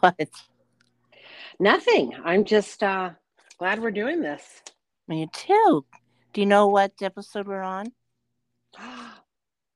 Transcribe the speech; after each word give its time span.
What? 0.00 0.28
Nothing. 1.58 2.14
I'm 2.24 2.44
just 2.44 2.82
uh, 2.82 3.10
glad 3.58 3.80
we're 3.80 3.90
doing 3.90 4.20
this. 4.20 4.62
Me 5.08 5.28
too. 5.32 5.84
Do 6.32 6.40
you 6.40 6.46
know 6.46 6.68
what 6.68 6.92
episode 7.02 7.48
we're 7.48 7.62
on? 7.62 7.86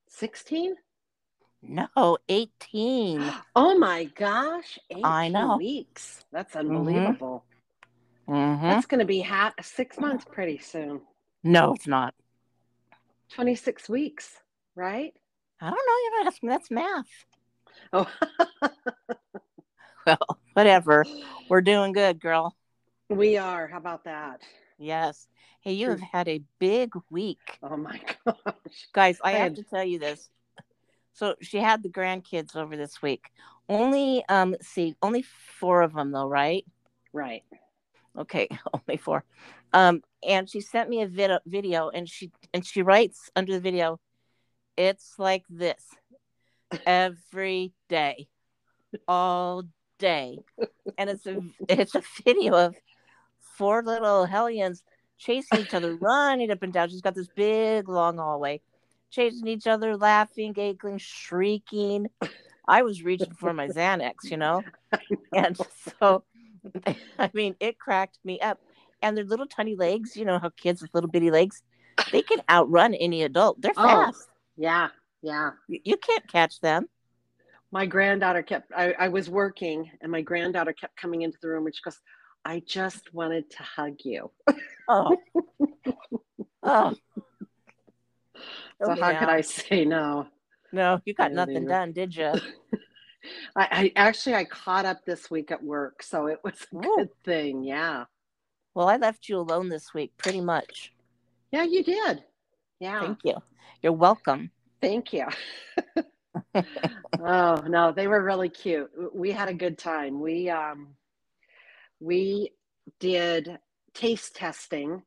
16? 0.08 0.76
No, 1.62 2.18
18. 2.28 3.22
Oh 3.56 3.78
my 3.78 4.04
gosh. 4.04 4.78
18 4.90 5.04
I 5.04 5.28
know. 5.28 5.56
weeks. 5.56 6.24
That's 6.32 6.54
unbelievable. 6.56 7.44
Mm-hmm. 8.28 8.62
That's 8.68 8.86
going 8.86 9.00
to 9.00 9.06
be 9.06 9.20
ha- 9.20 9.54
six 9.60 9.98
months 9.98 10.24
pretty 10.24 10.58
soon. 10.58 11.00
No, 11.42 11.74
it's 11.74 11.88
not. 11.88 12.14
26 13.34 13.88
weeks, 13.88 14.36
right? 14.76 15.12
I 15.60 15.64
don't 15.70 15.74
know. 15.74 15.96
You're 16.02 16.24
not 16.24 16.26
asking. 16.32 16.48
That's 16.48 16.70
math. 16.70 17.06
Oh, 17.92 18.08
Well, 20.06 20.38
whatever. 20.54 21.04
We're 21.48 21.60
doing 21.60 21.92
good, 21.92 22.20
girl. 22.20 22.56
we 23.08 23.36
are. 23.36 23.68
How 23.68 23.78
about 23.78 24.04
that? 24.04 24.40
Yes. 24.78 25.28
Hey, 25.60 25.74
you 25.74 25.90
have 25.90 26.00
had 26.00 26.28
a 26.28 26.42
big 26.58 26.92
week. 27.08 27.58
Oh 27.62 27.76
my 27.76 28.00
gosh. 28.24 28.88
Guys, 28.92 29.18
I 29.22 29.32
have 29.32 29.54
to 29.54 29.62
tell 29.62 29.84
you 29.84 30.00
this. 30.00 30.28
So 31.12 31.36
she 31.40 31.58
had 31.58 31.82
the 31.84 31.88
grandkids 31.88 32.56
over 32.56 32.76
this 32.76 33.00
week. 33.00 33.26
Only 33.68 34.24
um 34.28 34.52
let's 34.52 34.66
see, 34.66 34.96
only 35.02 35.22
four 35.22 35.82
of 35.82 35.94
them 35.94 36.10
though, 36.10 36.26
right? 36.26 36.64
Right. 37.12 37.44
Okay, 38.18 38.48
only 38.74 38.96
four. 38.96 39.24
Um, 39.72 40.02
and 40.26 40.50
she 40.50 40.60
sent 40.60 40.90
me 40.90 41.02
a 41.02 41.06
video 41.06 41.38
video 41.46 41.90
and 41.90 42.08
she 42.08 42.32
and 42.52 42.66
she 42.66 42.82
writes 42.82 43.30
under 43.36 43.52
the 43.52 43.60
video, 43.60 44.00
it's 44.76 45.14
like 45.18 45.44
this 45.48 45.84
every 46.86 47.72
day, 47.88 48.26
all 49.06 49.62
day. 50.02 50.38
And 50.98 51.08
it's 51.08 51.26
a 51.26 51.40
it's 51.68 51.94
a 51.94 52.02
video 52.24 52.54
of 52.54 52.74
four 53.56 53.82
little 53.82 54.26
hellions 54.26 54.82
chasing 55.16 55.60
each 55.60 55.72
other, 55.74 55.94
running 56.00 56.50
up 56.50 56.62
and 56.62 56.72
down. 56.72 56.90
She's 56.90 57.00
got 57.00 57.14
this 57.14 57.28
big 57.34 57.88
long 57.88 58.18
hallway, 58.18 58.60
chasing 59.10 59.46
each 59.48 59.66
other, 59.66 59.96
laughing, 59.96 60.52
giggling, 60.52 60.98
shrieking. 60.98 62.08
I 62.68 62.82
was 62.82 63.02
reaching 63.02 63.32
for 63.32 63.52
my 63.54 63.68
Xanax, 63.68 64.24
you 64.30 64.36
know? 64.36 64.62
And 65.32 65.56
so 66.00 66.24
I 67.18 67.30
mean, 67.32 67.54
it 67.60 67.78
cracked 67.78 68.18
me 68.24 68.40
up. 68.40 68.58
And 69.04 69.16
their 69.16 69.24
little 69.24 69.46
tiny 69.46 69.74
legs, 69.74 70.16
you 70.16 70.24
know 70.24 70.38
how 70.38 70.50
kids 70.50 70.80
with 70.82 70.94
little 70.94 71.10
bitty 71.10 71.30
legs, 71.30 71.62
they 72.12 72.22
can 72.22 72.40
outrun 72.48 72.94
any 72.94 73.22
adult. 73.24 73.60
They're 73.60 73.72
Oh. 73.76 73.82
fast. 73.82 74.28
Yeah. 74.56 74.88
Yeah. 75.22 75.50
You, 75.68 75.80
you 75.84 75.96
can't 75.96 76.26
catch 76.28 76.60
them. 76.60 76.88
My 77.72 77.86
granddaughter 77.86 78.42
kept, 78.42 78.70
I, 78.76 78.92
I 78.98 79.08
was 79.08 79.30
working 79.30 79.90
and 80.02 80.12
my 80.12 80.20
granddaughter 80.20 80.74
kept 80.74 80.94
coming 80.96 81.22
into 81.22 81.38
the 81.40 81.48
room 81.48 81.64
and 81.66 81.74
she 81.74 81.80
goes, 81.82 81.98
I 82.44 82.62
just 82.66 83.12
wanted 83.14 83.50
to 83.50 83.62
hug 83.62 83.96
you. 84.04 84.30
Oh. 84.88 85.16
oh. 86.62 86.94
So 88.34 88.90
Oh, 88.90 88.94
how 89.00 89.18
could. 89.18 89.28
I 89.28 89.40
say 89.40 89.84
no? 89.86 90.26
No, 90.72 91.00
you 91.04 91.14
got 91.14 91.32
nothing 91.32 91.66
done, 91.66 91.92
did 91.92 92.14
you? 92.14 92.32
I, 93.56 93.68
I 93.70 93.92
actually 93.96 94.34
I 94.34 94.44
caught 94.44 94.84
up 94.84 95.04
this 95.06 95.30
week 95.30 95.50
at 95.50 95.62
work, 95.62 96.02
so 96.02 96.26
it 96.26 96.40
was 96.42 96.54
a 96.72 96.76
Oh. 96.76 96.96
good 96.96 97.10
thing. 97.24 97.62
Yeah. 97.62 98.04
Well, 98.74 98.88
I 98.88 98.96
left 98.96 99.28
you 99.28 99.38
alone 99.38 99.68
this 99.68 99.94
week, 99.94 100.12
pretty 100.16 100.40
much. 100.40 100.92
Yeah, 101.52 101.62
you 101.64 101.84
did. 101.84 102.24
Yeah. 102.80 103.00
Thank 103.00 103.18
you. 103.24 103.36
You're 103.82 103.92
welcome. 103.92 104.50
Thank 104.80 105.12
you. 105.12 105.26
oh 106.54 107.56
no, 107.68 107.92
they 107.92 108.06
were 108.08 108.22
really 108.24 108.48
cute. 108.48 108.90
We 109.14 109.30
had 109.32 109.48
a 109.48 109.54
good 109.54 109.78
time. 109.78 110.20
We 110.20 110.48
um 110.50 110.88
we 112.00 112.52
did 113.00 113.58
taste 113.94 114.34
testing. 114.36 115.02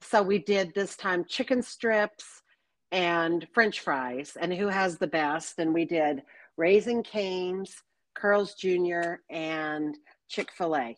So 0.00 0.22
we 0.22 0.38
did 0.38 0.72
this 0.74 0.96
time 0.96 1.24
chicken 1.28 1.62
strips 1.62 2.42
and 2.90 3.46
french 3.52 3.80
fries 3.80 4.36
and 4.40 4.52
who 4.52 4.68
has 4.68 4.98
the 4.98 5.06
best 5.06 5.58
and 5.58 5.72
we 5.74 5.84
did 5.84 6.22
Raising 6.56 7.02
Cane's, 7.02 7.82
Carl's 8.14 8.54
Jr. 8.54 9.16
and 9.30 9.96
Chick-fil-A. 10.28 10.96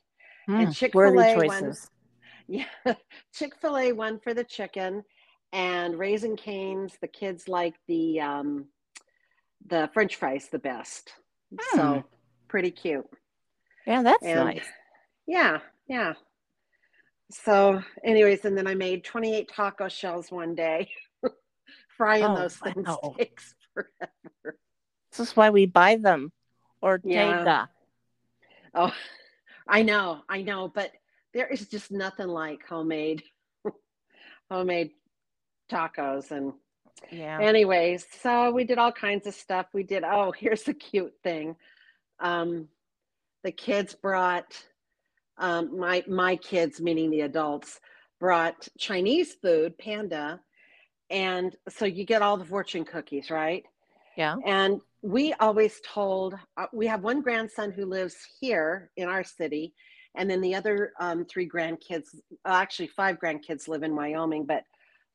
And 0.49 0.69
Mm, 0.69 0.75
Chick-fil-A 0.77 1.13
worthy 1.15 1.47
one- 1.47 1.61
choices. 1.63 1.91
Yeah, 2.49 2.65
Chick 3.33 3.55
fil 3.61 3.79
A 3.79 3.93
one 3.93 4.19
for 4.19 4.35
the 4.35 4.43
chicken, 4.45 5.05
and 5.53 5.97
Raising 5.99 6.37
Cane's. 6.37 6.99
The 7.01 7.07
kids 7.09 7.47
like 7.49 7.77
the 7.87 8.21
um, 8.21 8.67
the 9.67 9.91
French 9.95 10.17
fries 10.17 10.49
the 10.49 10.59
best. 10.59 11.13
Hmm. 11.59 11.77
So 11.79 12.05
pretty 12.49 12.71
cute. 12.71 13.07
Yeah, 13.87 14.03
that's 14.03 14.23
And 14.25 14.45
nice. 14.45 14.67
yeah, 15.27 15.59
yeah. 15.89 16.15
So, 17.31 17.83
anyways, 18.05 18.45
and 18.45 18.57
then 18.57 18.67
I 18.67 18.75
made 18.75 19.05
28 19.05 19.49
taco 19.49 19.89
shells 19.89 20.31
one 20.31 20.55
day, 20.55 20.91
frying 21.97 22.25
Oh, 22.25 22.37
those 22.37 22.57
things 22.57 22.87
wow. 22.87 23.15
takes 23.19 23.55
forever. 23.75 24.59
This 25.11 25.21
is 25.21 25.37
why 25.37 25.51
we 25.51 25.67
buy 25.67 25.97
them. 25.97 26.33
Ortega. 26.83 27.71
Oh, 28.75 28.93
I 29.69 29.83
know, 29.83 30.23
I 30.29 30.43
know, 30.43 30.69
but 30.69 30.91
there 31.33 31.47
is 31.47 31.69
just 31.69 31.91
nothing 31.91 32.29
like 32.29 32.67
homemade, 32.69 33.23
homemade 34.51 34.91
tacos 35.71 36.31
and 36.33 36.53
Yeah. 37.11 37.41
Anyways, 37.41 38.07
so 38.23 38.51
we 38.51 38.65
did 38.65 38.79
all 38.79 38.93
kinds 38.93 39.27
of 39.27 39.35
stuff. 39.35 39.67
We 39.73 39.83
did, 39.83 40.05
oh, 40.05 40.33
here's 40.39 40.69
a 40.69 40.75
cute 40.75 41.15
thing. 41.23 41.57
Um, 42.21 42.69
the 43.45 43.53
kids 43.53 43.95
brought, 43.95 44.65
um, 45.39 45.79
my 45.79 46.05
my 46.07 46.37
kids, 46.37 46.81
meaning 46.81 47.11
the 47.11 47.23
adults, 47.23 47.81
brought 48.21 48.69
Chinese 48.79 49.35
food, 49.43 49.77
panda, 49.79 50.41
and 51.11 51.57
so 51.69 51.85
you 51.85 52.05
get 52.05 52.23
all 52.23 52.37
the 52.37 52.45
fortune 52.45 52.85
cookies, 52.85 53.31
right? 53.31 53.65
Yeah. 54.17 54.37
And 54.45 54.81
we 55.03 55.33
always 55.35 55.81
told, 55.85 56.35
uh, 56.57 56.67
we 56.73 56.87
have 56.87 57.03
one 57.03 57.23
grandson 57.23 57.73
who 57.73 57.87
lives 57.87 58.17
here 58.41 58.91
in 58.97 59.09
our 59.09 59.25
city, 59.25 59.75
and 60.15 60.31
then 60.31 60.41
the 60.41 60.55
other 60.55 60.93
um, 61.01 61.25
three 61.25 61.49
grandkids, 61.49 62.09
actually 62.47 62.89
five 62.89 63.19
grandkids 63.19 63.69
live 63.69 63.83
in 63.83 63.97
Wyoming, 63.97 64.45
but 64.45 64.65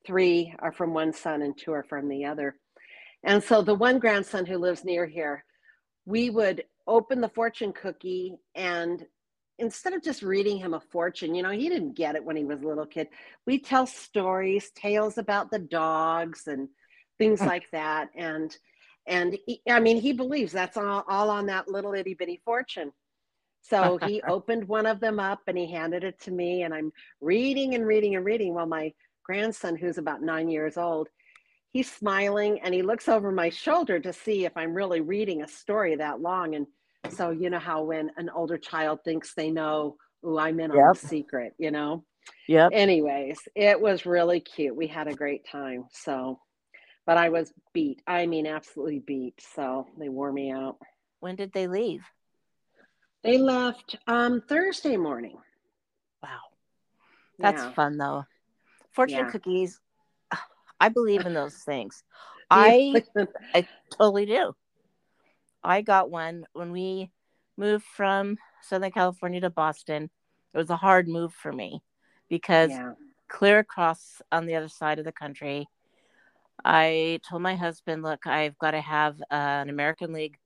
three 0.08 0.56
are 0.60 0.72
from 0.72 0.94
one 0.94 1.14
son 1.14 1.44
and 1.44 1.56
two 1.58 1.74
are 1.74 1.84
from 1.84 2.08
the 2.08 2.26
other. 2.26 2.56
And 3.24 3.44
so 3.44 3.62
the 3.62 3.76
one 3.76 4.00
grandson 4.00 4.46
who 4.46 4.58
lives 4.58 4.86
near 4.86 5.06
here, 5.06 5.44
we 6.06 6.30
would 6.30 6.64
open 6.88 7.20
the 7.20 7.30
fortune 7.30 7.74
cookie 7.74 8.38
and 8.56 9.06
instead 9.60 9.94
of 9.94 10.04
just 10.04 10.22
reading 10.22 10.58
him 10.58 10.74
a 10.74 10.80
fortune, 10.80 11.36
you 11.36 11.44
know, 11.44 11.52
he 11.52 11.70
didn't 11.70 11.96
get 11.96 12.16
it 12.16 12.24
when 12.24 12.36
he 12.36 12.46
was 12.46 12.62
a 12.62 12.68
little 12.68 12.86
kid. 12.86 13.10
We 13.46 13.60
tell 13.60 13.88
stories, 13.88 14.72
tales 14.72 15.18
about 15.18 15.52
the 15.52 15.60
dogs 15.60 16.48
and 16.48 16.70
things 17.18 17.42
like 17.54 17.70
that. 17.72 18.10
And 18.16 18.56
and 19.08 19.38
he, 19.46 19.62
I 19.70 19.80
mean, 19.80 20.02
he 20.02 20.12
believes 20.12 20.52
that's 20.52 20.76
all, 20.76 21.04
all 21.08 21.30
on 21.30 21.46
that 21.46 21.70
little 21.70 21.94
itty 21.94 22.14
bitty 22.14 22.42
fortune. 22.44 22.92
So 23.62 23.98
he 24.06 24.22
opened 24.28 24.68
one 24.68 24.86
of 24.86 25.00
them 25.00 25.20
up 25.20 25.42
and 25.48 25.58
he 25.58 25.72
handed 25.72 26.04
it 26.04 26.20
to 26.22 26.32
me, 26.32 26.64
and 26.64 26.74
I'm 26.74 26.92
reading 27.22 27.74
and 27.74 27.86
reading 27.86 28.16
and 28.16 28.26
reading 28.26 28.54
while 28.54 28.66
my 28.66 28.94
grandson, 29.28 29.76
who's 29.76 29.98
about 29.98 30.22
nine 30.24 30.50
years 30.50 30.78
old, 30.78 31.10
he's 31.70 31.92
smiling 31.92 32.60
and 32.62 32.74
he 32.74 32.82
looks 32.82 33.08
over 33.10 33.32
my 33.32 33.50
shoulder 33.50 34.00
to 34.00 34.14
see 34.14 34.46
if 34.46 34.54
I'm 34.56 34.74
really 34.74 35.02
reading 35.02 35.42
a 35.44 35.48
story 35.48 35.96
that 35.98 36.22
long. 36.22 36.56
And 36.56 36.66
so, 37.10 37.30
you 37.30 37.50
know 37.50 37.60
how 37.60 37.84
when 37.84 38.10
an 38.18 38.30
older 38.30 38.58
child 38.58 39.00
thinks 39.04 39.34
they 39.34 39.52
know, 39.52 39.98
oh, 40.24 40.40
I'm 40.40 40.60
in 40.60 40.72
on 40.72 40.78
Yep. 40.78 40.94
the 40.96 41.08
secret, 41.08 41.54
you 41.60 41.72
know? 41.72 42.04
Yep. 42.48 42.72
Anyways, 42.74 43.40
it 43.56 43.80
was 43.80 44.06
really 44.06 44.40
cute. 44.40 44.76
We 44.76 44.88
had 44.88 45.08
a 45.08 45.14
great 45.14 45.46
time. 45.46 45.86
So, 45.92 46.40
but 47.06 47.18
I 47.18 47.30
was 47.30 47.54
beat. 47.74 48.02
I 48.08 48.26
mean, 48.26 48.48
absolutely 48.48 49.00
beat. 49.00 49.36
So 49.56 49.88
they 50.00 50.10
wore 50.10 50.32
me 50.32 50.52
out. 50.52 50.78
When 51.20 51.36
did 51.36 51.52
they 51.54 51.68
leave? 51.68 52.04
They 53.24 53.38
left 53.38 53.98
um, 54.08 54.42
Thursday 54.48 54.96
morning. 54.98 55.38
Wow. 56.24 56.40
That's 57.40 57.62
Yeah. 57.62 57.74
fun 57.74 57.98
though. 57.98 58.26
Fortune 58.98 59.26
Yeah. 59.26 59.32
cookies. 59.32 59.80
I 60.80 60.90
believe 60.90 61.28
in 61.28 61.36
those 61.36 61.58
things. 61.58 62.04
I 62.50 63.04
I 63.54 63.68
totally 63.92 64.26
do. 64.26 64.54
I 65.64 65.82
got 65.84 66.10
one 66.10 66.46
when 66.54 66.72
we 66.72 67.12
moved 67.58 67.86
from 67.86 68.38
Southern 68.64 68.92
California 68.92 69.40
to 69.42 69.52
Boston. 69.52 70.10
It 70.52 70.58
was 70.58 70.72
a 70.72 70.76
hard 70.76 71.08
move 71.08 71.32
for 71.32 71.54
me 71.54 71.84
because 72.28 72.72
yeah. 72.72 72.94
clear 73.28 73.60
across 73.60 74.20
on 74.32 74.48
the 74.48 74.56
other 74.56 74.68
side 74.68 74.98
of 74.98 75.06
the 75.06 75.12
country, 75.12 75.68
I 76.66 77.20
told 77.30 77.44
my 77.44 77.56
husband, 77.56 78.02
"Look, 78.02 78.26
I've 78.26 78.58
got 78.58 78.72
to 78.72 78.82
have 78.82 79.22
uh, 79.30 79.62
an 79.62 79.70
American 79.70 80.12
League 80.12 80.40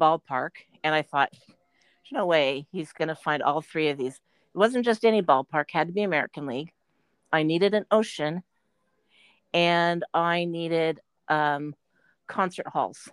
ballpark," 0.00 0.66
and 0.82 0.92
I 0.96 1.02
thought, 1.02 1.30
"There's 1.30 2.12
no 2.12 2.26
way 2.26 2.66
he's 2.72 2.92
going 2.92 3.06
to 3.08 3.14
find 3.14 3.40
all 3.40 3.60
three 3.60 3.88
of 3.90 3.98
these." 3.98 4.14
It 4.14 4.58
wasn't 4.58 4.84
just 4.84 5.04
any 5.04 5.22
ballpark; 5.22 5.70
had 5.70 5.86
to 5.86 5.92
be 5.92 6.02
American 6.02 6.46
League. 6.46 6.72
I 7.34 7.42
needed 7.42 7.74
an 7.74 7.84
ocean, 7.90 8.44
and 9.52 10.04
I 10.14 10.44
needed 10.44 11.00
um, 11.28 11.74
concert 12.28 12.68
halls 12.68 13.08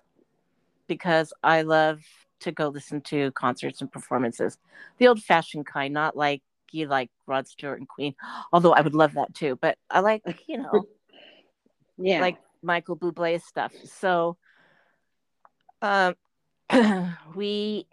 because 0.87 1.33
I 1.43 1.63
love 1.63 2.01
to 2.41 2.51
go 2.51 2.67
listen 2.67 3.01
to 3.01 3.31
concerts 3.31 3.81
and 3.81 3.91
performances, 3.91 4.59
the 4.99 5.07
old 5.07 5.23
fashioned 5.23 5.65
kind, 5.65 5.91
not 5.91 6.15
like 6.15 6.43
you 6.71 6.85
like 6.87 7.09
Rod 7.25 7.47
Stewart 7.47 7.79
and 7.79 7.87
Queen, 7.87 8.13
although 8.53 8.73
I 8.73 8.81
would 8.81 8.93
love 8.93 9.13
that 9.13 9.33
too. 9.33 9.57
But 9.59 9.77
I 9.89 10.01
like, 10.01 10.23
you 10.47 10.57
know, 10.57 10.85
yeah, 11.97 12.21
like 12.21 12.37
Michael 12.61 12.97
Bublé 12.97 13.41
stuff. 13.41 13.73
So, 13.85 14.37
um, 15.81 16.13
we, 17.35 17.87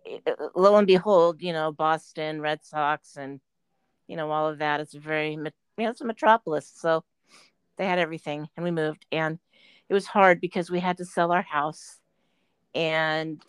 lo 0.55 0.77
and 0.77 0.87
behold, 0.87 1.41
you 1.41 1.55
know, 1.55 1.73
Boston 1.73 2.43
Red 2.43 2.65
Sox 2.65 3.17
and, 3.17 3.41
you 4.07 4.17
know, 4.17 4.31
all 4.31 4.49
of 4.49 4.59
that. 4.59 4.81
It's 4.81 4.95
a 4.95 5.01
very, 5.01 5.37
you 5.79 5.85
know, 5.85 5.91
it's 5.91 6.01
a 6.01 6.05
metropolis. 6.05 6.71
So 6.75 7.05
they 7.77 7.87
had 7.87 7.99
everything 7.99 8.49
and 8.57 8.65
we 8.65 8.71
moved. 8.71 9.07
And 9.13 9.39
it 9.89 9.95
was 9.95 10.07
hard 10.07 10.41
because 10.41 10.71
we 10.71 10.81
had 10.81 10.99
to 10.99 11.05
sell 11.05 11.33
our 11.33 11.43
house 11.43 11.99
and 12.75 13.41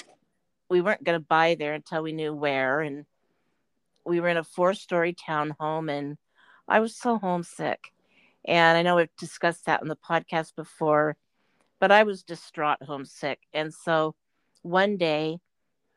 we 0.70 0.82
weren't 0.82 1.04
going 1.04 1.20
to 1.20 1.26
buy 1.26 1.56
there 1.58 1.74
until 1.74 2.04
we 2.04 2.14
knew 2.14 2.34
where. 2.34 2.82
And 2.82 3.06
we 4.06 4.20
were 4.20 4.30
in 4.30 4.38
a 4.38 4.44
four 4.44 4.74
story 4.74 5.14
townhome 5.14 5.92
and 5.92 6.18
I 6.68 6.80
was 6.80 6.96
so 6.96 7.18
homesick. 7.18 7.92
And 8.46 8.78
I 8.78 8.84
know 8.84 8.96
we've 8.96 9.10
discussed 9.18 9.66
that 9.66 9.82
in 9.82 9.88
the 9.88 9.98
podcast 9.98 10.56
before, 10.56 11.18
but 11.80 11.92
I 11.92 12.04
was 12.04 12.24
distraught 12.24 12.82
homesick. 12.84 13.40
And 13.54 13.74
so 13.74 14.16
one 14.62 14.98
day 14.98 15.40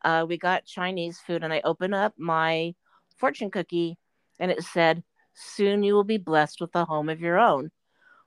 uh, 0.03 0.25
we 0.29 0.39
got 0.39 0.65
Chinese 0.65 1.19
food 1.19 1.45
and 1.45 1.53
I 1.53 1.61
opened 1.63 1.95
up 1.95 2.15
my 2.17 2.75
fortune 3.19 3.51
cookie 3.51 3.99
and 4.41 4.51
it 4.51 4.63
said, 4.65 5.05
Soon 5.35 5.83
you 5.83 5.95
will 5.95 6.05
be 6.05 6.19
blessed 6.19 6.61
with 6.61 6.75
a 6.75 6.85
home 6.85 7.09
of 7.09 7.21
your 7.21 7.39
own. 7.39 7.71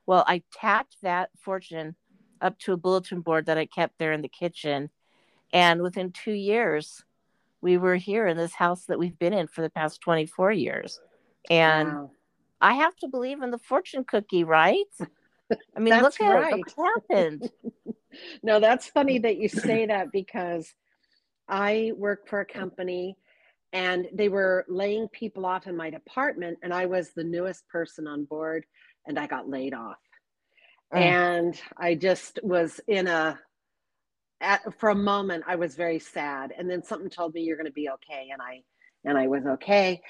Well, 0.05 0.23
I 0.27 0.43
tacked 0.53 0.97
that 1.01 1.29
fortune 1.39 1.95
up 2.41 2.59
to 2.59 2.73
a 2.73 2.77
bulletin 2.77 3.21
board 3.21 3.47
that 3.47 3.57
I 3.57 3.65
kept 3.65 3.97
there 3.97 4.13
in 4.13 4.21
the 4.21 4.29
kitchen. 4.29 4.89
And 5.53 5.81
within 5.81 6.11
two 6.11 6.33
years, 6.33 7.03
we 7.61 7.77
were 7.77 7.95
here 7.95 8.27
in 8.27 8.37
this 8.37 8.53
house 8.53 8.85
that 8.85 8.99
we've 8.99 9.17
been 9.17 9.33
in 9.33 9.47
for 9.47 9.61
the 9.61 9.69
past 9.69 10.01
24 10.01 10.51
years. 10.51 10.99
And 11.49 11.93
wow. 11.93 12.11
I 12.61 12.73
have 12.73 12.95
to 12.97 13.07
believe 13.07 13.41
in 13.41 13.51
the 13.51 13.57
fortune 13.57 14.03
cookie, 14.03 14.43
right? 14.43 14.85
I 15.75 15.79
mean, 15.79 15.99
look 16.01 16.19
at 16.21 16.29
right. 16.29 16.63
what 16.75 16.93
happened. 17.09 17.49
no, 18.43 18.59
that's 18.59 18.87
funny 18.87 19.19
that 19.19 19.37
you 19.37 19.47
say 19.47 19.85
that 19.85 20.11
because 20.11 20.73
I 21.47 21.91
work 21.95 22.27
for 22.27 22.41
a 22.41 22.45
company 22.45 23.17
and 23.75 24.07
they 24.13 24.29
were 24.29 24.63
laying 24.69 25.09
people 25.09 25.45
off 25.45 25.67
in 25.67 25.75
my 25.75 25.89
department, 25.89 26.57
and 26.63 26.73
I 26.73 26.85
was 26.85 27.09
the 27.09 27.25
newest 27.25 27.67
person 27.67 28.07
on 28.07 28.23
board, 28.23 28.65
and 29.05 29.19
I 29.19 29.27
got 29.27 29.49
laid 29.49 29.73
off. 29.73 29.97
Mm. 30.93 30.99
And 30.99 31.61
I 31.77 31.95
just 31.95 32.39
was 32.41 32.79
in 32.87 33.07
a, 33.07 33.37
at, 34.39 34.61
for 34.79 34.91
a 34.91 34.95
moment, 34.95 35.43
I 35.45 35.57
was 35.57 35.75
very 35.75 35.99
sad. 35.99 36.53
And 36.57 36.69
then 36.69 36.83
something 36.83 37.09
told 37.09 37.33
me 37.33 37.41
you're 37.41 37.57
going 37.57 37.65
to 37.65 37.73
be 37.73 37.89
okay. 37.89 38.29
And 38.31 38.41
I, 38.41 38.61
and 39.03 39.17
I 39.17 39.27
was 39.27 39.45
okay. 39.45 40.01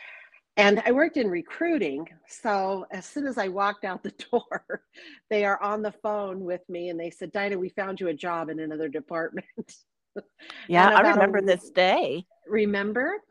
And 0.58 0.84
I 0.86 0.92
worked 0.92 1.18
in 1.18 1.28
recruiting. 1.28 2.08
So 2.28 2.86
as 2.92 3.08
soon 3.08 3.26
as 3.26 3.40
I 3.40 3.48
walked 3.48 3.84
out 3.84 4.04
the 4.04 4.12
door, 4.32 4.84
they 5.32 5.44
are 5.44 5.60
on 5.60 5.82
the 5.82 5.92
phone 6.04 6.42
with 6.42 6.62
me 6.70 6.90
and 6.90 7.00
they 7.00 7.10
said, 7.10 7.32
Dinah, 7.32 7.58
we 7.58 7.70
found 7.70 8.00
you 8.00 8.10
a 8.10 8.14
job 8.14 8.50
in 8.50 8.60
another 8.60 8.90
department. 8.90 9.48
Yeah, 10.68 10.90
I 10.90 11.02
remember 11.10 11.40
a, 11.40 11.42
this 11.42 11.70
day. 11.70 12.26
Remember? 12.48 13.22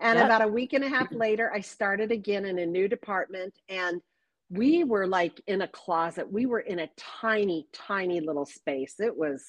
And 0.00 0.16
yep. 0.16 0.26
about 0.26 0.42
a 0.42 0.48
week 0.48 0.72
and 0.72 0.84
a 0.84 0.88
half 0.88 1.12
later, 1.12 1.52
I 1.52 1.60
started 1.60 2.10
again 2.10 2.46
in 2.46 2.58
a 2.58 2.66
new 2.66 2.88
department. 2.88 3.54
And 3.68 4.00
we 4.48 4.82
were 4.84 5.06
like 5.06 5.40
in 5.46 5.62
a 5.62 5.68
closet. 5.68 6.30
We 6.30 6.46
were 6.46 6.60
in 6.60 6.80
a 6.80 6.90
tiny, 6.96 7.68
tiny 7.72 8.20
little 8.20 8.46
space. 8.46 8.94
It 8.98 9.16
was, 9.16 9.44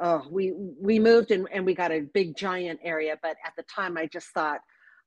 oh, 0.00 0.22
we 0.30 0.52
we 0.54 0.98
moved 0.98 1.30
and, 1.30 1.48
and 1.52 1.64
we 1.64 1.74
got 1.74 1.92
a 1.92 2.00
big 2.00 2.36
giant 2.36 2.80
area. 2.84 3.16
But 3.22 3.36
at 3.44 3.54
the 3.56 3.64
time, 3.64 3.96
I 3.96 4.06
just 4.06 4.28
thought, 4.28 4.60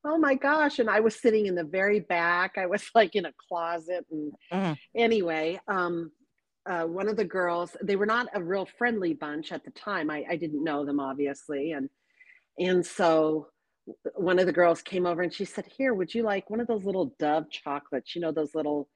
oh 0.05 0.17
my 0.17 0.35
gosh 0.35 0.79
and 0.79 0.89
i 0.89 0.99
was 0.99 1.15
sitting 1.15 1.47
in 1.47 1.55
the 1.55 1.63
very 1.63 1.99
back 1.99 2.53
i 2.57 2.65
was 2.65 2.83
like 2.95 3.15
in 3.15 3.25
a 3.25 3.33
closet 3.47 4.05
and 4.11 4.31
mm. 4.53 4.77
anyway 4.95 5.59
um, 5.67 6.11
uh, 6.69 6.83
one 6.83 7.07
of 7.07 7.15
the 7.15 7.25
girls 7.25 7.75
they 7.81 7.95
were 7.95 8.05
not 8.05 8.27
a 8.33 8.43
real 8.43 8.67
friendly 8.77 9.13
bunch 9.13 9.51
at 9.51 9.63
the 9.63 9.71
time 9.71 10.09
I, 10.09 10.25
I 10.29 10.35
didn't 10.35 10.63
know 10.63 10.85
them 10.85 10.99
obviously 10.99 11.71
and 11.71 11.89
and 12.59 12.85
so 12.85 13.47
one 14.15 14.39
of 14.39 14.45
the 14.45 14.53
girls 14.53 14.81
came 14.81 15.05
over 15.05 15.21
and 15.21 15.33
she 15.33 15.45
said 15.45 15.65
here 15.65 15.93
would 15.93 16.13
you 16.13 16.23
like 16.23 16.49
one 16.49 16.59
of 16.59 16.67
those 16.67 16.83
little 16.83 17.13
dove 17.19 17.49
chocolates? 17.49 18.15
You 18.15 18.21
know 18.21 18.31
those 18.31 18.55
little 18.55 18.89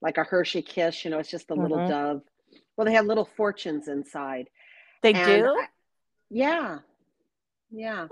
like 0.00 0.18
a 0.18 0.24
hershey 0.24 0.62
kiss 0.62 1.04
you 1.04 1.10
know 1.10 1.18
it's 1.18 1.30
just 1.30 1.50
a 1.50 1.54
mm-hmm. 1.54 1.62
little 1.62 1.88
dove. 1.88 2.22
Well 2.76 2.84
they 2.84 2.94
have 2.94 3.06
little 3.06 3.24
fortunes 3.24 3.88
inside. 3.88 4.48
They 5.02 5.14
and 5.14 5.26
do? 5.26 5.46
I, 5.46 5.66
yeah. 6.30 6.78
Yeah. 7.70 8.08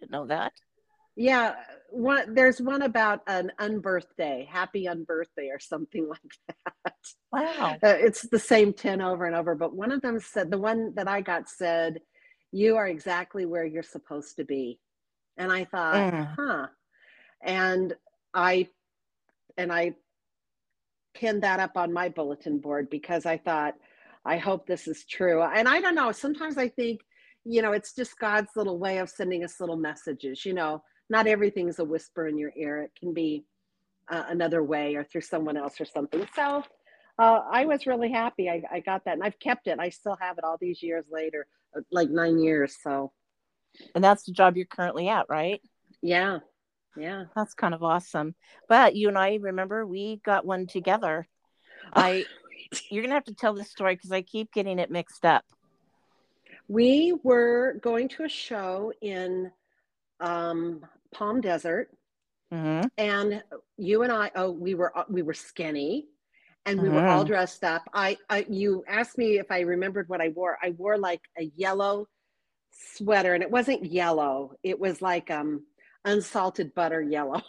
Didn't 0.00 0.12
know 0.12 0.26
that. 0.26 0.52
Yeah, 1.18 1.54
one 1.90 2.34
there's 2.34 2.60
one 2.60 2.82
about 2.82 3.22
an 3.26 3.50
unbirthday, 3.58 4.46
happy 4.46 4.84
unbirthday 4.84 5.48
or 5.50 5.58
something 5.58 6.06
like 6.10 6.58
that. 6.84 6.94
Wow. 7.32 7.76
Uh, 7.82 7.96
it's 7.98 8.28
the 8.28 8.38
same 8.38 8.74
10 8.74 9.00
over 9.00 9.24
and 9.24 9.34
over, 9.34 9.54
but 9.54 9.74
one 9.74 9.92
of 9.92 10.02
them 10.02 10.20
said 10.20 10.50
the 10.50 10.58
one 10.58 10.94
that 10.94 11.08
I 11.08 11.22
got 11.22 11.48
said, 11.48 12.00
"You 12.52 12.76
are 12.76 12.86
exactly 12.86 13.46
where 13.46 13.64
you're 13.64 13.82
supposed 13.82 14.36
to 14.36 14.44
be." 14.44 14.78
And 15.36 15.52
I 15.52 15.64
thought, 15.64 16.12
mm. 16.12 16.34
"Huh." 16.36 16.66
And 17.42 17.94
I 18.34 18.68
and 19.56 19.72
I 19.72 19.94
pinned 21.14 21.42
that 21.42 21.60
up 21.60 21.76
on 21.76 21.92
my 21.92 22.08
bulletin 22.08 22.58
board 22.58 22.90
because 22.90 23.24
I 23.24 23.38
thought, 23.38 23.74
I 24.24 24.36
hope 24.36 24.66
this 24.66 24.86
is 24.86 25.06
true. 25.06 25.42
And 25.42 25.66
I 25.66 25.80
don't 25.80 25.94
know, 25.94 26.12
sometimes 26.12 26.58
I 26.58 26.68
think, 26.68 27.00
you 27.44 27.62
know, 27.62 27.72
it's 27.72 27.94
just 27.94 28.18
God's 28.18 28.50
little 28.54 28.78
way 28.78 28.98
of 28.98 29.08
sending 29.08 29.42
us 29.42 29.58
little 29.58 29.78
messages, 29.78 30.44
you 30.44 30.52
know 30.52 30.82
not 31.08 31.26
everything's 31.26 31.78
a 31.78 31.84
whisper 31.84 32.26
in 32.26 32.38
your 32.38 32.52
ear. 32.56 32.82
It 32.82 32.92
can 32.98 33.12
be 33.12 33.44
uh, 34.10 34.24
another 34.28 34.62
way 34.62 34.94
or 34.94 35.04
through 35.04 35.22
someone 35.22 35.56
else 35.56 35.80
or 35.80 35.84
something. 35.84 36.26
So 36.34 36.62
uh, 37.18 37.40
I 37.50 37.64
was 37.64 37.86
really 37.86 38.10
happy. 38.10 38.48
I, 38.48 38.62
I 38.70 38.80
got 38.80 39.04
that 39.04 39.14
and 39.14 39.22
I've 39.22 39.38
kept 39.38 39.68
it. 39.68 39.78
I 39.78 39.88
still 39.88 40.16
have 40.20 40.38
it 40.38 40.44
all 40.44 40.58
these 40.60 40.82
years 40.82 41.04
later, 41.10 41.46
uh, 41.76 41.80
like 41.90 42.10
nine 42.10 42.38
years. 42.38 42.76
So, 42.82 43.12
and 43.94 44.02
that's 44.02 44.24
the 44.24 44.32
job 44.32 44.56
you're 44.56 44.66
currently 44.66 45.08
at, 45.08 45.26
right? 45.28 45.60
Yeah. 46.02 46.38
Yeah. 46.96 47.24
That's 47.34 47.54
kind 47.54 47.74
of 47.74 47.82
awesome. 47.82 48.34
But 48.68 48.96
you 48.96 49.08
and 49.08 49.18
I 49.18 49.38
remember 49.40 49.86
we 49.86 50.20
got 50.24 50.46
one 50.46 50.66
together. 50.66 51.26
I, 51.92 52.24
you're 52.90 53.02
going 53.02 53.10
to 53.10 53.16
have 53.16 53.24
to 53.24 53.34
tell 53.34 53.54
this 53.54 53.70
story 53.70 53.94
because 53.94 54.12
I 54.12 54.22
keep 54.22 54.52
getting 54.52 54.78
it 54.78 54.90
mixed 54.90 55.24
up. 55.24 55.44
We 56.68 57.14
were 57.22 57.78
going 57.80 58.08
to 58.10 58.24
a 58.24 58.28
show 58.28 58.92
in 59.00 59.52
um, 60.18 60.84
Palm 61.14 61.40
Desert, 61.40 61.90
mm-hmm. 62.52 62.88
and 62.98 63.42
you 63.76 64.02
and 64.02 64.10
I, 64.10 64.32
oh, 64.34 64.50
we 64.50 64.74
were 64.74 64.92
we 65.08 65.22
were 65.22 65.34
skinny, 65.34 66.08
and 66.64 66.80
we 66.80 66.88
mm-hmm. 66.88 66.96
were 66.96 67.06
all 67.06 67.20
mm-hmm. 67.20 67.28
dressed 67.28 67.62
up. 67.62 67.82
I, 67.94 68.16
I, 68.28 68.46
you 68.48 68.82
asked 68.88 69.16
me 69.16 69.38
if 69.38 69.50
I 69.50 69.60
remembered 69.60 70.08
what 70.08 70.20
I 70.20 70.30
wore. 70.30 70.58
I 70.60 70.70
wore 70.70 70.98
like 70.98 71.22
a 71.38 71.50
yellow 71.54 72.08
sweater, 72.94 73.34
and 73.34 73.42
it 73.42 73.50
wasn't 73.50 73.84
yellow. 73.84 74.52
It 74.62 74.78
was 74.78 75.02
like 75.02 75.30
um 75.30 75.64
unsalted 76.04 76.74
butter 76.74 77.02
yellow, 77.02 77.42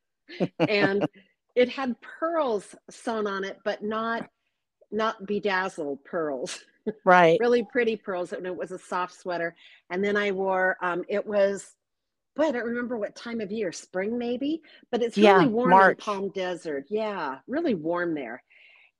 and 0.58 1.06
it 1.54 1.68
had 1.68 2.00
pearls 2.00 2.74
sewn 2.90 3.26
on 3.26 3.44
it, 3.44 3.58
but 3.64 3.82
not 3.82 4.28
not 4.90 5.26
bedazzled 5.26 6.04
pearls. 6.04 6.60
Right. 7.04 7.38
really 7.40 7.64
pretty 7.64 7.96
pearls, 7.96 8.32
and 8.32 8.46
it 8.46 8.56
was 8.56 8.72
a 8.72 8.78
soft 8.78 9.14
sweater. 9.14 9.54
And 9.90 10.02
then 10.02 10.16
I 10.16 10.30
wore 10.30 10.76
um, 10.82 11.04
it 11.08 11.26
was 11.26 11.74
boy, 12.38 12.44
I 12.44 12.52
don't 12.52 12.64
remember 12.64 12.96
what 12.96 13.16
time 13.16 13.40
of 13.40 13.50
year, 13.50 13.72
spring 13.72 14.16
maybe, 14.16 14.62
but 14.92 15.02
it's 15.02 15.16
really 15.16 15.44
yeah, 15.44 15.46
warm 15.46 15.70
March. 15.70 15.98
in 15.98 16.04
Palm 16.04 16.28
Desert. 16.30 16.86
Yeah, 16.88 17.38
really 17.48 17.74
warm 17.74 18.14
there. 18.14 18.42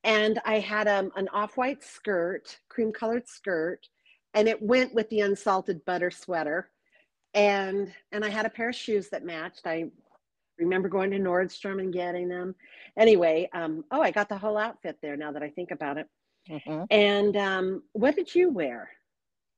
And 0.03 0.41
I 0.45 0.59
had 0.59 0.89
um, 0.89 1.13
an 1.17 1.29
off-white 1.29 1.85
skirt, 1.85 2.59
cream 2.69 2.93
colored 2.93 3.29
skirt, 3.29 3.87
and 4.39 4.49
it 4.49 4.63
went 4.63 4.95
with 4.95 5.11
the 5.11 5.23
unsalted 5.23 5.85
butter 5.85 6.13
sweater. 6.13 6.71
And 7.35 7.93
and 8.13 8.25
I 8.25 8.29
had 8.29 8.47
a 8.47 8.51
pair 8.51 8.69
of 8.69 8.77
shoes 8.77 9.09
that 9.09 9.25
matched. 9.25 9.67
I 9.67 9.91
remember 10.59 10.89
going 10.89 11.11
to 11.11 11.19
Nordstrom 11.19 11.81
and 11.81 11.93
getting 11.93 12.29
them. 12.29 12.55
Anyway, 12.97 13.51
um, 13.53 13.85
oh, 13.91 14.01
I 14.01 14.13
got 14.13 14.29
the 14.29 14.39
whole 14.39 14.57
outfit 14.57 14.99
there 15.03 15.17
now 15.17 15.33
that 15.33 15.43
I 15.43 15.51
think 15.51 15.73
about 15.73 15.99
it. 15.99 16.07
Mm-hmm. 16.49 16.85
And 16.89 17.37
um, 17.37 17.83
what 17.93 18.15
did 18.15 18.33
you 18.33 18.51
wear? 18.51 18.91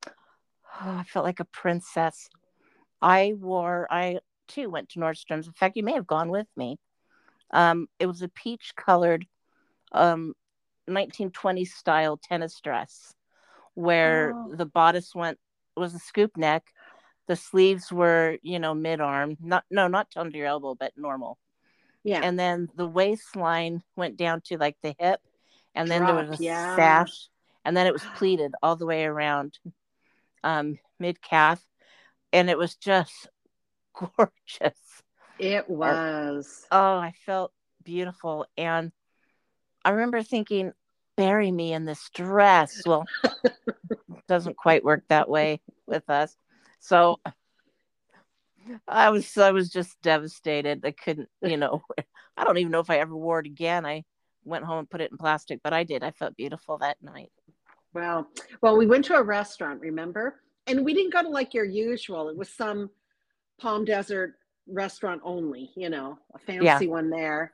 Oh, 0.07 0.97
I 0.99 1.05
felt 1.05 1.27
like 1.27 1.41
a 1.41 1.45
princess. 1.45 2.31
I 3.03 3.35
wore, 3.39 3.87
I 3.91 4.21
too 4.49 4.71
went 4.71 4.89
to 4.91 4.99
Nordstrom's. 4.99 5.47
In 5.47 5.53
fact, 5.53 5.77
you 5.77 5.83
may 5.83 5.93
have 5.93 6.07
gone 6.07 6.31
with 6.31 6.49
me. 6.57 6.79
Um, 7.53 7.87
it 7.99 8.07
was 8.07 8.23
a 8.23 8.29
peach 8.29 8.73
colored 8.77 9.27
um, 9.93 10.33
1920s 10.89 11.69
style 11.69 12.17
tennis 12.17 12.59
dress 12.61 13.15
where 13.75 14.35
oh. 14.35 14.55
the 14.55 14.67
bodice 14.67 15.15
went, 15.15 15.39
was 15.77 15.95
a 15.95 15.99
scoop 15.99 16.37
neck. 16.37 16.65
The 17.29 17.37
sleeves 17.37 17.93
were, 17.93 18.39
you 18.43 18.59
know, 18.59 18.75
mid 18.75 19.01
arm, 19.01 19.37
not, 19.41 19.65
no, 19.71 19.87
not 19.87 20.09
under 20.17 20.37
your 20.37 20.47
elbow, 20.47 20.75
but 20.75 20.93
normal. 20.97 21.39
Yeah. 22.03 22.21
And 22.23 22.39
then 22.39 22.69
the 22.75 22.87
waistline 22.87 23.83
went 23.97 24.17
down 24.17 24.41
to 24.47 24.57
like 24.57 24.77
the 24.83 24.95
hip. 24.99 25.21
And 25.75 25.89
then 25.89 26.01
Drop, 26.01 26.17
there 26.17 26.31
was 26.31 26.41
a 26.41 26.43
yeah. 26.43 26.77
sash. 26.77 27.29
And 27.65 27.77
then 27.77 27.87
it 27.87 27.93
was 27.93 28.03
pleated 28.17 28.53
all 28.63 28.75
the 28.75 28.87
way 28.87 29.05
around 29.05 29.59
um, 30.43 30.79
mid 30.99 31.23
calf 31.23 31.63
and 32.33 32.51
it 32.51 32.59
was 32.59 32.77
just 32.77 33.29
gorgeous. 33.95 34.79
It 35.39 35.69
was. 35.69 36.67
Oh, 36.71 36.97
I 36.97 37.13
felt 37.25 37.53
beautiful. 37.83 38.47
And 38.57 38.93
I 39.85 39.91
remember 39.91 40.23
thinking, 40.23 40.73
bury 41.21 41.53
me 41.53 41.75
in 41.75 41.85
this 41.85 42.09
dress. 42.15 42.81
Well, 42.87 43.05
doesn't 44.29 44.57
quite 44.57 44.83
work 44.83 45.05
that 45.09 45.29
way 45.29 45.61
with 45.87 46.09
us. 46.09 46.35
So 46.79 47.21
I 48.89 49.11
was 49.11 49.37
I 49.37 49.51
was 49.51 49.69
just 49.69 50.01
devastated. 50.03 50.81
I 50.85 50.93
couldn't, 50.93 51.29
you 51.43 51.59
know, 51.59 51.83
I 52.37 52.45
don't 52.45 52.57
even 52.57 52.73
know 52.73 52.81
if 52.81 52.89
I 52.89 53.01
ever 53.01 53.15
wore 53.15 53.41
it 53.41 53.47
again. 53.47 53.85
I 53.85 54.05
went 54.45 54.65
home 54.65 54.79
and 54.79 54.91
put 54.91 55.03
it 55.03 55.11
in 55.11 55.19
plastic, 55.19 55.61
but 55.63 55.75
I 55.75 55.85
did. 55.85 56.03
I 56.03 56.11
felt 56.13 56.37
beautiful 56.37 56.79
that 56.79 56.97
night. 57.03 57.31
Wow. 57.93 58.29
Well, 58.63 58.79
we 58.79 58.87
went 58.87 59.05
to 59.07 59.17
a 59.17 59.23
restaurant, 59.23 59.81
remember? 59.81 60.41
And 60.67 60.85
we 60.85 60.95
didn't 60.95 61.13
go 61.13 61.23
to 61.23 61.29
like 61.29 61.53
your 61.53 61.65
usual. 61.65 62.31
It 62.31 62.37
was 62.37 62.49
some 62.49 62.89
Palm 63.61 63.85
Desert 63.85 64.37
restaurant 64.67 65.21
only, 65.23 65.71
you 65.77 65.91
know, 65.91 66.19
a 66.35 66.39
fancy 66.39 66.87
yeah. 66.87 66.91
one 66.91 67.11
there. 67.11 67.53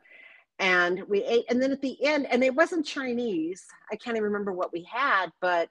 And 0.58 1.02
we 1.08 1.22
ate, 1.24 1.44
and 1.50 1.62
then 1.62 1.72
at 1.72 1.82
the 1.82 2.02
end, 2.04 2.26
and 2.30 2.42
it 2.42 2.54
wasn't 2.54 2.86
Chinese. 2.86 3.66
I 3.92 3.96
can't 3.96 4.16
even 4.16 4.30
remember 4.30 4.52
what 4.52 4.72
we 4.72 4.86
had, 4.90 5.26
but 5.40 5.68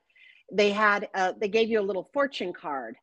they 0.52 0.72
had, 0.72 1.10
uh, 1.16 1.34
they 1.40 1.48
gave 1.48 1.70
you 1.70 1.80
a 1.80 1.82
little 1.82 2.10
fortune 2.14 2.54
card 2.54 2.96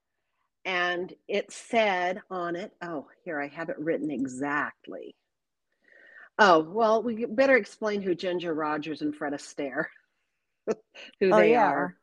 and 0.64 1.12
it 1.28 1.50
said 1.50 2.22
on 2.30 2.56
it, 2.56 2.72
oh, 2.82 3.06
here 3.24 3.40
I 3.40 3.48
have 3.48 3.68
it 3.68 3.78
written 3.78 4.10
exactly. 4.10 5.16
Oh, 6.38 6.60
well, 6.60 7.02
we 7.02 7.24
better 7.26 7.56
explain 7.56 8.00
who 8.00 8.14
Ginger 8.14 8.54
Rogers 8.54 9.02
and 9.02 9.14
Fred 9.14 9.32
Astaire, 9.32 9.86
who 10.66 11.32
oh, 11.32 11.36
they 11.36 11.52
yeah. 11.52 11.66
are. 11.66 11.96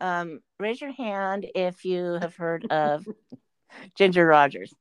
Um, 0.00 0.40
raise 0.58 0.80
your 0.80 0.92
hand 0.92 1.46
if 1.54 1.84
you 1.84 2.18
have 2.20 2.34
heard 2.34 2.66
of 2.70 3.06
Ginger 3.94 4.26
Rogers. 4.26 4.72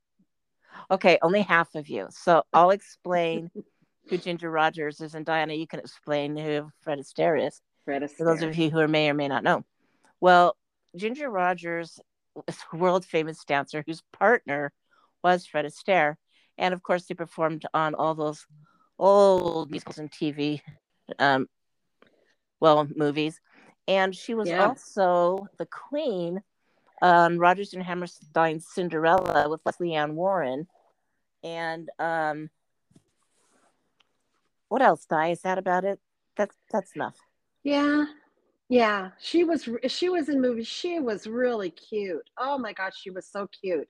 Okay, 0.89 1.19
only 1.21 1.41
half 1.41 1.75
of 1.75 1.89
you. 1.89 2.07
So 2.09 2.43
I'll 2.53 2.71
explain 2.71 3.51
who 4.09 4.17
Ginger 4.17 4.49
Rogers 4.49 5.01
is, 5.01 5.15
and 5.15 5.25
Diana, 5.25 5.53
you 5.53 5.67
can 5.67 5.79
explain 5.79 6.35
who 6.35 6.69
Fred 6.81 6.99
Astaire 6.99 7.47
is. 7.47 7.61
Fred 7.85 8.01
Astaire. 8.01 8.17
For 8.17 8.25
those 8.25 8.41
of 8.41 8.55
you 8.55 8.69
who 8.69 8.79
are 8.79 8.87
may 8.87 9.09
or 9.09 9.13
may 9.13 9.27
not 9.27 9.43
know. 9.43 9.63
Well, 10.19 10.55
Ginger 10.95 11.29
Rogers 11.29 11.99
is 12.47 12.57
a 12.71 12.77
world 12.77 13.05
famous 13.05 13.43
dancer 13.45 13.83
whose 13.85 14.03
partner 14.13 14.71
was 15.23 15.45
Fred 15.45 15.65
Astaire. 15.65 16.15
And 16.57 16.73
of 16.73 16.83
course, 16.83 17.05
they 17.05 17.15
performed 17.15 17.65
on 17.73 17.95
all 17.95 18.13
those 18.13 18.45
old 18.99 19.71
musicals 19.71 19.97
and 19.97 20.11
TV, 20.11 20.61
um, 21.17 21.47
well, 22.59 22.87
movies. 22.95 23.39
And 23.87 24.15
she 24.15 24.35
was 24.35 24.47
yeah. 24.47 24.67
also 24.67 25.47
the 25.57 25.65
queen 25.65 26.41
on 27.01 27.39
Rodgers 27.39 27.73
and 27.73 27.83
Hammerstein's 27.83 28.67
Cinderella 28.67 29.49
with 29.49 29.61
Lesley 29.65 29.95
Ann 29.95 30.15
Warren. 30.15 30.67
And 31.43 31.89
um, 31.97 32.49
what 34.71 34.81
else, 34.81 35.05
Di? 35.05 35.31
Is 35.31 35.41
that 35.41 35.57
about 35.57 35.83
it? 35.83 35.99
That's 36.37 36.55
that's 36.71 36.95
enough. 36.95 37.17
Yeah, 37.61 38.05
yeah. 38.69 39.09
She 39.19 39.43
was 39.43 39.67
she 39.87 40.07
was 40.07 40.29
in 40.29 40.39
movies. 40.39 40.65
She 40.65 40.97
was 41.01 41.27
really 41.27 41.71
cute. 41.71 42.23
Oh 42.37 42.57
my 42.57 42.71
gosh, 42.71 42.93
she 42.95 43.09
was 43.09 43.27
so 43.27 43.49
cute. 43.61 43.89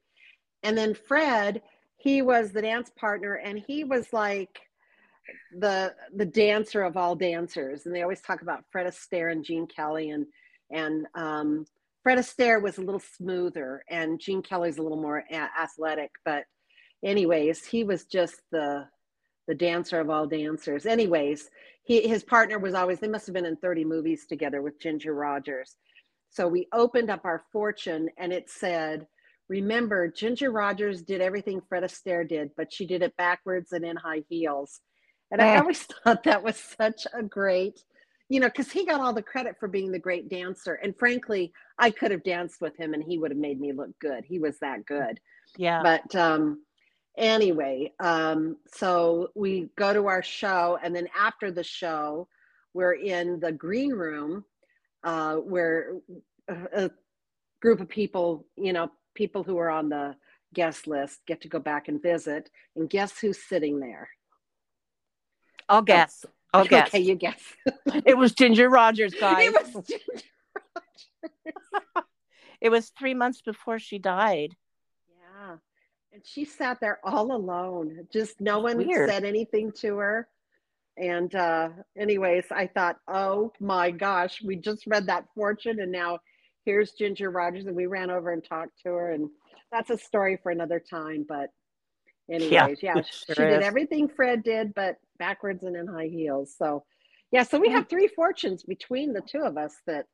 And 0.64 0.76
then 0.76 0.96
Fred, 0.96 1.62
he 1.98 2.24
was 2.24 2.52
the 2.52 2.64
dance 2.64 2.90
partner, 2.98 3.36
and 3.36 3.60
he 3.60 3.84
was 3.84 4.12
like 4.12 4.60
the 5.56 5.94
the 6.16 6.26
dancer 6.26 6.82
of 6.82 6.98
all 6.98 7.16
dancers. 7.16 7.86
And 7.86 7.94
they 7.94 8.02
always 8.02 8.22
talk 8.22 8.42
about 8.42 8.66
Fred 8.72 8.88
Astaire 8.88 9.32
and 9.32 9.46
Gene 9.46 9.68
Kelly, 9.68 10.10
and 10.10 10.26
and 10.72 11.06
um, 11.14 11.66
Fred 12.02 12.18
Astaire 12.18 12.60
was 12.60 12.80
a 12.80 12.82
little 12.82 13.04
smoother, 13.18 13.84
and 13.88 14.20
Gene 14.20 14.42
Kelly's 14.42 14.80
a 14.80 14.82
little 14.82 15.00
more 15.00 15.24
athletic. 15.32 16.10
But 16.26 16.46
anyways, 17.04 17.66
he 17.66 17.84
was 17.84 18.06
just 18.06 18.42
the 18.52 18.88
the 19.52 19.56
dancer 19.56 20.00
of 20.00 20.10
all 20.10 20.26
dancers. 20.26 20.86
Anyways, 20.86 21.50
he 21.84 22.08
his 22.08 22.24
partner 22.24 22.58
was 22.58 22.74
always 22.74 23.02
they 23.02 23.10
must 23.10 23.28
have 23.28 23.34
been 23.34 23.46
in 23.46 23.58
30 23.58 23.84
movies 23.84 24.26
together 24.26 24.62
with 24.62 24.80
Ginger 24.80 25.14
Rogers. 25.14 25.76
So 26.30 26.48
we 26.48 26.70
opened 26.72 27.10
up 27.10 27.26
our 27.26 27.44
fortune 27.52 28.08
and 28.18 28.32
it 28.32 28.50
said, 28.50 29.08
remember, 29.50 30.08
Ginger 30.08 30.52
Rogers 30.52 31.02
did 31.02 31.20
everything 31.20 31.60
Fred 31.68 31.84
Astaire 31.84 32.26
did, 32.26 32.52
but 32.56 32.72
she 32.72 32.86
did 32.86 33.02
it 33.02 33.18
backwards 33.18 33.74
and 33.74 33.84
in 33.84 33.98
high 33.98 34.24
heels. 34.30 34.80
And 35.32 35.42
I 35.42 35.58
always 35.58 35.82
thought 36.04 36.24
that 36.24 36.44
was 36.44 36.56
such 36.56 37.06
a 37.14 37.22
great, 37.22 37.84
you 38.30 38.40
know, 38.40 38.48
because 38.48 38.72
he 38.72 38.86
got 38.86 39.02
all 39.02 39.12
the 39.12 39.22
credit 39.22 39.58
for 39.60 39.68
being 39.68 39.92
the 39.92 40.00
great 40.00 40.30
dancer. 40.30 40.76
And 40.76 40.98
frankly, 40.98 41.52
I 41.78 41.92
could 41.92 42.12
have 42.12 42.24
danced 42.24 42.62
with 42.62 42.78
him 42.78 42.94
and 42.94 43.04
he 43.04 43.18
would 43.18 43.32
have 43.32 43.38
made 43.38 43.60
me 43.60 43.74
look 43.74 43.92
good. 44.00 44.24
He 44.24 44.40
was 44.40 44.58
that 44.60 44.86
good. 44.86 45.20
Yeah. 45.58 45.82
But 45.84 46.16
um, 46.16 46.64
anyway, 47.18 47.94
um, 48.00 48.58
so 48.74 49.30
we 49.36 49.70
go 49.78 49.94
to 49.94 50.08
our 50.08 50.24
show, 50.24 50.78
and 50.82 50.96
then 50.96 51.08
after 51.18 51.52
the 51.52 51.64
show, 51.64 52.28
we're 52.74 52.94
in 52.94 53.40
the 53.40 53.52
green 53.52 53.92
room 53.92 54.46
uh, 55.04 55.36
where 55.36 55.94
a, 56.48 56.86
a 56.86 56.92
group 57.62 57.82
of 57.82 57.90
people, 57.90 58.46
you 58.56 58.74
know, 58.74 58.92
people 59.14 59.44
who 59.44 59.58
are 59.58 59.70
on 59.70 59.90
the 59.90 60.16
guest 60.54 60.88
list 60.88 61.20
get 61.26 61.42
to 61.42 61.48
go 61.48 61.60
back 61.60 61.88
and 61.88 62.02
visit. 62.02 62.50
And 62.76 62.90
guess 62.90 63.18
who's 63.20 63.42
sitting 63.42 63.80
there? 63.80 64.10
I'll 65.70 65.82
guess. 65.82 66.26
I'll 66.54 66.66
guess. 66.66 66.90
Okay, 66.90 67.00
you 67.00 67.16
guess. 67.16 67.42
it 68.06 68.18
was 68.18 68.34
Ginger 68.34 68.70
Rogers, 68.70 69.14
guys. 69.14 69.54
It 69.54 69.54
was 69.54 69.86
Ginger 69.88 70.04
Rogers. 70.76 72.08
it 72.60 72.70
was 72.70 72.90
three 72.90 73.14
months 73.14 73.42
before 73.42 73.80
she 73.80 74.00
died. 74.00 74.56
And 76.14 76.22
she 76.26 76.46
sat 76.46 76.80
there 76.82 77.00
all 77.04 77.34
alone. 77.34 78.08
Just 78.12 78.42
no 78.42 78.60
one 78.60 78.78
Weird. 78.78 79.10
said 79.10 79.24
anything 79.24 79.72
to 79.80 79.98
her. 79.98 80.28
And 80.98 81.34
uh, 81.36 81.70
anyways, 81.98 82.46
I 82.52 82.68
thought, 82.68 82.98
oh 83.08 83.54
my 83.60 83.92
gosh, 83.92 84.42
we 84.44 84.58
just 84.58 84.86
read 84.88 85.08
that 85.08 85.26
fortune, 85.34 85.80
and 85.80 85.92
now 85.92 86.20
here's 86.66 86.92
Ginger 86.92 87.32
Rogers, 87.32 87.66
and 87.66 87.76
we 87.76 87.86
ran 87.86 88.12
over 88.12 88.32
and 88.32 88.44
talked 88.44 88.82
to 88.84 88.90
her, 88.90 89.12
and 89.12 89.30
that's 89.72 89.90
a 89.90 89.98
story 89.98 90.38
for 90.44 90.52
another 90.52 90.80
time. 90.80 91.26
But 91.28 91.50
anyways, 92.30 92.84
yeah, 92.84 92.96
yeah 92.96 93.02
she 93.02 93.34
sure 93.34 93.50
did 93.50 93.64
everything 93.64 94.10
Fred 94.10 94.44
did, 94.44 94.74
but 94.74 94.98
backwards 95.18 95.64
and 95.64 95.76
in 95.76 95.88
high 95.88 96.08
heels. 96.08 96.54
So 96.58 96.84
yeah, 97.32 97.44
so 97.44 97.58
we 97.58 97.70
have 97.70 97.88
three 97.88 98.08
fortunes 98.08 98.64
between 98.64 99.14
the 99.14 99.22
two 99.22 99.40
of 99.40 99.58
us 99.58 99.74
that 99.88 100.06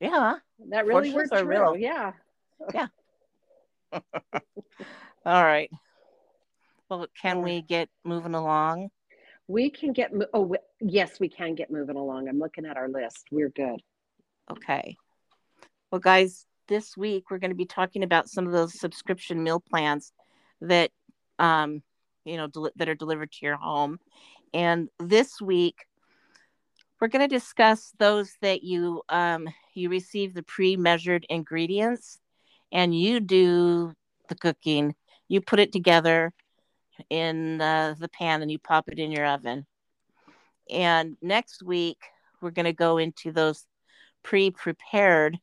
yeah 0.00 0.34
that 0.70 0.86
really 0.86 1.10
Fortunes 1.10 1.30
were 1.32 1.38
true. 1.40 1.48
Real. 1.48 1.76
Yeah. 1.76 2.12
Yeah. 2.72 2.86
All 5.24 5.44
right. 5.44 5.70
Well, 6.88 7.06
can 7.20 7.42
we 7.42 7.60
get 7.62 7.88
moving 8.04 8.34
along? 8.34 8.90
We 9.46 9.70
can 9.70 9.92
get, 9.92 10.10
oh, 10.32 10.54
yes, 10.80 11.20
we 11.20 11.28
can 11.28 11.54
get 11.54 11.70
moving 11.70 11.96
along. 11.96 12.28
I'm 12.28 12.38
looking 12.38 12.66
at 12.66 12.76
our 12.76 12.88
list. 12.88 13.26
We're 13.30 13.50
good. 13.50 13.82
Okay. 14.50 14.96
Well, 15.90 16.00
guys, 16.00 16.46
this 16.66 16.96
week 16.96 17.30
we're 17.30 17.38
going 17.38 17.50
to 17.50 17.56
be 17.56 17.66
talking 17.66 18.02
about 18.02 18.28
some 18.28 18.46
of 18.46 18.52
those 18.52 18.78
subscription 18.78 19.42
meal 19.42 19.60
plans 19.60 20.12
that, 20.60 20.90
um, 21.38 21.82
you 22.24 22.36
know, 22.36 22.46
del- 22.46 22.70
that 22.76 22.88
are 22.88 22.94
delivered 22.94 23.32
to 23.32 23.46
your 23.46 23.56
home. 23.56 23.98
And 24.54 24.88
this 24.98 25.40
week, 25.40 25.76
we're 27.00 27.08
going 27.08 27.28
to 27.28 27.34
discuss 27.34 27.92
those 27.98 28.34
that 28.40 28.62
you 28.64 29.02
um, 29.08 29.48
you 29.74 29.88
receive 29.88 30.34
the 30.34 30.42
pre-measured 30.42 31.26
ingredients 31.30 32.18
and 32.72 32.98
you 32.98 33.20
do 33.20 33.92
the 34.28 34.34
cooking 34.34 34.94
you 35.28 35.40
put 35.40 35.60
it 35.60 35.72
together 35.72 36.32
in 37.10 37.58
the 37.58 38.10
pan 38.12 38.42
and 38.42 38.50
you 38.50 38.58
pop 38.58 38.88
it 38.88 38.98
in 38.98 39.12
your 39.12 39.26
oven. 39.26 39.66
And 40.70 41.16
next 41.22 41.62
week, 41.62 41.98
we're 42.40 42.50
going 42.50 42.66
to 42.66 42.72
go 42.72 42.98
into 42.98 43.32
those 43.32 43.66
pre 44.22 44.50
prepared 44.50 45.38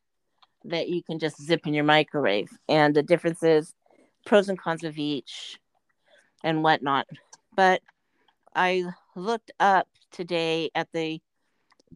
that 0.66 0.90
you 0.90 1.04
can 1.04 1.20
just 1.20 1.42
zip 1.42 1.68
in 1.68 1.74
your 1.74 1.84
microwave. 1.84 2.50
And 2.68 2.96
the 2.96 3.04
differences, 3.04 3.74
pros 4.26 4.50
and 4.50 4.60
cons 4.60 4.84
of 4.84 4.98
each, 4.98 5.60
and 6.44 6.64
whatnot. 6.64 7.08
But 7.56 7.82
I 8.56 8.86
looked 9.16 9.52
up 9.60 9.88
today 10.12 10.72
at 10.76 10.88
the 10.94 11.22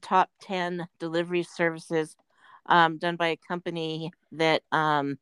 top 0.01 0.29
10 0.41 0.87
delivery 0.99 1.43
services 1.43 2.15
um, 2.65 2.97
done 2.97 3.15
by 3.15 3.29
a 3.29 3.37
company 3.47 4.11
that 4.33 4.61
um, 4.71 5.17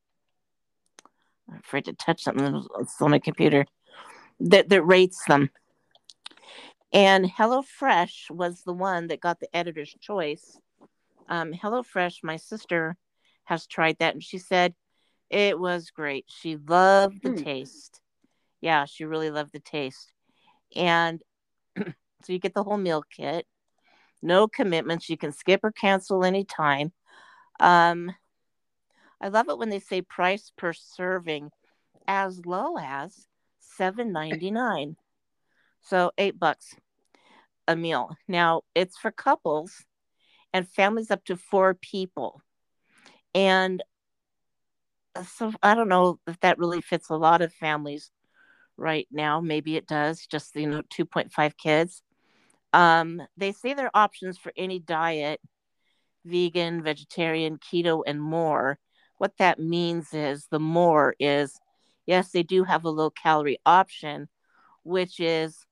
I'm 1.50 1.60
afraid 1.60 1.86
to 1.86 1.94
touch 1.94 2.24
something 2.24 2.66
that's 2.77 3.01
on 3.01 3.12
my 3.12 3.20
computer 3.20 3.66
that, 4.39 4.70
that 4.70 4.84
rates 4.84 5.24
them. 5.27 5.50
And 6.94 7.25
HelloFresh 7.25 8.32
was 8.32 8.63
the 8.63 8.74
one 8.74 9.08
that 9.08 9.20
got 9.20 9.39
the 9.39 9.56
editor's 9.56 9.94
choice. 10.00 10.58
Um, 11.27 11.54
HelloFresh, 11.54 12.24
my 12.24 12.38
sister 12.38 12.96
has 13.44 13.68
tried 13.68 13.98
that 14.00 14.13
and 14.13 14.24
she 14.24 14.38
said 14.38 14.74
it 15.30 15.60
was 15.60 15.92
great. 15.92 16.25
She 16.27 16.58
loved 16.58 17.22
the 17.22 17.30
mm. 17.30 17.44
taste. 17.44 18.01
Yeah, 18.62 18.86
she 18.86 19.06
really 19.06 19.30
loved 19.30 19.51
the 19.54 19.60
taste. 19.60 20.12
And 20.75 21.22
so 21.77 22.34
you 22.34 22.39
get 22.39 22.54
the 22.54 22.63
whole 22.63 22.77
meal 22.77 23.04
kit, 23.10 23.46
no 24.22 24.48
commitments. 24.48 25.10
You 25.10 25.18
can 25.18 25.32
skip 25.32 25.62
or 25.63 25.72
cancel 25.72 26.24
anytime. 26.24 26.92
Um, 27.60 28.12
I 29.19 29.29
love 29.29 29.50
it 29.50 29.57
when 29.57 29.69
they 29.69 29.79
say 29.79 30.01
price 30.01 30.51
per 30.57 30.74
serving 30.74 31.51
as 32.07 32.45
low 32.45 32.77
as 32.77 33.27
seven 33.59 34.12
ninety 34.12 34.51
nine. 34.51 34.95
So 35.81 36.12
eight 36.17 36.39
bucks 36.39 36.75
a 37.67 37.75
meal. 37.75 38.15
Now 38.27 38.62
it's 38.75 38.97
for 38.97 39.12
couples 39.12 39.83
and 40.53 40.67
families 40.67 41.12
up 41.12 41.24
to 41.25 41.36
four 41.36 41.74
people. 41.74 42.41
And 43.36 43.83
so 45.25 45.51
I 45.63 45.74
don't 45.75 45.89
know 45.89 46.19
if 46.27 46.39
that 46.41 46.59
really 46.59 46.81
fits 46.81 47.09
a 47.09 47.15
lot 47.15 47.41
of 47.41 47.53
families 47.53 48.12
right 48.77 49.07
now. 49.12 49.41
Maybe 49.41 49.75
it 49.75 49.88
does, 49.88 50.25
just 50.27 50.55
you 50.55 50.67
know, 50.67 50.81
2.5 50.83 51.57
kids. 51.57 52.01
Um, 52.74 53.21
they 53.36 53.51
say 53.51 53.74
there 53.74 53.88
are 53.88 54.03
options 54.03 54.38
for 54.38 54.51
any 54.55 54.79
diet 54.79 55.41
vegan, 56.25 56.83
vegetarian, 56.83 57.57
keto, 57.57 58.03
and 58.05 58.21
more. 58.21 58.77
What 59.17 59.38
that 59.38 59.59
means 59.59 60.13
is 60.13 60.47
the 60.50 60.59
more 60.59 61.15
is 61.19 61.59
yes, 62.05 62.31
they 62.31 62.43
do 62.43 62.63
have 62.63 62.86
a 62.86 62.89
low 62.89 63.09
calorie 63.09 63.59
option, 63.65 64.29
which 64.83 65.19
is 65.19 65.65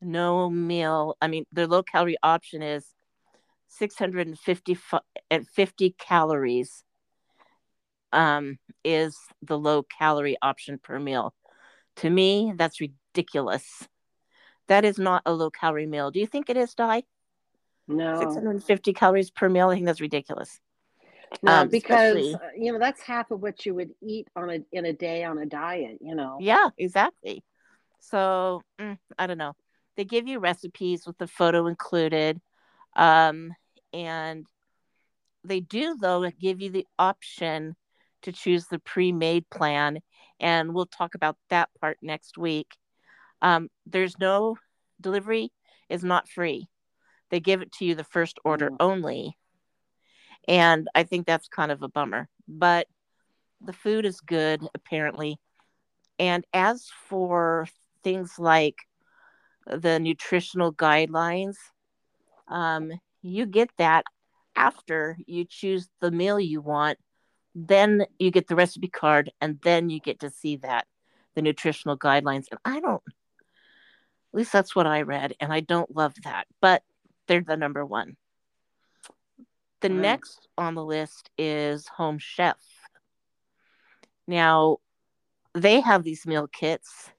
no 0.00 0.48
meal. 0.50 1.16
I 1.20 1.28
mean, 1.28 1.44
their 1.52 1.66
low 1.66 1.82
calorie 1.82 2.18
option 2.22 2.62
is 2.62 2.86
650 3.68 4.78
50 5.54 5.96
calories 5.98 6.84
um, 8.12 8.58
is 8.84 9.18
the 9.42 9.58
low 9.58 9.82
calorie 9.82 10.36
option 10.40 10.78
per 10.78 10.98
meal. 10.98 11.34
To 11.96 12.10
me, 12.10 12.52
that's 12.56 12.80
ridiculous. 12.80 13.86
That 14.68 14.84
is 14.84 14.98
not 14.98 15.22
a 15.26 15.32
low 15.32 15.50
calorie 15.50 15.86
meal. 15.86 16.10
Do 16.10 16.20
you 16.20 16.26
think 16.26 16.48
it 16.48 16.56
is, 16.56 16.74
Di? 16.74 17.04
No. 17.86 18.18
650 18.18 18.92
calories 18.94 19.30
per 19.30 19.48
meal. 19.48 19.68
I 19.68 19.74
think 19.74 19.86
that's 19.86 20.00
ridiculous. 20.00 20.60
No, 21.42 21.52
um, 21.52 21.68
because 21.68 22.34
uh, 22.34 22.38
you 22.56 22.72
know 22.72 22.78
that's 22.78 23.00
half 23.00 23.30
of 23.30 23.40
what 23.40 23.64
you 23.66 23.74
would 23.74 23.90
eat 24.02 24.28
on 24.36 24.50
a 24.50 24.58
in 24.72 24.84
a 24.84 24.92
day 24.92 25.24
on 25.24 25.38
a 25.38 25.46
diet. 25.46 25.98
You 26.00 26.14
know. 26.14 26.38
Yeah, 26.40 26.68
exactly. 26.78 27.44
So 28.00 28.62
mm, 28.80 28.98
I 29.18 29.26
don't 29.26 29.38
know. 29.38 29.54
They 29.96 30.04
give 30.04 30.26
you 30.26 30.38
recipes 30.40 31.06
with 31.06 31.18
the 31.18 31.26
photo 31.26 31.66
included, 31.66 32.40
um, 32.96 33.52
and 33.92 34.46
they 35.44 35.60
do 35.60 35.96
though 36.00 36.28
give 36.40 36.60
you 36.60 36.70
the 36.70 36.86
option 36.98 37.76
to 38.22 38.32
choose 38.32 38.66
the 38.66 38.78
pre-made 38.78 39.48
plan, 39.50 40.00
and 40.40 40.74
we'll 40.74 40.86
talk 40.86 41.14
about 41.14 41.36
that 41.50 41.68
part 41.80 41.98
next 42.02 42.38
week. 42.38 42.68
Um, 43.42 43.68
there's 43.86 44.18
no 44.18 44.56
delivery 45.00 45.52
is 45.88 46.02
not 46.02 46.28
free. 46.28 46.68
They 47.30 47.40
give 47.40 47.62
it 47.62 47.72
to 47.72 47.84
you 47.84 47.94
the 47.94 48.04
first 48.04 48.38
order 48.44 48.70
mm. 48.70 48.76
only. 48.80 49.36
And 50.46 50.88
I 50.94 51.04
think 51.04 51.26
that's 51.26 51.48
kind 51.48 51.72
of 51.72 51.82
a 51.82 51.88
bummer. 51.88 52.28
But 52.46 52.86
the 53.60 53.72
food 53.72 54.04
is 54.04 54.20
good, 54.20 54.62
apparently. 54.74 55.38
And 56.18 56.44
as 56.52 56.88
for 57.08 57.66
things 58.02 58.38
like 58.38 58.76
the 59.66 59.98
nutritional 59.98 60.72
guidelines, 60.72 61.56
um, 62.48 62.92
you 63.22 63.46
get 63.46 63.70
that 63.78 64.04
after 64.54 65.16
you 65.26 65.44
choose 65.44 65.88
the 66.00 66.10
meal 66.10 66.38
you 66.38 66.60
want. 66.60 66.98
Then 67.54 68.04
you 68.18 68.30
get 68.30 68.48
the 68.48 68.56
recipe 68.56 68.88
card, 68.88 69.30
and 69.40 69.60
then 69.62 69.88
you 69.88 70.00
get 70.00 70.20
to 70.20 70.30
see 70.30 70.56
that 70.56 70.86
the 71.34 71.42
nutritional 71.42 71.96
guidelines. 71.96 72.46
And 72.50 72.58
I 72.64 72.80
don't, 72.80 73.02
at 73.06 74.34
least 74.34 74.52
that's 74.52 74.74
what 74.74 74.86
I 74.86 75.02
read, 75.02 75.34
and 75.40 75.52
I 75.52 75.60
don't 75.60 75.94
love 75.94 76.14
that. 76.24 76.46
But 76.60 76.82
they're 77.28 77.44
the 77.46 77.56
number 77.56 77.86
one. 77.86 78.16
The 79.84 79.90
right. 79.90 79.98
next 79.98 80.48
on 80.56 80.74
the 80.74 80.82
list 80.82 81.28
is 81.36 81.86
Home 81.88 82.16
Chef. 82.18 82.56
Now, 84.26 84.78
they 85.52 85.80
have 85.80 86.02
these 86.02 86.26
meal 86.26 86.48
kits, 86.48 87.10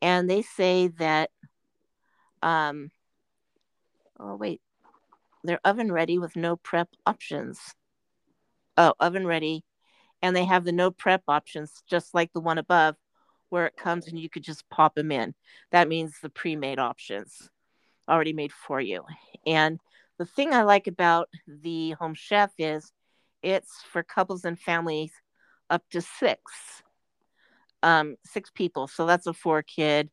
and 0.00 0.30
they 0.30 0.42
say 0.42 0.92
that, 0.98 1.30
um, 2.40 2.92
oh, 4.20 4.36
wait, 4.36 4.60
they're 5.42 5.58
oven 5.64 5.90
ready 5.90 6.20
with 6.20 6.36
no 6.36 6.54
prep 6.54 6.88
options. 7.04 7.58
Oh, 8.76 8.94
oven 9.00 9.26
ready. 9.26 9.64
And 10.22 10.36
they 10.36 10.44
have 10.44 10.62
the 10.62 10.70
no 10.70 10.92
prep 10.92 11.22
options, 11.26 11.82
just 11.90 12.14
like 12.14 12.32
the 12.32 12.40
one 12.40 12.58
above, 12.58 12.94
where 13.48 13.66
it 13.66 13.76
comes 13.76 14.06
and 14.06 14.16
you 14.16 14.30
could 14.30 14.44
just 14.44 14.70
pop 14.70 14.94
them 14.94 15.10
in. 15.10 15.34
That 15.72 15.88
means 15.88 16.20
the 16.22 16.30
pre 16.30 16.54
made 16.54 16.78
options 16.78 17.50
already 18.08 18.34
made 18.34 18.52
for 18.52 18.80
you. 18.80 19.04
And 19.44 19.80
the 20.18 20.26
thing 20.26 20.52
I 20.52 20.62
like 20.62 20.86
about 20.86 21.28
the 21.46 21.92
home 21.92 22.14
chef 22.14 22.52
is 22.58 22.92
it's 23.42 23.82
for 23.92 24.02
couples 24.02 24.44
and 24.44 24.58
families 24.58 25.12
up 25.70 25.82
to 25.90 26.00
six, 26.00 26.42
um, 27.82 28.16
six 28.24 28.50
people. 28.50 28.88
So 28.88 29.06
that's 29.06 29.26
a 29.26 29.32
four 29.32 29.62
kid 29.62 30.10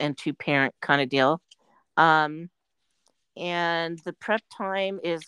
and 0.00 0.16
two 0.16 0.32
parent 0.32 0.74
kind 0.80 1.02
of 1.02 1.08
deal. 1.08 1.42
Um, 1.96 2.48
and 3.36 3.98
the 4.04 4.14
prep 4.14 4.42
time 4.56 4.98
is, 5.02 5.22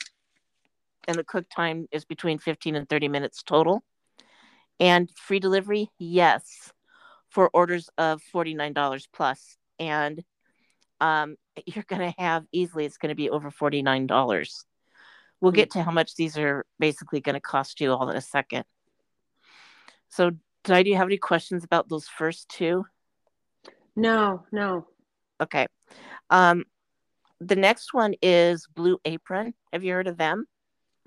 and 1.07 1.17
the 1.17 1.25
cook 1.25 1.47
time 1.55 1.87
is 1.93 2.05
between 2.05 2.39
15 2.39 2.77
and 2.77 2.89
30 2.89 3.09
minutes 3.09 3.43
total. 3.43 3.83
And 4.79 5.11
free 5.15 5.41
delivery, 5.41 5.91
yes, 5.99 6.73
for 7.29 7.51
orders 7.53 7.91
of 7.99 8.23
$49 8.35 9.07
plus. 9.13 9.59
And 9.79 10.25
um, 11.01 11.37
you're 11.67 11.85
going 11.87 12.13
to 12.13 12.21
have 12.21 12.45
easily, 12.53 12.85
it's 12.85 12.99
going 12.99 13.11
to 13.11 13.15
be 13.15 13.31
over 13.31 13.51
$49. 13.51 14.65
We'll 15.41 15.53
get 15.53 15.71
to 15.71 15.83
how 15.83 15.91
much 15.91 16.17
these 16.17 16.37
are 16.37 16.67
basically 16.79 17.21
going 17.21 17.35
to 17.35 17.41
cost 17.41 17.81
you 17.81 17.93
all 17.93 18.11
in 18.11 18.17
a 18.17 18.21
second. 18.21 18.65
So, 20.11 20.33
Di, 20.65 20.83
do 20.83 20.91
you 20.91 20.97
have 20.97 21.09
any 21.09 21.17
questions 21.17 21.65
about 21.65 21.89
those 21.89 22.07
first 22.07 22.49
two? 22.51 22.85
No, 23.97 24.45
no. 24.53 24.87
Okay. 25.41 25.67
Um, 26.29 26.65
the 27.41 27.57
next 27.57 27.95
one 27.95 28.15
is 28.21 28.67
Blue 28.75 28.99
Apron. 29.05 29.55
Have 29.73 29.83
you 29.83 29.95
heard 29.95 30.09
of 30.09 30.19
them? 30.19 30.47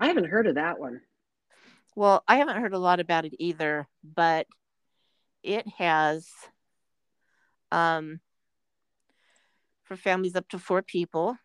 I 0.00 0.08
haven't 0.08 0.26
heard 0.26 0.48
of 0.48 0.56
that 0.56 0.80
one. 0.80 1.00
Well, 1.94 2.24
I 2.26 2.38
haven't 2.38 2.60
heard 2.60 2.74
a 2.74 2.78
lot 2.78 2.98
about 2.98 3.24
it 3.24 3.34
either, 3.38 3.86
but 4.02 4.48
it 5.44 5.66
has 5.78 6.28
um, 7.70 8.20
for 9.94 10.02
families 10.02 10.36
up 10.36 10.48
to 10.48 10.58
four 10.58 10.82
people. 10.82 11.36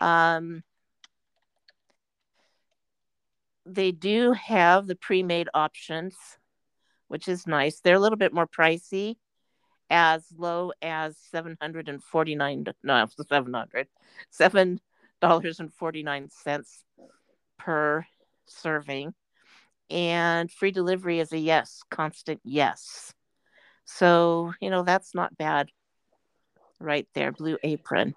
Um, 0.00 0.62
they 3.64 3.92
do 3.92 4.32
have 4.32 4.86
the 4.86 4.96
pre-made 4.96 5.48
options, 5.54 6.16
which 7.08 7.28
is 7.28 7.46
nice. 7.46 7.80
They're 7.80 7.96
a 7.96 8.00
little 8.00 8.18
bit 8.18 8.34
more 8.34 8.46
pricey, 8.46 9.16
as 9.88 10.24
low 10.36 10.72
as 10.82 11.16
seven 11.30 11.56
hundred 11.60 11.88
and 11.88 12.02
forty-nine. 12.02 12.64
No, 12.82 13.06
seven 13.28 13.54
hundred, 13.54 13.88
seven 14.30 14.80
dollars 15.20 15.60
and 15.60 15.72
forty-nine 15.72 16.30
cents 16.30 16.84
per 17.58 18.04
serving, 18.46 19.14
and 19.90 20.50
free 20.50 20.72
delivery 20.72 21.20
is 21.20 21.32
a 21.32 21.38
yes, 21.38 21.82
constant 21.90 22.40
yes. 22.42 23.14
So 23.84 24.52
you 24.60 24.70
know 24.70 24.82
that's 24.82 25.14
not 25.14 25.36
bad 25.36 25.70
right 26.82 27.06
there, 27.14 27.32
Blue 27.32 27.58
Apron. 27.62 28.14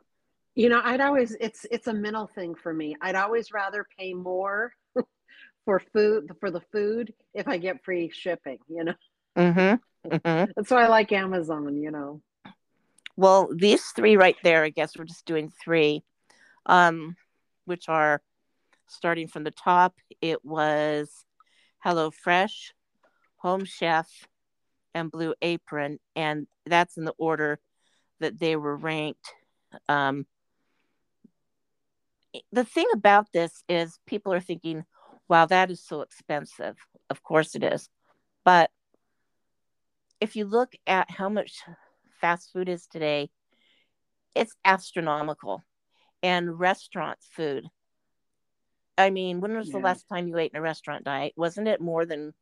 You 0.56 0.70
know, 0.70 0.82
I'd 0.84 1.02
always 1.02 1.36
it's 1.40 1.66
it's 1.70 1.88
a 1.88 1.94
mental 1.94 2.28
thing 2.28 2.56
for 2.56 2.74
me. 2.74 2.96
I'd 3.02 3.16
always 3.16 3.52
rather 3.52 3.86
pay 3.98 4.14
more 4.14 4.74
for 5.66 5.82
food 5.94 6.32
for 6.40 6.50
the 6.50 6.62
food 6.72 7.14
if 7.34 7.48
I 7.48 7.58
get 7.58 7.84
free 7.84 8.10
shipping. 8.14 8.60
You 8.70 8.86
know. 8.86 8.94
Mm-hmm. 9.38 10.10
mm-hmm. 10.10 10.52
That's 10.56 10.72
why 10.72 10.86
I 10.86 10.88
like 10.88 11.12
Amazon. 11.12 11.76
You 11.76 11.92
know. 11.92 12.22
Well, 13.18 13.50
these 13.54 13.84
three 13.88 14.18
right 14.18 14.38
there, 14.44 14.64
I 14.64 14.70
guess 14.70 14.98
we're 14.98 15.06
just 15.06 15.26
doing 15.26 15.50
three, 15.50 16.04
um, 16.66 17.16
which 17.66 17.88
are 17.88 18.22
starting 18.88 19.28
from 19.28 19.44
the 19.44 19.52
top. 19.52 19.96
It 20.22 20.44
was 20.44 21.26
Hello 21.80 22.12
Fresh, 22.12 22.74
Home 23.38 23.66
Chef, 23.66 24.10
and 24.94 25.12
Blue 25.12 25.34
Apron, 25.42 26.00
and 26.16 26.48
that's 26.66 26.98
in 26.98 27.06
the 27.06 27.14
order 27.18 27.60
that 28.20 28.40
they 28.40 28.56
were 28.56 28.76
ranked. 28.76 29.34
Um, 29.90 30.26
the 32.52 32.64
thing 32.64 32.88
about 32.94 33.28
this 33.34 33.64
is 33.70 34.00
people 34.06 34.34
are 34.34 34.42
thinking, 34.42 34.84
wow, 35.28 35.46
that 35.46 35.72
is 35.72 35.84
so 35.84 36.02
expensive. 36.02 36.76
Of 37.10 37.24
course 37.24 37.56
it 37.56 37.64
is. 37.64 37.90
But 38.44 38.70
if 40.20 40.36
you 40.36 40.46
look 40.46 40.74
at 40.88 41.10
how 41.10 41.30
much 41.30 41.62
fast 42.22 42.52
food 42.52 42.70
is 42.70 42.88
today, 42.88 43.30
it's 44.34 44.56
astronomical. 44.64 45.64
And 46.24 46.60
restaurant 46.60 47.20
food. 47.22 47.66
I 48.98 49.10
mean, 49.10 49.42
when 49.42 49.56
was 49.56 49.68
yeah. 49.68 49.74
the 49.74 49.84
last 49.84 50.08
time 50.08 50.28
you 50.28 50.38
ate 50.38 50.52
in 50.54 50.58
a 50.58 50.62
restaurant 50.62 51.04
diet? 51.04 51.34
Wasn't 51.36 51.68
it 51.68 51.82
more 51.82 52.06
than 52.06 52.34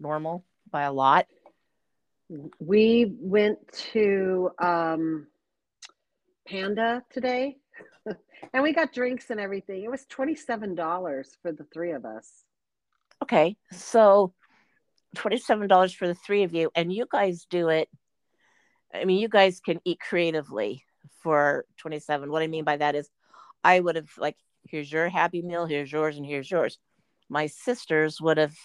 normal 0.00 0.44
by 0.70 0.82
a 0.82 0.92
lot? 0.92 1.26
We 2.58 3.14
went 3.18 3.58
to 3.92 4.50
um, 4.58 5.26
Panda 6.46 7.02
today 7.12 7.56
and 8.52 8.62
we 8.62 8.72
got 8.72 8.92
drinks 8.92 9.30
and 9.30 9.40
everything. 9.40 9.82
It 9.82 9.90
was 9.90 10.06
$27 10.06 11.24
for 11.42 11.52
the 11.52 11.64
three 11.72 11.92
of 11.92 12.04
us. 12.04 12.44
Okay, 13.22 13.56
so 13.70 14.32
twenty-seven 15.14 15.68
dollars 15.68 15.92
for 15.92 16.06
the 16.08 16.14
three 16.14 16.42
of 16.42 16.54
you, 16.54 16.70
and 16.74 16.92
you 16.92 17.06
guys 17.10 17.46
do 17.50 17.68
it. 17.68 17.88
I 18.94 19.04
mean, 19.04 19.18
you 19.18 19.28
guys 19.28 19.60
can 19.60 19.80
eat 19.84 20.00
creatively 20.00 20.84
for 21.22 21.64
twenty-seven. 21.76 22.30
What 22.30 22.42
I 22.42 22.46
mean 22.46 22.64
by 22.64 22.78
that 22.78 22.94
is, 22.94 23.10
I 23.62 23.78
would 23.78 23.96
have 23.96 24.10
like, 24.16 24.36
here's 24.64 24.90
your 24.90 25.08
happy 25.08 25.42
meal, 25.42 25.66
here's 25.66 25.92
yours, 25.92 26.16
and 26.16 26.24
here's 26.24 26.50
yours. 26.50 26.78
My 27.28 27.46
sisters 27.46 28.20
would 28.20 28.38
have 28.38 28.56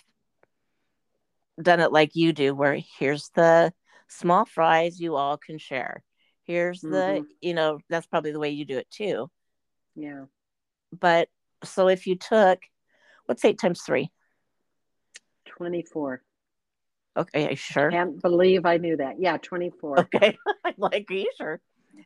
done 1.62 1.80
it 1.80 1.92
like 1.92 2.16
you 2.16 2.34
do, 2.34 2.54
where 2.54 2.80
here's 3.00 3.30
the 3.36 3.74
small 4.08 4.46
fries 4.46 5.00
you 5.00 5.16
all 5.16 5.38
can 5.38 5.58
share. 5.58 6.04
Here's 6.44 6.82
the, 6.82 7.24
Mhm. 7.24 7.26
you 7.42 7.54
know, 7.54 7.80
that's 7.90 8.08
probably 8.08 8.32
the 8.32 8.40
way 8.40 8.52
you 8.52 8.66
do 8.66 8.78
it 8.78 8.90
too. 8.92 9.32
Yeah. 9.96 10.26
But 10.92 11.30
so 11.64 11.88
if 11.88 12.06
you 12.06 12.16
took, 12.16 12.60
what's 13.26 13.44
eight 13.46 13.60
times 13.60 13.82
three? 13.82 14.12
24. 15.46 16.24
Okay, 17.18 17.52
you 17.52 17.56
sure? 17.56 17.92
Can't 17.92 18.22
believe 18.22 18.66
I 18.66 18.78
knew 18.78 18.98
that. 18.98 19.20
Yeah, 19.20 19.38
24. 19.38 20.00
Okay, 20.00 20.38
I'm 20.66 20.74
like, 20.78 21.10
are 21.10 21.14
you 21.14 21.32
sure? 21.38 21.62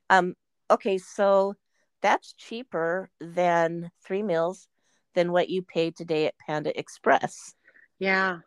Um, 0.10 0.36
okay, 0.70 1.00
so 1.00 1.56
that's 2.02 2.34
cheaper 2.34 3.10
than 3.20 3.90
three 4.06 4.24
meals 4.24 4.68
than 5.16 5.32
what 5.32 5.50
you 5.50 5.64
paid 5.64 5.96
today 5.96 6.28
at 6.28 6.38
Panda 6.38 6.78
Express. 6.78 7.56
Yeah. 7.98 8.40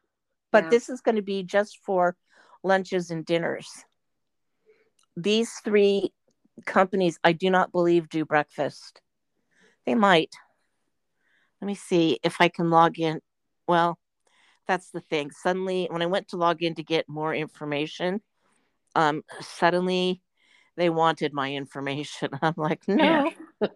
But 0.53 0.65
Yeah. 0.65 0.71
this 0.71 0.89
is 0.89 1.01
going 1.01 1.17
to 1.17 1.23
be 1.23 1.43
just 1.43 1.79
for 1.79 2.17
lunches 2.63 3.11
and 3.11 3.25
dinners. 3.25 3.69
These 5.17 5.53
three 5.65 6.13
companies, 6.67 7.19
I 7.25 7.33
do 7.33 7.51
not 7.51 7.73
believe, 7.73 8.09
do 8.09 8.25
breakfast. 8.25 9.01
They 9.87 9.95
might. 9.95 10.35
Let 11.61 11.67
me 11.67 11.75
see 11.75 12.19
if 12.23 12.41
I 12.41 12.49
can 12.49 12.71
log 12.71 12.99
in. 12.99 13.21
Well, 13.67 13.99
that's 14.67 14.91
the 14.91 15.01
thing. 15.01 15.31
Suddenly, 15.31 15.89
when 15.91 16.03
I 16.03 16.07
went 16.07 16.29
to 16.29 16.37
log 16.37 16.63
in 16.63 16.75
to 16.77 16.83
get 16.83 17.09
more 17.09 17.35
information, 17.35 18.21
um, 18.95 19.23
suddenly 19.41 20.23
they 20.77 20.91
wanted 20.91 21.33
my 21.33 21.53
information. 21.53 22.31
I'm 22.43 22.55
like, 22.57 22.83
no, 22.87 23.31
I 23.63 23.69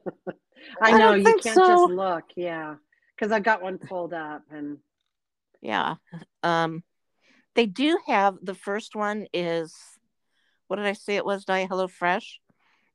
I 0.81 0.99
know 0.99 1.15
you 1.15 1.37
can't 1.43 1.59
so. 1.59 1.67
just 1.67 1.91
look. 1.91 2.25
Yeah. 2.37 2.77
Because 3.15 3.33
I've 3.33 3.43
got 3.45 3.63
one 3.63 3.79
pulled 3.79 4.13
up 4.13 4.43
and 4.51 4.79
yeah. 5.61 5.97
Um, 6.43 6.83
they 7.55 7.67
do 7.67 7.99
have 8.07 8.37
the 8.43 8.55
first 8.55 8.95
one 8.95 9.27
is 9.33 9.75
what 10.69 10.77
did 10.77 10.87
I 10.87 10.93
say 10.95 11.17
it 11.17 11.25
was? 11.25 11.45
Di 11.45 11.65
Hello 11.67 11.89
Fresh. 11.89 12.41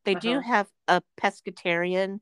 They 0.04 0.16
do 0.16 0.38
Uh-huh. 0.40 0.42
have 0.42 0.68
a 0.88 1.02
pescatarian 1.22 2.20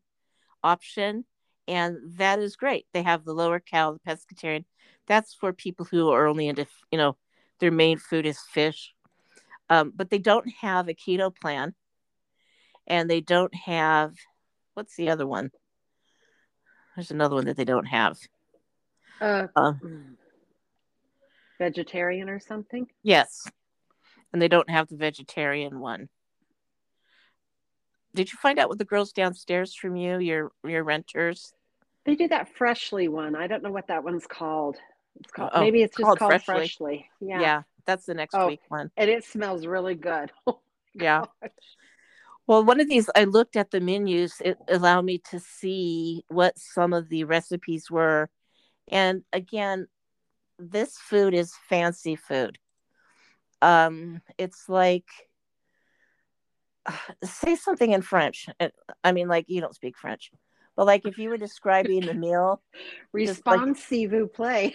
option, 0.64 1.26
and 1.68 1.98
that 2.18 2.40
is 2.40 2.56
great. 2.56 2.86
They 2.94 3.02
have 3.04 3.26
the 3.26 3.34
lower 3.34 3.60
cal, 3.60 3.94
the 3.94 4.00
pescatarian. 4.00 4.66
That's 5.08 5.34
for 5.34 5.54
people 5.54 5.86
who 5.86 6.10
are 6.10 6.28
only 6.28 6.48
into, 6.48 6.68
you 6.92 6.98
know, 6.98 7.18
their 7.60 7.72
main 7.72 7.98
food 7.98 8.26
is 8.26 8.40
fish. 8.40 8.94
Um, 9.70 9.92
but 9.96 10.10
they 10.10 10.20
don't 10.20 10.50
have 10.62 10.88
a 10.88 10.94
keto 10.94 11.36
plan, 11.36 11.74
and 12.88 13.10
they 13.10 13.22
don't 13.22 13.54
have 13.56 14.14
what's 14.74 14.96
the 14.96 15.10
other 15.10 15.28
one? 15.28 15.52
There's 16.96 17.12
another 17.12 17.36
one 17.36 17.46
that 17.46 17.58
they 17.58 17.66
don't 17.66 17.86
have. 17.86 18.18
uh, 19.22 19.48
Uh, 19.56 19.74
mm, 19.84 20.16
vegetarian 21.60 22.30
or 22.30 22.40
something. 22.40 22.88
yes, 23.04 23.48
and 24.34 24.42
they 24.42 24.48
don't 24.48 24.70
have 24.70 24.88
the 24.88 24.96
vegetarian 24.98 25.80
one. 25.80 26.10
Did 28.16 28.32
you 28.32 28.38
find 28.42 28.58
out 28.58 28.70
what 28.70 28.80
the 28.80 28.86
girls 28.86 29.12
downstairs 29.12 29.76
from 29.76 29.96
you, 29.96 30.18
your 30.20 30.52
your 30.64 30.84
renters? 30.84 31.54
They 32.06 32.16
do 32.16 32.28
that 32.30 32.50
freshly 32.56 33.08
one. 33.08 33.36
I 33.36 33.46
don't 33.48 33.62
know 33.62 33.72
what 33.72 33.88
that 33.88 34.04
one's 34.04 34.26
called. 34.26 34.78
It's 35.20 35.32
called 35.32 35.52
Oh, 35.54 35.62
maybe 35.62 35.84
it's 35.84 35.96
just 35.96 36.06
called 36.06 36.18
called, 36.18 36.32
Freshly. 36.32 36.56
freshly. 36.56 37.10
Yeah, 37.20 37.42
Yeah. 37.42 37.62
that's 37.86 38.06
the 38.06 38.14
next 38.16 38.34
Oh. 38.36 38.48
week 38.48 38.62
one. 38.70 38.90
And 38.98 39.10
it 39.10 39.24
smells 39.26 39.66
really 39.66 39.96
good. 39.96 40.32
Oh 40.48 40.62
yeah. 40.96 41.22
Gosh. 41.42 41.50
Well, 42.48 42.64
one 42.66 42.80
of 42.80 42.90
these, 42.90 43.12
I 43.16 43.26
looked 43.26 43.56
at 43.56 43.70
the 43.70 43.80
menus. 43.80 44.42
It 44.44 44.58
allowed 44.70 45.04
me 45.04 45.20
to 45.30 45.40
see 45.40 46.24
what 46.30 46.58
some 46.58 46.94
of 46.94 47.08
the 47.10 47.26
recipes 47.26 47.92
were. 47.92 48.28
And 48.88 49.24
again, 49.32 49.86
this 50.60 50.98
food 50.98 51.34
is 51.34 51.54
fancy 51.68 52.16
food. 52.16 52.60
Um, 53.62 54.22
it's 54.38 54.68
like, 54.70 55.08
say 57.24 57.56
something 57.56 57.92
in 57.92 58.02
French. 58.02 58.48
Uh, 58.60 58.70
I 59.04 59.12
mean, 59.12 59.28
like, 59.28 59.46
you 59.48 59.62
don't 59.62 59.76
speak 59.76 59.98
French, 59.98 60.32
but 60.76 60.86
like 60.86 61.06
if 61.06 61.18
you 61.18 61.30
were 61.30 61.38
describing 61.38 62.06
the 62.06 62.14
meal, 62.14 62.62
like- 62.74 62.92
Responsive 63.14 64.34
play. 64.34 64.74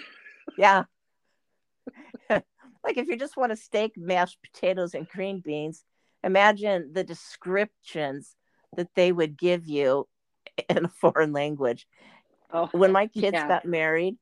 yeah. 0.57 0.85
like 2.31 2.97
if 2.97 3.09
you 3.09 3.17
just 3.19 3.37
want 3.37 3.53
a 3.53 3.57
steak, 3.57 3.93
mashed 3.97 4.39
potatoes, 4.43 4.95
and 4.95 5.09
green 5.09 5.41
beans, 5.41 5.85
imagine 6.23 6.91
the 6.93 7.05
descriptions 7.05 8.35
that 8.77 8.89
they 8.95 9.13
would 9.13 9.37
give 9.39 9.67
you 9.69 10.09
in 10.69 10.87
a 10.87 10.89
foreign 10.89 11.33
language. 11.33 11.87
Oh, 12.53 12.69
When 12.73 12.93
my 12.93 13.07
kids 13.09 13.35
Yeah. 13.35 13.49
got 13.49 13.65
married, 13.65 14.17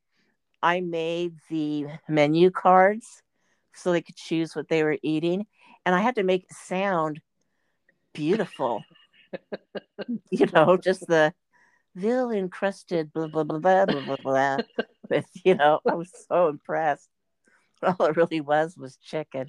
I 0.63 0.81
made 0.81 1.35
the 1.51 1.87
menu 2.09 2.51
cards 2.51 3.23
so 3.75 3.93
they 3.93 4.03
could 4.03 4.17
choose 4.17 4.55
what 4.55 4.69
they 4.69 4.85
were 4.85 4.99
eating, 5.03 5.47
and 5.85 5.95
I 5.95 6.01
had 6.01 6.17
to 6.17 6.23
make 6.23 6.45
it 6.45 6.53
sound 6.53 7.21
beautiful. 8.13 8.83
you 10.31 10.47
know, 10.53 10.77
just 10.77 11.07
the 11.07 11.33
veal 11.95 12.31
encrusted 12.31 13.13
blah 13.13 13.27
blah 13.29 13.45
blah 13.45 13.59
blah 13.59 13.87
blah 13.87 14.01
blah 14.01 14.17
blah. 14.23 14.59
With 15.11 15.27
you 15.45 15.55
know, 15.55 15.81
I 15.87 15.95
was 15.95 16.11
so 16.29 16.49
impressed. 16.49 17.09
All 17.83 18.07
it 18.07 18.17
really 18.17 18.41
was 18.41 18.77
was 18.77 18.97
chicken. 18.97 19.49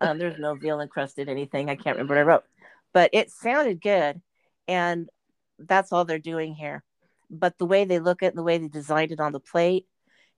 Um, 0.00 0.18
there's 0.18 0.38
no 0.38 0.54
veal 0.54 0.80
encrusted 0.80 1.28
anything. 1.28 1.70
I 1.70 1.74
can't 1.74 1.96
remember 1.96 2.14
what 2.14 2.20
I 2.20 2.24
wrote, 2.24 2.44
but 2.92 3.10
it 3.12 3.30
sounded 3.30 3.80
good, 3.80 4.20
and 4.68 5.08
that's 5.58 5.92
all 5.92 6.04
they're 6.04 6.18
doing 6.18 6.54
here. 6.54 6.84
But 7.30 7.58
the 7.58 7.66
way 7.66 7.84
they 7.84 7.98
look 7.98 8.22
at 8.22 8.26
it 8.26 8.28
and 8.30 8.38
the 8.38 8.44
way 8.44 8.58
they 8.58 8.68
designed 8.68 9.10
it 9.10 9.20
on 9.20 9.32
the 9.32 9.40
plate, 9.40 9.86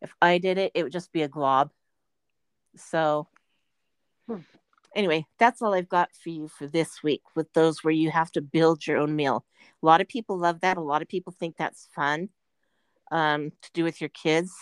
if 0.01 0.15
I 0.21 0.39
did 0.39 0.59
it, 0.59 0.73
it 0.75 0.83
would 0.83 0.93
just 0.93 1.13
be 1.13 1.23
a 1.23 1.29
glob. 1.29 1.71
So, 2.77 3.29
Hmm. 4.29 4.41
anyway, 4.95 5.27
that's 5.39 5.63
all 5.63 5.75
I've 5.75 5.89
got 5.89 6.11
for 6.15 6.29
you 6.29 6.49
for 6.49 6.67
this 6.67 7.03
week 7.03 7.23
with 7.35 7.53
those 7.53 7.83
where 7.83 7.93
you 7.93 8.11
have 8.11 8.31
to 8.33 8.41
build 8.41 8.87
your 8.87 8.99
own 8.99 9.17
meal. 9.17 9.45
A 9.83 9.87
lot 9.87 10.01
of 10.01 10.09
people 10.09 10.39
love 10.39 10.61
that. 10.61 10.77
A 10.77 10.83
lot 10.83 11.03
of 11.03 11.09
people 11.09 11.33
think 11.33 11.57
that's 11.57 11.89
fun 11.95 12.29
um, 13.11 13.51
to 13.63 13.71
do 13.73 13.85
with 13.85 14.01
your 14.01 14.11
kids, 14.11 14.53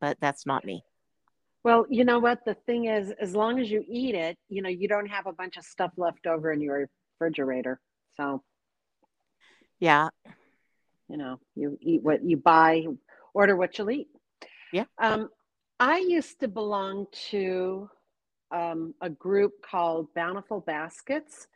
but 0.00 0.18
that's 0.20 0.46
not 0.46 0.64
me. 0.64 0.84
Well, 1.62 1.86
you 1.90 2.04
know 2.04 2.18
what? 2.18 2.44
The 2.46 2.54
thing 2.54 2.86
is, 2.86 3.12
as 3.20 3.34
long 3.34 3.60
as 3.60 3.70
you 3.70 3.84
eat 3.86 4.14
it, 4.14 4.38
you 4.48 4.62
know, 4.62 4.70
you 4.70 4.88
don't 4.88 5.08
have 5.08 5.26
a 5.26 5.32
bunch 5.32 5.56
of 5.58 5.64
stuff 5.64 5.92
left 5.96 6.26
over 6.26 6.52
in 6.52 6.60
your 6.60 6.88
refrigerator. 7.18 7.80
So, 8.16 8.42
Yeah, 9.78 10.08
you 11.08 11.16
know, 11.16 11.40
you 11.54 11.76
eat 11.82 12.02
what 12.02 12.24
you 12.24 12.36
buy, 12.36 12.86
order 13.34 13.56
what 13.56 13.78
you'll 13.78 13.90
eat. 13.90 14.08
Yeah. 14.72 14.84
Um, 15.00 15.28
I 15.78 15.98
used 15.98 16.40
to 16.40 16.48
belong 16.48 17.06
to 17.30 17.88
um, 18.50 18.94
a 19.00 19.10
group 19.10 19.62
called 19.62 20.08
Bountiful 20.14 20.60
Baskets, 20.60 21.46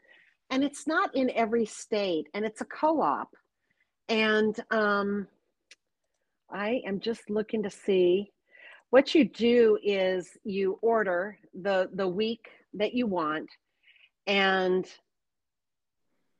and 0.50 0.64
it's 0.64 0.86
not 0.86 1.14
in 1.14 1.30
every 1.30 1.66
state, 1.66 2.28
and 2.34 2.44
it's 2.44 2.60
a 2.60 2.66
co 2.66 3.00
op. 3.00 3.34
And 4.08 4.58
um, 4.70 5.26
I 6.50 6.82
am 6.86 7.00
just 7.00 7.30
looking 7.30 7.62
to 7.62 7.70
see 7.70 8.30
what 8.94 9.12
you 9.12 9.24
do 9.24 9.76
is 9.82 10.38
you 10.44 10.78
order 10.80 11.36
the 11.52 11.90
the 11.94 12.06
week 12.06 12.46
that 12.74 12.94
you 12.94 13.08
want 13.08 13.50
and 14.28 14.86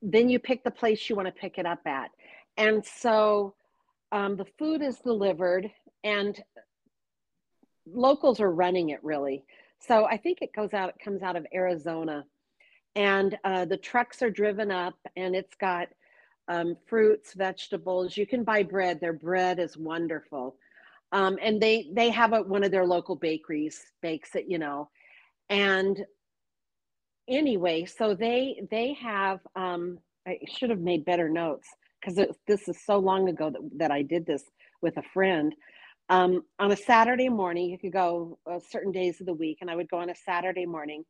then 0.01 0.29
you 0.29 0.39
pick 0.39 0.63
the 0.63 0.71
place 0.71 1.11
you 1.11 1.17
want 1.17 1.27
to 1.27 1.33
pick 1.33 1.59
it 1.59 1.67
up 1.67 1.81
at 1.85 2.11
and 2.57 2.85
so 2.85 3.55
um, 4.15 4.37
the 4.37 4.47
food 4.59 4.81
is 4.81 4.99
delivered 4.99 5.69
and 6.05 6.41
locals 7.85 8.41
are 8.41 8.53
running 8.53 8.91
it 8.91 9.03
really. 9.03 9.45
So 9.81 10.07
i 10.07 10.17
think 10.17 10.39
it 10.41 10.55
goes 10.55 10.73
out 10.73 10.91
it 10.91 11.05
comes 11.05 11.23
out 11.23 11.37
of 11.37 11.47
arizona. 11.53 12.25
And 12.97 13.37
uh, 13.43 13.65
the 13.65 13.77
trucks 13.77 14.23
are 14.23 14.31
driven 14.31 14.71
up 14.71 14.95
and 15.17 15.35
it's 15.35 15.57
got 15.57 15.89
um, 16.47 16.77
fruits 16.87 17.35
vegetables. 17.35 18.17
You 18.17 18.25
can 18.25 18.45
buy 18.45 18.63
bread. 18.63 19.01
Their 19.01 19.15
bread 19.15 19.59
is 19.59 19.77
wonderful. 19.77 20.57
Um, 21.11 21.37
and 21.43 21.61
they 21.61 21.91
they 21.93 22.11
have 22.11 22.33
a, 22.33 22.43
one 22.43 22.63
of 22.63 22.71
their 22.71 22.87
local 22.87 23.17
bakeries 23.17 23.81
bakes 24.01 24.37
it 24.37 24.47
you 24.49 24.59
know. 24.59 24.89
And 25.51 26.07
anyway 27.27 27.85
so 27.85 28.15
they 28.15 28.63
they 28.71 28.93
have 28.93 29.41
um, 29.57 29.99
i 30.27 30.39
should 30.47 30.71
have 30.71 30.81
made 30.81 31.05
better 31.05 31.29
notes 31.29 31.69
because 32.05 32.27
this 32.47 32.69
is 32.69 32.79
so 32.85 32.99
long 32.99 33.29
ago 33.29 33.51
that, 33.51 33.61
that 33.77 33.91
i 33.91 34.03
did 34.03 34.27
this 34.27 34.45
with 34.83 34.97
a 34.97 35.03
friend 35.13 35.55
um, 36.11 36.43
on 36.59 36.73
a 36.73 36.77
saturday 36.77 37.29
morning 37.29 37.71
you 37.71 37.79
could 37.79 37.93
go 37.93 38.39
uh, 38.51 38.59
certain 38.71 38.93
days 38.93 39.21
of 39.21 39.27
the 39.27 39.35
week 39.35 39.59
and 39.61 39.71
i 39.71 39.77
would 39.77 39.89
go 39.89 39.99
on 39.99 40.11
a 40.11 40.15
saturday 40.15 40.67
morning 40.67 41.05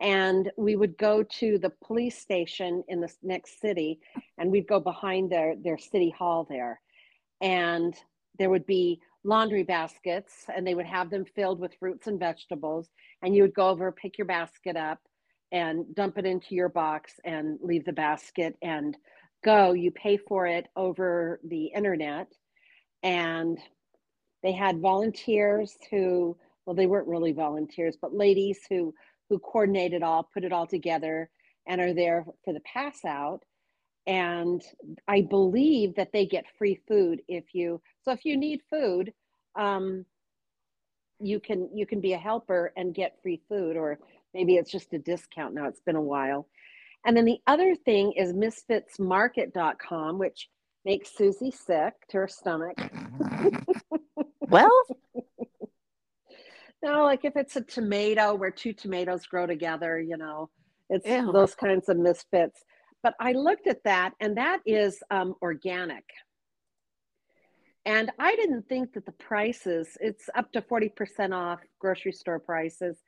and 0.00 0.50
we 0.56 0.76
would 0.76 0.96
go 0.96 1.24
to 1.24 1.58
the 1.58 1.72
police 1.84 2.18
station 2.18 2.84
in 2.88 3.00
the 3.00 3.12
next 3.22 3.60
city 3.60 3.98
and 4.38 4.50
we'd 4.50 4.68
go 4.68 4.80
behind 4.80 5.30
their 5.30 5.54
their 5.56 5.78
city 5.78 6.14
hall 6.16 6.46
there 6.48 6.80
and 7.40 7.94
there 8.38 8.50
would 8.50 8.66
be 8.66 9.00
laundry 9.24 9.64
baskets 9.64 10.44
and 10.54 10.66
they 10.66 10.74
would 10.74 10.86
have 10.86 11.10
them 11.10 11.24
filled 11.24 11.58
with 11.58 11.74
fruits 11.78 12.06
and 12.06 12.20
vegetables 12.20 12.88
and 13.22 13.34
you 13.34 13.42
would 13.42 13.54
go 13.54 13.68
over 13.68 13.90
pick 13.92 14.16
your 14.16 14.26
basket 14.26 14.76
up 14.76 15.00
and 15.50 15.94
dump 15.94 16.18
it 16.18 16.26
into 16.26 16.54
your 16.54 16.68
box 16.68 17.14
and 17.24 17.58
leave 17.62 17.84
the 17.84 17.92
basket 17.92 18.54
and 18.62 18.96
go 19.44 19.72
you 19.72 19.90
pay 19.90 20.16
for 20.16 20.46
it 20.46 20.66
over 20.76 21.40
the 21.44 21.66
internet. 21.66 22.32
And 23.02 23.58
they 24.42 24.52
had 24.52 24.80
volunteers 24.80 25.76
who 25.90 26.36
well 26.66 26.74
they 26.76 26.86
weren't 26.86 27.08
really 27.08 27.32
volunteers 27.32 27.96
but 28.00 28.14
ladies 28.14 28.60
who 28.68 28.94
who 29.28 29.38
coordinate 29.38 29.92
it 29.92 30.02
all 30.02 30.28
put 30.32 30.44
it 30.44 30.52
all 30.52 30.66
together 30.66 31.28
and 31.66 31.80
are 31.80 31.92
there 31.94 32.24
for 32.44 32.52
the 32.52 32.60
pass 32.60 33.04
out. 33.04 33.40
And 34.06 34.62
i 35.06 35.20
believe 35.22 35.94
that 35.96 36.12
they 36.12 36.26
get 36.26 36.44
free 36.56 36.80
food 36.88 37.22
if 37.28 37.54
you 37.54 37.80
so 38.02 38.12
if 38.12 38.24
you 38.24 38.36
need 38.36 38.60
food 38.70 39.12
um, 39.58 40.04
you 41.20 41.40
can 41.40 41.68
you 41.74 41.86
can 41.86 42.00
be 42.00 42.12
a 42.12 42.18
helper 42.18 42.72
and 42.76 42.94
get 42.94 43.18
free 43.22 43.40
food 43.48 43.76
or 43.76 43.98
maybe 44.34 44.56
it's 44.56 44.70
just 44.70 44.92
a 44.92 44.98
discount 44.98 45.54
now 45.54 45.66
it's 45.66 45.80
been 45.80 45.96
a 45.96 46.00
while 46.00 46.46
and 47.06 47.16
then 47.16 47.24
the 47.24 47.38
other 47.46 47.74
thing 47.74 48.12
is 48.12 48.32
misfitsmarket.com 48.32 50.18
which 50.18 50.48
makes 50.84 51.16
susie 51.16 51.50
sick 51.50 51.94
to 52.08 52.18
her 52.18 52.28
stomach 52.28 52.76
well 54.48 54.70
no 56.82 57.04
like 57.04 57.24
if 57.24 57.36
it's 57.36 57.56
a 57.56 57.62
tomato 57.62 58.34
where 58.34 58.50
two 58.50 58.72
tomatoes 58.72 59.26
grow 59.26 59.46
together 59.46 60.00
you 60.00 60.16
know 60.16 60.48
it's 60.90 61.06
Ew. 61.06 61.32
those 61.32 61.54
kinds 61.54 61.88
of 61.88 61.96
misfits 61.96 62.64
but 63.02 63.14
i 63.20 63.32
looked 63.32 63.66
at 63.66 63.82
that 63.84 64.12
and 64.20 64.36
that 64.36 64.60
is 64.66 65.02
um, 65.10 65.34
organic 65.42 66.04
and 67.88 68.10
I 68.18 68.36
didn't 68.36 68.68
think 68.68 68.92
that 68.92 69.06
the 69.06 69.12
prices, 69.12 69.96
it's 69.98 70.28
up 70.34 70.52
to 70.52 70.60
40% 70.60 71.34
off 71.34 71.60
grocery 71.78 72.12
store 72.12 72.38
prices. 72.38 72.98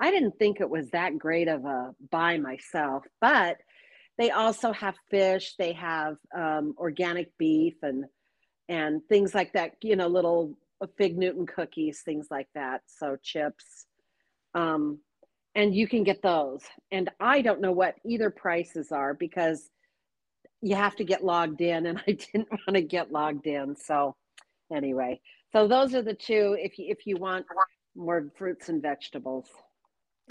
I 0.00 0.10
didn't 0.10 0.38
think 0.38 0.60
it 0.60 0.70
was 0.70 0.90
that 0.90 1.18
great 1.18 1.46
of 1.46 1.64
a 1.66 1.94
buy 2.10 2.38
myself, 2.38 3.04
but 3.20 3.58
they 4.18 4.30
also 4.30 4.72
have 4.72 4.94
fish, 5.10 5.54
they 5.58 5.74
have 5.74 6.16
um, 6.34 6.74
organic 6.78 7.36
beef 7.38 7.74
and 7.82 8.06
and 8.68 9.02
things 9.08 9.34
like 9.34 9.52
that, 9.54 9.72
you 9.82 9.96
know, 9.96 10.06
little 10.06 10.54
fig 10.96 11.18
Newton 11.18 11.44
cookies, 11.44 12.02
things 12.02 12.28
like 12.30 12.48
that. 12.54 12.82
So 12.86 13.16
chips. 13.22 13.86
Um, 14.54 15.00
and 15.54 15.74
you 15.74 15.88
can 15.88 16.04
get 16.04 16.22
those. 16.22 16.62
And 16.92 17.10
I 17.18 17.42
don't 17.42 17.60
know 17.60 17.72
what 17.72 17.96
either 18.06 18.30
prices 18.30 18.92
are 18.92 19.12
because 19.12 19.68
you 20.62 20.76
have 20.76 20.94
to 20.96 21.04
get 21.04 21.24
logged 21.24 21.60
in 21.60 21.86
and 21.86 21.98
I 22.06 22.12
didn't 22.12 22.50
want 22.50 22.74
to 22.74 22.82
get 22.82 23.10
logged 23.10 23.46
in. 23.46 23.76
So 23.76 24.16
anyway, 24.72 25.20
so 25.52 25.66
those 25.66 25.94
are 25.94 26.02
the 26.02 26.14
two 26.14 26.56
if 26.58 26.78
you 26.78 26.86
if 26.88 27.06
you 27.06 27.16
want 27.16 27.46
more 27.96 28.30
fruits 28.36 28.68
and 28.68 28.80
vegetables. 28.80 29.46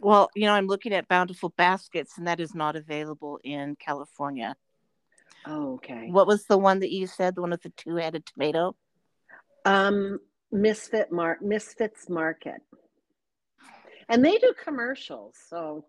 Well, 0.01 0.29
you 0.35 0.45
know, 0.45 0.53
I'm 0.53 0.67
looking 0.67 0.93
at 0.93 1.07
Bountiful 1.07 1.53
Baskets, 1.57 2.17
and 2.17 2.27
that 2.27 2.39
is 2.39 2.55
not 2.55 2.75
available 2.75 3.39
in 3.43 3.75
California. 3.75 4.55
Oh, 5.45 5.75
okay. 5.75 6.09
What 6.09 6.27
was 6.27 6.45
the 6.45 6.57
one 6.57 6.79
that 6.79 6.91
you 6.91 7.07
said? 7.07 7.35
The 7.35 7.41
one 7.41 7.51
with 7.51 7.63
the 7.63 7.69
two-headed 7.69 8.25
tomato? 8.25 8.75
Um, 9.65 10.19
Misfit 10.51 11.11
Mar 11.11 11.37
Misfits 11.41 12.09
Market, 12.09 12.61
and 14.07 14.23
they 14.23 14.37
do 14.37 14.53
commercials. 14.63 15.35
So, 15.47 15.85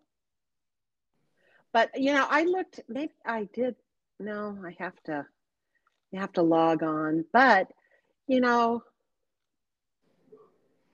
but 1.72 1.90
you 1.94 2.12
know, 2.12 2.26
I 2.28 2.44
looked. 2.44 2.80
Maybe 2.88 3.12
I 3.24 3.48
did. 3.54 3.76
No, 4.18 4.58
I 4.64 4.76
have 4.78 5.00
to. 5.04 5.26
You 6.12 6.20
have 6.20 6.32
to 6.32 6.42
log 6.42 6.82
on, 6.82 7.24
but 7.32 7.68
you 8.26 8.40
know, 8.40 8.82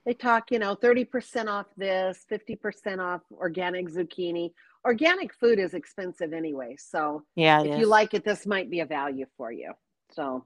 they 0.07 0.15
talk, 0.15 0.53
you 0.53 0.61
know, 0.61 0.77
30% 0.77 1.49
off 1.49 1.67
this, 1.77 2.25
50% 2.31 3.01
off 3.01 3.23
organic 3.33 3.89
zucchini. 3.89 4.53
Organic 4.85 5.35
food 5.35 5.59
is 5.59 5.75
expensive 5.75 6.33
anyway. 6.33 6.77
So 6.79 7.25
Yeah, 7.35 7.61
if 7.63 7.73
is. 7.73 7.81
you 7.81 7.87
like 7.87 8.15
it, 8.15 8.25
this 8.25 8.47
might 8.47 8.71
be 8.71 8.81
a 8.81 8.87
value 8.87 9.27
for 9.37 9.51
you. 9.51 9.73
So 10.13 10.45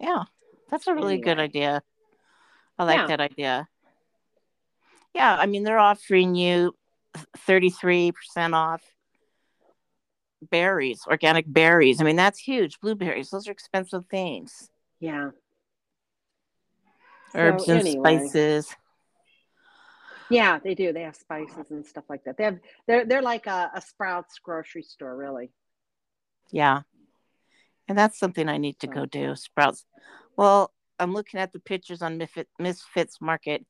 yeah, 0.00 0.24
that's 0.70 0.86
a 0.86 0.94
really 0.94 1.18
good 1.18 1.38
idea. 1.38 1.82
I 2.78 2.84
like 2.84 3.00
Yeah. 3.00 3.06
that 3.08 3.20
idea. 3.20 3.68
Yeah, 5.14 5.36
I 5.38 5.46
mean, 5.46 5.62
they're 5.64 5.78
offering 5.78 6.34
you 6.34 6.74
33% 7.46 8.54
off 8.54 8.82
berries, 10.50 11.02
organic 11.06 11.44
berries. 11.46 12.00
I 12.00 12.04
mean, 12.04 12.16
that's 12.16 12.38
huge. 12.38 12.80
Blueberries, 12.80 13.28
those 13.30 13.46
are 13.48 13.52
expensive 13.52 14.06
things. 14.06 14.70
yeah. 14.98 15.30
Herbs 17.34 17.66
So 17.66 17.72
and 17.72 17.86
anyway. 17.86 18.18
spices. 18.28 18.74
Yeah, 20.30 20.58
they 20.58 20.74
do. 20.74 20.92
They 20.92 21.02
have 21.02 21.16
spices 21.16 21.70
and 21.70 21.84
stuff 21.86 22.04
like 22.08 22.24
that. 22.24 22.36
They 22.36 22.44
have 22.44 22.58
they're 22.86 23.04
they're 23.04 23.22
like 23.22 23.46
a, 23.46 23.70
a 23.74 23.80
Sprouts 23.80 24.38
grocery 24.42 24.82
store, 24.82 25.16
really. 25.16 25.50
Yeah. 26.50 26.82
And 27.88 27.98
that's 27.98 28.18
something 28.18 28.48
I 28.48 28.56
need 28.56 28.78
to 28.80 28.86
go 28.86 29.04
do. 29.04 29.18
Mm-hmm. 29.18 29.34
Sprouts. 29.34 29.84
Well, 30.36 30.72
I'm 30.98 31.12
looking 31.12 31.40
at 31.40 31.52
the 31.52 31.58
pictures 31.58 32.02
on 32.02 32.18
Misfit, 32.18 32.48
Misfits 32.58 33.20
Market, 33.20 33.66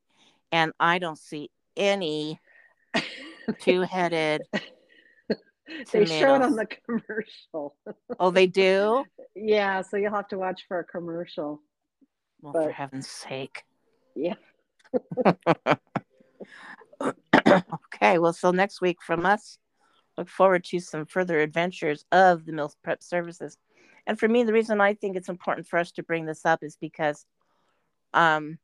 and 0.51 0.71
I 0.79 0.99
don't 0.99 1.17
see 1.17 1.49
any 1.75 2.39
two 3.59 3.81
headed. 3.81 4.43
they 5.91 6.05
show 6.05 6.35
it 6.35 6.41
on 6.41 6.55
the 6.55 6.67
commercial. 6.85 7.75
Oh, 8.19 8.31
they 8.31 8.47
do? 8.47 9.03
yeah, 9.35 9.81
so 9.81 9.97
you'll 9.97 10.13
have 10.13 10.29
to 10.29 10.37
watch 10.37 10.61
for 10.69 10.79
a 10.79 10.83
commercial. 10.85 11.61
Well, 12.41 12.53
for 12.53 12.71
heaven's 12.71 13.09
sake. 13.09 13.63
Yeah. 14.15 14.35
okay. 17.47 18.17
Well, 18.17 18.33
so 18.33 18.51
next 18.51 18.81
week 18.81 18.97
from 19.01 19.25
us, 19.25 19.57
look 20.17 20.29
forward 20.29 20.63
to 20.65 20.79
some 20.79 21.05
further 21.05 21.39
adventures 21.39 22.05
of 22.11 22.45
the 22.45 22.51
meal 22.51 22.71
prep 22.83 23.03
services. 23.03 23.57
And 24.07 24.19
for 24.19 24.27
me, 24.27 24.43
the 24.43 24.53
reason 24.53 24.81
I 24.81 24.93
think 24.93 25.15
it's 25.15 25.29
important 25.29 25.67
for 25.67 25.79
us 25.79 25.91
to 25.93 26.03
bring 26.03 26.25
this 26.25 26.45
up 26.45 26.63
is 26.63 26.77
because 26.79 27.25
um, 28.13 28.59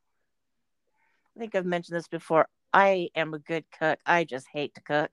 I 1.35 1.39
think 1.39 1.55
I've 1.55 1.65
mentioned 1.65 1.97
this 1.97 2.07
before. 2.07 2.47
I 2.73 3.09
am 3.15 3.33
a 3.33 3.39
good 3.39 3.65
cook. 3.77 3.99
I 4.05 4.23
just 4.23 4.47
hate 4.51 4.75
to 4.75 4.81
cook. 4.81 5.11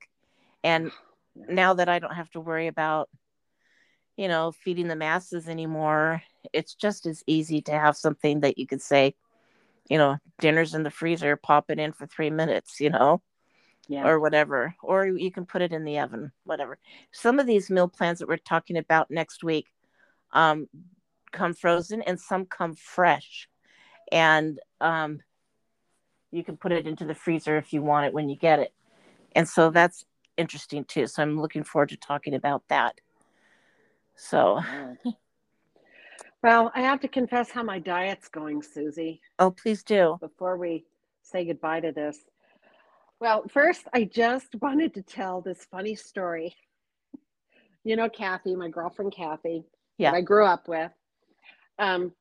And 0.63 0.91
now 1.35 1.73
that 1.73 1.89
I 1.89 1.99
don't 1.99 2.15
have 2.15 2.29
to 2.31 2.39
worry 2.39 2.67
about, 2.67 3.09
you 4.17 4.27
know, 4.27 4.51
feeding 4.51 4.87
the 4.87 4.95
masses 4.95 5.47
anymore, 5.47 6.21
it's 6.53 6.75
just 6.75 7.05
as 7.05 7.23
easy 7.25 7.61
to 7.63 7.71
have 7.71 7.97
something 7.97 8.41
that 8.41 8.57
you 8.57 8.67
could 8.67 8.81
say, 8.81 9.15
you 9.89 9.97
know, 9.97 10.17
dinner's 10.39 10.73
in 10.73 10.83
the 10.83 10.91
freezer, 10.91 11.35
pop 11.35 11.69
it 11.69 11.79
in 11.79 11.93
for 11.93 12.05
three 12.05 12.29
minutes, 12.29 12.79
you 12.79 12.89
know, 12.89 13.21
Yeah. 13.89 14.07
or 14.07 14.19
whatever. 14.19 14.75
Or 14.83 15.05
you 15.07 15.31
can 15.31 15.45
put 15.45 15.63
it 15.63 15.73
in 15.73 15.83
the 15.83 15.99
oven, 15.99 16.31
whatever. 16.45 16.77
Some 17.11 17.39
of 17.39 17.47
these 17.47 17.69
meal 17.69 17.87
plans 17.87 18.19
that 18.19 18.27
we're 18.29 18.37
talking 18.37 18.77
about 18.77 19.09
next 19.09 19.43
week 19.43 19.65
um, 20.31 20.69
come 21.31 21.53
frozen 21.53 22.03
and 22.03 22.19
some 22.19 22.45
come 22.45 22.75
fresh. 22.75 23.49
And 24.11 24.59
um, 24.79 25.19
you 26.31 26.43
can 26.43 26.55
put 26.55 26.71
it 26.71 26.85
into 26.87 27.03
the 27.03 27.15
freezer 27.15 27.57
if 27.57 27.73
you 27.73 27.81
want 27.81 28.05
it 28.05 28.13
when 28.13 28.29
you 28.29 28.37
get 28.37 28.59
it. 28.59 28.71
And 29.35 29.49
so 29.49 29.71
that's 29.71 30.05
interesting 30.37 30.85
too. 30.85 31.07
So 31.07 31.23
I'm 31.23 31.41
looking 31.41 31.63
forward 31.63 31.89
to 31.89 31.97
talking 31.97 32.35
about 32.35 32.63
that. 32.69 33.01
So, 34.15 34.61
Well, 36.41 36.71
I 36.73 36.81
have 36.81 37.01
to 37.01 37.07
confess 37.09 37.49
how 37.51 37.63
my 37.63 37.79
diet's 37.79 38.29
going, 38.29 38.61
Susie, 38.61 39.21
oh, 39.39 39.51
please 39.51 39.83
do. 39.83 40.17
before 40.21 40.57
we 40.57 40.85
say 41.21 41.43
goodbye 41.45 41.81
to 41.81 41.91
this. 41.91 42.19
Well, 43.19 43.43
first, 43.49 43.83
I 43.93 44.05
just 44.05 44.55
wanted 44.61 44.93
to 44.93 45.01
tell 45.01 45.41
this 45.41 45.65
funny 45.69 45.95
story. 45.95 46.55
You 47.83 47.95
know, 47.97 48.09
Kathy, 48.09 48.55
my 48.55 48.69
girlfriend 48.69 49.13
Kathy, 49.13 49.65
Yeah. 49.97 50.11
that 50.11 50.17
I 50.17 50.21
grew 50.21 50.45
up 50.45 50.67
with. 50.67 50.91
Um, 51.77 52.13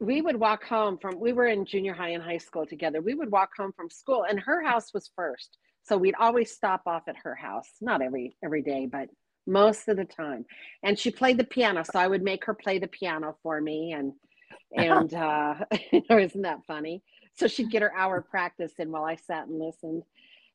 we 0.00 0.20
would 0.22 0.36
walk 0.36 0.64
home 0.64 0.98
from, 0.98 1.18
we 1.20 1.32
were 1.32 1.46
in 1.46 1.64
junior 1.66 1.94
high 1.94 2.10
and 2.10 2.22
high 2.22 2.38
school 2.38 2.66
together. 2.66 3.00
We 3.00 3.14
would 3.14 3.30
walk 3.30 3.50
home 3.56 3.72
from 3.72 3.90
school, 3.90 4.24
and 4.24 4.40
her 4.40 4.62
house 4.62 4.92
was 4.94 5.10
first. 5.14 5.58
So 5.84 5.96
we'd 5.96 6.14
always 6.18 6.52
stop 6.54 6.82
off 6.86 7.04
at 7.06 7.16
her 7.18 7.34
house, 7.34 7.68
not 7.80 8.02
every 8.02 8.36
every 8.42 8.62
day, 8.62 8.86
but 8.86 9.08
most 9.46 9.88
of 9.88 9.96
the 9.96 10.04
time. 10.04 10.44
And 10.82 10.98
she 10.98 11.10
played 11.10 11.38
the 11.38 11.44
piano, 11.44 11.84
so 11.84 11.98
I 11.98 12.08
would 12.08 12.22
make 12.22 12.44
her 12.46 12.54
play 12.54 12.78
the 12.78 12.88
piano 12.88 13.36
for 13.42 13.60
me, 13.60 13.92
and 13.92 14.12
and 14.74 15.14
uh, 15.14 15.54
isn't 16.10 16.42
that 16.42 16.64
funny? 16.66 17.02
So 17.36 17.46
she'd 17.46 17.70
get 17.70 17.82
her 17.82 17.94
hour 17.94 18.20
practice 18.22 18.72
in 18.78 18.90
while 18.90 19.04
I 19.04 19.16
sat 19.16 19.46
and 19.46 19.58
listened. 19.58 20.02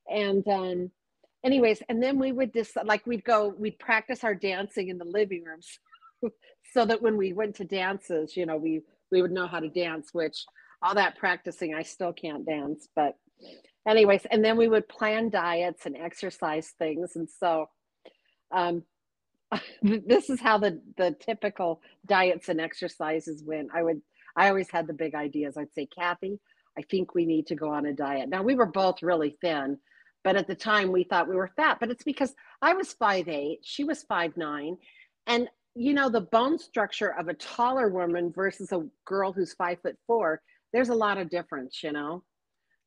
And 0.09 0.47
um, 0.47 0.91
anyways, 1.45 1.81
and 1.89 2.01
then 2.01 2.19
we 2.19 2.31
would 2.31 2.53
just 2.53 2.75
like 2.85 3.05
we'd 3.05 3.23
go, 3.23 3.53
we'd 3.57 3.79
practice 3.79 4.23
our 4.23 4.35
dancing 4.35 4.89
in 4.89 4.97
the 4.97 5.05
living 5.05 5.43
rooms, 5.43 5.79
so 6.73 6.85
that 6.85 7.01
when 7.01 7.17
we 7.17 7.33
went 7.33 7.55
to 7.55 7.65
dances, 7.65 8.35
you 8.35 8.45
know, 8.45 8.57
we 8.57 8.81
we 9.11 9.21
would 9.21 9.31
know 9.31 9.47
how 9.47 9.59
to 9.59 9.69
dance. 9.69 10.09
Which 10.13 10.45
all 10.81 10.95
that 10.95 11.17
practicing, 11.17 11.75
I 11.75 11.83
still 11.83 12.13
can't 12.13 12.45
dance, 12.45 12.87
but 12.95 13.15
anyways, 13.87 14.25
and 14.31 14.43
then 14.43 14.57
we 14.57 14.67
would 14.67 14.89
plan 14.89 15.29
diets 15.29 15.85
and 15.85 15.95
exercise 15.95 16.73
things, 16.79 17.15
and 17.15 17.29
so 17.29 17.69
um, 18.51 18.83
this 19.83 20.29
is 20.29 20.39
how 20.39 20.57
the 20.57 20.81
the 20.97 21.15
typical 21.19 21.81
diets 22.07 22.49
and 22.49 22.59
exercises 22.59 23.43
went. 23.45 23.69
I 23.73 23.83
would 23.83 24.01
I 24.35 24.49
always 24.49 24.69
had 24.71 24.87
the 24.87 24.93
big 24.93 25.13
ideas. 25.13 25.57
I'd 25.57 25.73
say, 25.73 25.87
Kathy, 25.87 26.39
I 26.77 26.83
think 26.83 27.13
we 27.13 27.25
need 27.25 27.47
to 27.47 27.55
go 27.55 27.69
on 27.69 27.85
a 27.85 27.93
diet. 27.93 28.29
Now 28.29 28.43
we 28.43 28.55
were 28.55 28.65
both 28.65 29.03
really 29.03 29.37
thin, 29.41 29.77
but 30.23 30.35
at 30.35 30.47
the 30.47 30.55
time 30.55 30.91
we 30.91 31.03
thought 31.03 31.27
we 31.27 31.35
were 31.35 31.51
fat. 31.55 31.77
But 31.79 31.91
it's 31.91 32.03
because 32.03 32.33
I 32.61 32.73
was 32.73 32.93
five 32.93 33.27
eight, 33.27 33.59
she 33.63 33.83
was 33.83 34.03
five 34.03 34.37
nine, 34.37 34.77
and 35.27 35.47
you 35.75 35.93
know 35.93 36.09
the 36.09 36.21
bone 36.21 36.59
structure 36.59 37.13
of 37.17 37.27
a 37.27 37.33
taller 37.33 37.89
woman 37.89 38.31
versus 38.31 38.71
a 38.71 38.85
girl 39.05 39.31
who's 39.31 39.53
five 39.53 39.79
foot 39.81 39.97
four. 40.07 40.41
There's 40.73 40.89
a 40.89 40.95
lot 40.95 41.17
of 41.17 41.29
difference, 41.29 41.83
you 41.83 41.91
know. 41.91 42.23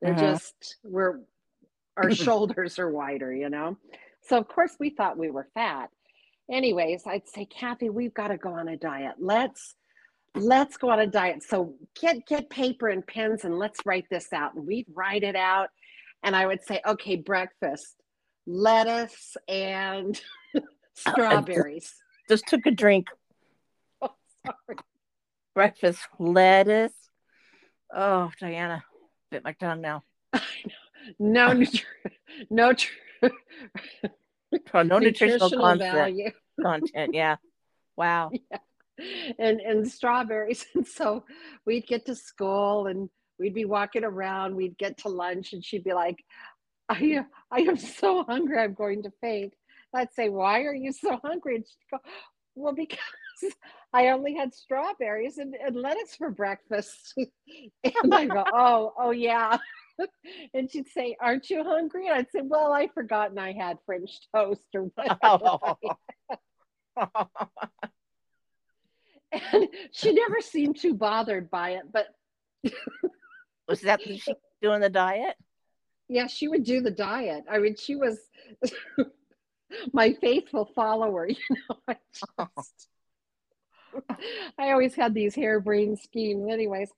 They're 0.01 0.15
uh-huh. 0.15 0.33
just 0.33 0.77
we're 0.83 1.21
our 1.97 2.11
shoulders 2.15 2.79
are 2.79 2.91
wider, 2.91 3.35
you 3.35 3.51
know. 3.51 3.77
So 4.23 4.39
of 4.39 4.49
course 4.49 4.77
we 4.81 4.91
thought 4.91 5.19
we 5.19 5.31
were 5.31 5.49
fat. 5.55 5.91
Anyways, 6.51 7.07
I'd 7.07 7.29
say, 7.29 7.47
Kathy, 7.47 7.89
we've 7.89 8.13
got 8.13 8.29
to 8.29 8.37
go 8.37 8.53
on 8.53 8.69
a 8.69 8.77
diet. 8.77 9.15
Let's 9.19 9.75
let's 10.35 10.77
go 10.77 10.91
on 10.91 11.01
a 11.01 11.07
diet. 11.07 11.43
So 11.43 11.75
get 12.01 12.27
get 12.27 12.51
paper 12.51 12.89
and 12.89 13.07
pens 13.07 13.45
and 13.45 13.59
let's 13.59 13.81
write 13.85 14.07
this 14.11 14.33
out. 14.33 14.55
And 14.55 14.67
we'd 14.67 14.87
write 14.93 15.23
it 15.23 15.37
out. 15.37 15.69
And 16.23 16.35
I 16.35 16.47
would 16.47 16.65
say, 16.65 16.81
okay, 16.87 17.17
breakfast, 17.17 17.97
lettuce 18.47 19.37
and 19.49 20.21
oh, 20.57 20.61
strawberries. 20.95 21.95
Just 22.29 22.47
took 22.47 22.67
a 22.67 22.71
drink. 22.71 23.09
Oh, 24.03 24.11
sorry. 24.45 24.79
Breakfast, 25.55 26.01
lettuce. 26.19 26.93
Oh, 27.95 28.31
Diana, 28.39 28.85
bit 29.31 29.43
my 29.45 29.53
tongue 29.53 29.81
now. 29.81 30.03
no, 31.19 31.51
nutri- 31.51 31.85
no, 32.51 32.75
tr- 32.75 32.93
oh, 33.23 33.29
no 34.83 34.99
nutritional, 34.99 35.01
nutritional 35.01 35.51
content. 35.51 35.95
Value. 35.95 36.31
content. 36.61 37.15
Yeah. 37.15 37.37
Wow. 37.97 38.31
Yeah 38.51 38.59
and 39.39 39.61
and 39.61 39.91
strawberries. 39.91 40.67
And 40.75 40.87
so 40.87 41.25
we'd 41.67 41.87
get 41.87 42.07
to 42.07 42.15
school 42.15 42.87
and 42.87 43.09
we'd 43.39 43.55
be 43.55 43.65
walking 43.65 44.05
around 44.05 44.55
we'd 44.55 44.79
get 44.79 44.99
to 44.99 45.09
lunch 45.09 45.53
and 45.53 45.65
she'd 45.65 45.85
be 45.85 45.93
like 45.93 46.23
i 46.89 47.25
i 47.51 47.61
am 47.61 47.77
so 47.77 48.25
hungry 48.25 48.59
i'm 48.59 48.75
going 48.75 49.03
to 49.03 49.13
faint. 49.21 49.55
I'd 49.95 50.13
say 50.13 50.29
why 50.29 50.63
are 50.63 50.75
you 50.75 50.93
so 50.93 51.21
hungry? 51.23 51.57
And 51.57 51.65
she'd 51.67 51.91
go 51.91 51.99
well 52.57 52.75
because 52.83 52.99
i 53.93 54.09
only 54.09 54.35
had 54.35 54.55
strawberries 54.55 55.39
and, 55.39 55.55
and 55.55 55.77
lettuce 55.77 56.15
for 56.17 56.31
breakfast. 56.31 57.15
And 58.03 58.15
i 58.15 58.27
go 58.27 58.45
oh 58.53 58.93
oh 58.99 59.11
yeah. 59.11 59.59
And 60.55 60.71
she'd 60.71 60.89
say 60.89 61.17
aren't 61.21 61.51
you 61.51 61.63
hungry? 61.63 62.09
And 62.09 62.17
i'd 62.19 62.31
say 62.31 62.41
well 62.43 62.73
I've 62.73 62.93
forgotten 62.93 63.39
i 63.39 63.53
had 63.53 63.79
french 63.87 64.11
toast 64.35 64.67
or 64.75 64.91
whatever 64.95 65.77
and 69.53 69.69
she 69.93 70.13
never 70.13 70.41
seemed 70.41 70.79
too 70.79 70.95
bothered 70.95 71.51
by 71.51 71.71
it. 71.71 71.85
But 71.93 72.07
was 73.69 73.81
that 73.83 74.03
she 74.03 74.23
doing 74.63 74.81
the 74.81 74.91
diet? 74.91 75.37
Yeah, 76.09 76.27
she 76.27 76.49
would 76.49 76.65
do 76.65 76.81
the 76.81 76.91
diet. 76.91 77.45
I 77.51 77.59
mean, 77.59 77.77
she 77.77 77.97
was 77.97 78.19
my 79.93 80.13
faithful 80.15 80.71
follower. 80.75 81.29
You 81.51 81.57
know, 81.69 81.77
I, 81.89 81.97
oh. 82.39 82.49
just, 82.57 82.89
I 84.59 84.71
always 84.73 84.95
had 84.95 85.15
these 85.15 85.35
harebrained 85.35 85.99
schemes, 85.99 86.51
anyways. 86.51 86.91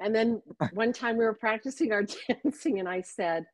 And 0.00 0.14
then 0.14 0.42
one 0.72 0.92
time 0.92 1.16
we 1.16 1.24
were 1.24 1.34
practicing 1.34 1.92
our 1.92 2.04
dancing, 2.28 2.80
and 2.80 2.88
I 2.88 3.02
said, 3.02 3.46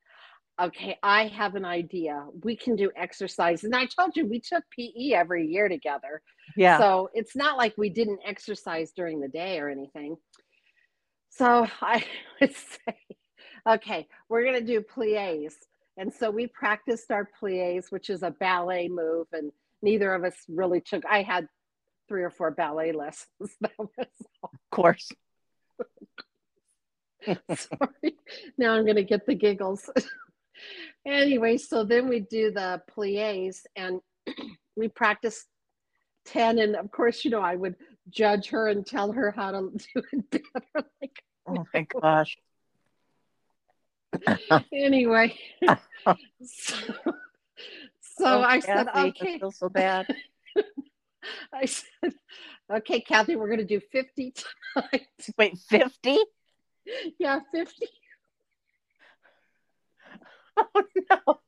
okay, 0.60 0.98
I 1.02 1.26
have 1.26 1.54
an 1.54 1.64
idea. 1.64 2.26
We 2.42 2.56
can 2.56 2.74
do 2.74 2.90
exercise. 2.96 3.64
And 3.64 3.74
I 3.74 3.86
told 3.86 4.16
you 4.16 4.26
we 4.26 4.40
took 4.40 4.64
PE 4.76 5.12
every 5.12 5.46
year 5.46 5.68
together. 5.68 6.22
Yeah. 6.56 6.78
So 6.78 7.10
it's 7.14 7.36
not 7.36 7.56
like 7.56 7.74
we 7.76 7.90
didn't 7.90 8.20
exercise 8.24 8.92
during 8.92 9.20
the 9.20 9.28
day 9.28 9.58
or 9.58 9.68
anything. 9.68 10.16
So 11.30 11.66
I 11.80 12.04
would 12.40 12.54
say, 12.54 12.98
okay, 13.68 14.08
we're 14.28 14.42
going 14.42 14.58
to 14.58 14.66
do 14.66 14.80
plies. 14.80 15.56
And 15.96 16.12
so 16.12 16.30
we 16.30 16.46
practiced 16.46 17.10
our 17.10 17.28
plies, 17.38 17.86
which 17.90 18.10
is 18.10 18.22
a 18.22 18.30
ballet 18.30 18.88
move. 18.88 19.26
And 19.32 19.52
neither 19.82 20.14
of 20.14 20.24
us 20.24 20.34
really 20.48 20.80
took, 20.80 21.04
I 21.06 21.22
had 21.22 21.48
three 22.08 22.22
or 22.22 22.30
four 22.30 22.50
ballet 22.50 22.92
lessons. 22.92 23.56
of 23.78 24.50
course. 24.70 25.08
Sorry. 27.26 28.16
Now 28.56 28.74
I'm 28.74 28.84
going 28.84 28.96
to 28.96 29.04
get 29.04 29.26
the 29.26 29.34
giggles 29.34 29.90
anyway, 31.06 31.56
so 31.56 31.84
then 31.84 32.08
we 32.08 32.20
do 32.20 32.50
the 32.50 32.82
plies 32.88 33.62
and 33.76 34.00
we 34.76 34.88
practice 34.88 35.46
10. 36.28 36.58
And 36.58 36.76
of 36.76 36.90
course, 36.90 37.24
you 37.24 37.30
know, 37.30 37.40
I 37.40 37.54
would 37.54 37.76
judge 38.10 38.48
her 38.48 38.68
and 38.68 38.86
tell 38.86 39.12
her 39.12 39.30
how 39.30 39.52
to 39.52 39.70
do 39.94 40.02
it 40.12 40.30
better. 40.30 40.88
Like, 41.00 41.22
oh 41.46 41.66
my 41.72 41.86
gosh. 42.00 42.38
anyway, 44.72 45.38
so, 46.42 46.76
so 48.00 48.24
oh, 48.24 48.42
I 48.42 48.60
Kathy, 48.60 48.66
said, 48.66 48.88
okay. 48.88 49.34
I 49.34 49.38
feel 49.38 49.50
so 49.50 49.68
bad. 49.68 50.06
I 51.52 51.66
said, 51.66 52.14
okay, 52.72 53.00
Kathy, 53.00 53.36
we're 53.36 53.48
going 53.48 53.58
to 53.58 53.66
do 53.66 53.80
50 53.80 54.32
tonight. 54.32 55.06
Wait, 55.36 55.58
50? 55.58 56.18
Yeah, 57.18 57.40
50. 57.52 57.86
Oh 60.56 60.82
no. 61.10 61.38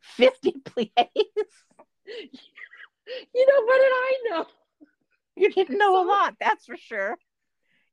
50 0.00 0.52
please. 0.64 0.90
You 3.34 3.46
know, 3.46 3.64
what 3.64 3.78
did 3.78 3.92
I 3.92 4.18
know? 4.30 4.46
You 5.36 5.50
didn't 5.50 5.78
know 5.78 6.00
a 6.00 6.06
lot, 6.06 6.36
that's 6.38 6.66
for 6.66 6.76
sure. 6.76 7.16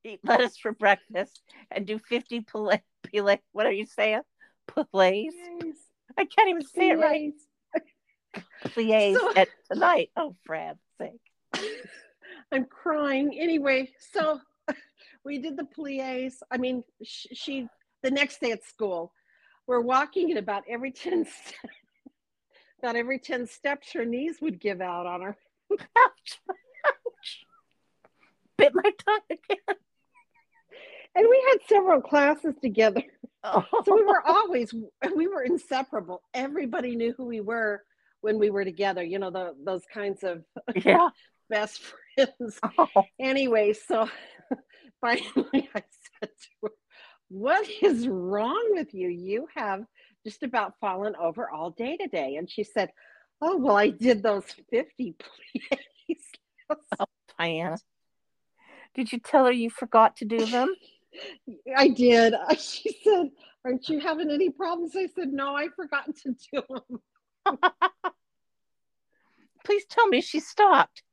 Eat 0.04 0.20
lettuce 0.24 0.58
for 0.58 0.74
breakfast 0.74 1.42
and 1.72 1.88
do 1.88 1.98
50 1.98 2.42
play, 2.42 2.84
play 3.04 3.40
what 3.52 3.66
are 3.66 3.72
you 3.72 3.88
saying? 3.88 4.22
Plays? 4.68 5.34
I 6.18 6.26
can't 6.26 6.50
even 6.50 6.64
say 6.64 6.90
it 6.90 7.00
right. 7.00 7.34
Plays 8.64 9.18
so, 9.18 9.34
at 9.36 9.50
tonight. 9.72 10.10
Oh, 10.16 10.36
Fred's 10.46 10.80
sake. 11.00 11.20
I'm 12.52 12.66
crying. 12.66 13.36
Anyway, 13.40 13.90
so 14.14 14.40
we 15.26 15.40
did 15.40 15.58
the 15.58 15.66
plies. 15.66 16.44
I 16.52 16.58
mean, 16.58 16.84
she, 17.04 17.68
the 18.04 18.12
next 18.12 18.42
day 18.42 18.52
at 18.52 18.64
school, 18.64 19.14
we're 19.68 19.82
walking 19.82 20.32
at 20.32 20.38
about 20.38 20.64
every 20.70 20.92
10 20.92 21.26
steps, 21.26 21.76
about 22.82 22.96
every 22.96 23.20
10 23.20 23.48
steps 23.48 23.94
her 23.94 24.06
knees 24.06 24.38
would 24.42 24.60
give 24.60 24.82
out 24.82 25.06
on 25.06 25.22
her 25.22 25.38
ouch, 25.72 26.40
ouch. 26.88 27.46
bit 28.58 28.74
my 28.74 28.92
tongue 29.06 29.20
again 29.30 29.78
and 31.16 31.28
we 31.30 31.44
had 31.52 31.68
several 31.68 32.02
classes 32.02 32.56
together 32.62 33.04
oh. 33.44 33.64
so 33.86 33.96
we 33.96 34.04
were 34.04 34.26
always 34.26 34.74
we 35.16 35.28
were 35.28 35.44
inseparable 35.44 36.22
everybody 36.34 36.96
knew 36.96 37.14
who 37.18 37.26
we 37.26 37.42
were 37.42 37.84
when 38.22 38.40
we 38.40 38.50
were 38.50 38.64
together 38.64 39.04
you 39.04 39.20
know 39.20 39.30
the, 39.30 39.54
those 39.64 39.84
kinds 39.94 40.24
of 40.24 40.44
yeah 40.84 41.10
best 41.50 41.82
friends 42.16 42.60
oh. 42.78 42.88
anyway 43.20 43.74
so 43.74 44.08
finally 45.02 45.70
i 45.76 45.84
said 46.20 46.30
to 46.40 46.50
her 46.64 46.70
what 47.32 47.66
is 47.82 48.10
wrong 48.10 48.72
with 48.72 48.94
you? 48.94 49.08
You 49.08 49.48
have 49.56 49.86
just 50.24 50.44
about 50.44 50.80
fallen 50.80 51.16
over 51.16 51.50
all 51.50 51.72
day 51.72 51.98
today. 51.98 52.36
And 52.36 52.50
she 52.50 52.64
said, 52.64 52.92
Oh, 53.42 53.58
well, 53.58 53.76
I 53.76 53.90
did 53.90 54.22
those 54.22 54.46
50 54.70 55.16
please. 55.18 56.24
oh, 57.00 57.06
Diana. 57.38 57.78
Did 58.94 59.12
you 59.12 59.20
tell 59.20 59.46
her 59.46 59.52
you 59.52 59.70
forgot 59.70 60.18
to 60.18 60.26
do 60.26 60.46
them? 60.46 60.74
I 61.78 61.90
did. 61.90 62.34
She 62.60 62.98
said, 63.04 63.32
Aren't 63.66 63.90
you 63.90 64.00
having 64.00 64.32
any 64.32 64.50
problems? 64.50 64.96
I 64.96 65.08
said, 65.08 65.34
No, 65.34 65.56
I 65.56 65.68
forgot 65.76 66.16
to 66.24 66.36
do 66.54 66.62
them. 66.70 67.58
Please 69.64 69.86
tell 69.86 70.08
me 70.08 70.22
she 70.22 70.40
stopped. 70.40 71.04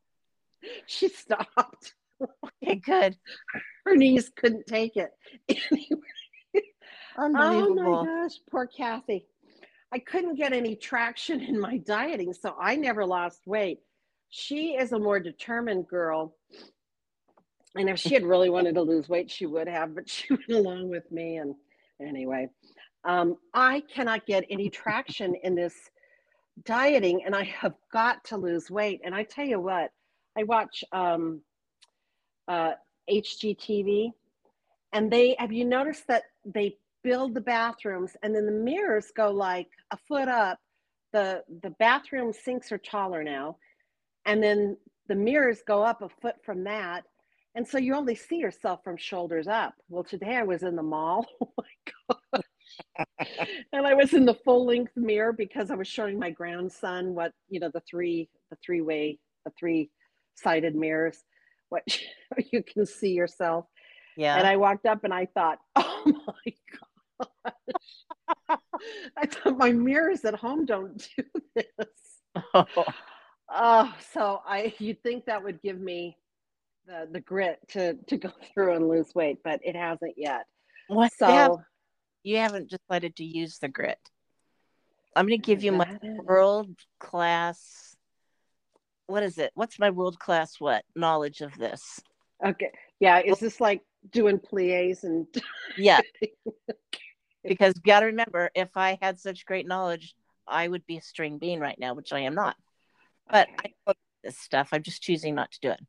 She 0.86 1.08
stopped. 1.08 1.94
Okay, 2.62 2.76
good. 2.76 3.16
Her 3.84 3.96
knees 3.96 4.30
couldn't 4.34 4.66
take 4.66 4.96
it. 4.96 5.10
Unbelievable. 7.18 7.80
Oh 7.80 8.04
my 8.04 8.22
gosh, 8.22 8.38
poor 8.48 8.66
Kathy. 8.66 9.26
I 9.92 9.98
couldn't 9.98 10.36
get 10.36 10.52
any 10.52 10.76
traction 10.76 11.40
in 11.48 11.58
my 11.58 11.78
dieting, 11.78 12.32
so 12.32 12.54
I 12.60 12.76
never 12.76 13.04
lost 13.04 13.46
weight. 13.46 13.80
She 14.30 14.76
is 14.76 14.92
a 14.92 14.98
more 14.98 15.18
determined 15.18 15.88
girl. 15.88 16.36
And 17.74 17.88
if 17.88 17.98
she 17.98 18.14
had 18.14 18.24
really 18.24 18.50
wanted 18.56 18.74
to 18.76 18.82
lose 18.82 19.08
weight, 19.08 19.30
she 19.30 19.46
would 19.46 19.68
have, 19.68 19.94
but 19.94 20.08
she 20.10 20.26
went 20.30 20.50
along 20.50 20.88
with 20.88 21.10
me. 21.10 21.36
And 21.36 21.54
anyway, 22.00 22.48
um, 23.04 23.36
I 23.52 23.82
cannot 23.92 24.26
get 24.26 24.44
any 24.48 24.70
traction 24.70 25.34
in 25.42 25.54
this 25.54 25.74
dieting, 26.64 27.22
and 27.24 27.34
I 27.34 27.44
have 27.44 27.74
got 27.92 28.24
to 28.24 28.36
lose 28.36 28.70
weight. 28.70 29.00
And 29.04 29.14
I 29.14 29.24
tell 29.24 29.46
you 29.46 29.60
what, 29.60 29.90
I 30.36 30.44
watch 30.44 30.84
um, 30.92 31.40
uh, 32.46 32.72
HGTV, 33.10 34.12
and 34.92 35.10
they 35.10 35.34
have 35.38 35.52
you 35.52 35.64
noticed 35.64 36.06
that 36.08 36.24
they 36.44 36.76
build 37.08 37.34
the 37.34 37.42
bathrooms 37.42 38.12
and 38.22 38.34
then 38.34 38.46
the 38.46 38.52
mirrors 38.52 39.12
go 39.16 39.30
like 39.32 39.68
a 39.92 39.98
foot 40.08 40.28
up 40.28 40.58
the 41.14 41.42
the 41.62 41.70
bathroom 41.80 42.32
sinks 42.34 42.72
are 42.72 42.78
taller 42.78 43.24
now 43.24 43.56
and 44.26 44.42
then 44.42 44.76
the 45.08 45.16
mirrors 45.16 45.62
go 45.66 45.82
up 45.82 46.02
a 46.02 46.10
foot 46.22 46.36
from 46.44 46.64
that 46.64 47.04
And 47.56 47.68
so 47.68 47.78
you 47.78 47.94
only 47.96 48.16
see 48.16 48.38
yourself 48.38 48.80
from 48.84 48.96
shoulders 48.98 49.48
up. 49.48 49.74
Well, 49.90 50.04
today 50.04 50.36
I 50.36 50.44
was 50.44 50.64
in 50.64 50.76
the 50.76 50.84
mall. 50.84 51.26
Oh 51.42 51.52
my 51.58 51.74
gosh. 52.32 52.44
and 53.74 53.86
I 53.86 53.94
was 53.94 54.14
in 54.14 54.26
the 54.26 54.34
full 54.46 54.66
length 54.66 54.94
mirror 54.96 55.32
because 55.34 55.70
I 55.70 55.76
was 55.76 55.88
showing 55.88 56.18
my 56.18 56.30
grandson 56.30 57.14
what, 57.14 57.32
you 57.50 57.60
know, 57.60 57.70
the 57.74 57.82
three, 57.90 58.30
the 58.50 58.58
three 58.64 58.82
way, 58.82 59.20
the 59.46 59.52
three 59.60 59.90
sided 60.36 60.76
mirrors, 60.76 61.24
what 61.70 61.84
you 62.52 62.62
can 62.64 62.86
see 62.86 63.12
yourself. 63.12 63.66
Yeah. 64.16 64.38
And 64.38 64.46
I 64.48 64.56
walked 64.56 64.86
up 64.86 65.04
and 65.04 65.14
I 65.14 65.26
thought, 65.34 65.58
oh 65.76 66.04
my. 66.26 66.54
I 69.16 69.26
thought 69.26 69.58
my 69.58 69.72
mirrors 69.72 70.24
at 70.24 70.34
home 70.34 70.64
don't 70.64 71.06
do 71.16 71.24
this. 71.54 72.44
Oh, 72.54 72.64
Oh, 73.50 73.94
so 74.12 74.42
I 74.46 74.74
you'd 74.78 75.02
think 75.02 75.24
that 75.24 75.42
would 75.42 75.62
give 75.62 75.80
me 75.80 76.18
the 76.86 77.08
the 77.10 77.20
grit 77.20 77.58
to 77.68 77.94
to 77.94 78.16
go 78.16 78.30
through 78.52 78.74
and 78.76 78.88
lose 78.88 79.14
weight, 79.14 79.38
but 79.42 79.60
it 79.62 79.74
hasn't 79.74 80.14
yet. 80.16 80.44
what? 80.88 81.12
So 81.12 81.28
you, 81.28 81.34
have, 81.34 81.52
you 82.24 82.36
haven't 82.36 82.70
decided 82.70 83.16
to 83.16 83.24
use 83.24 83.58
the 83.58 83.68
grit. 83.68 83.98
I'm 85.16 85.26
going 85.26 85.40
to 85.40 85.46
give 85.46 85.64
you 85.64 85.72
my 85.72 85.98
world 86.18 86.70
class. 87.00 87.96
What 89.06 89.22
is 89.22 89.38
it? 89.38 89.50
What's 89.54 89.78
my 89.78 89.90
world 89.90 90.18
class 90.18 90.60
what 90.60 90.84
knowledge 90.94 91.40
of 91.40 91.56
this? 91.56 92.00
okay. 92.44 92.70
Yeah, 93.00 93.20
is 93.24 93.38
this 93.38 93.60
like 93.60 93.80
doing 94.10 94.38
plies 94.38 95.04
and 95.04 95.26
Yeah, 95.76 96.00
because 97.44 97.74
you 97.76 97.82
got 97.82 98.00
to 98.00 98.06
remember, 98.06 98.50
if 98.54 98.76
I 98.76 98.98
had 99.00 99.18
such 99.18 99.46
great 99.46 99.66
knowledge, 99.66 100.14
I 100.46 100.66
would 100.66 100.86
be 100.86 100.96
a 100.96 101.02
string 101.02 101.38
bean 101.38 101.60
right 101.60 101.78
now, 101.78 101.94
which 101.94 102.12
I 102.12 102.20
am 102.20 102.34
not. 102.34 102.56
But 103.30 103.48
I 103.58 103.72
know 103.86 103.94
this 104.22 104.38
stuff. 104.38 104.70
I'm 104.72 104.82
just 104.82 105.02
choosing 105.02 105.34
not 105.34 105.52
to 105.52 105.60
do 105.60 105.70
it. 105.70 105.80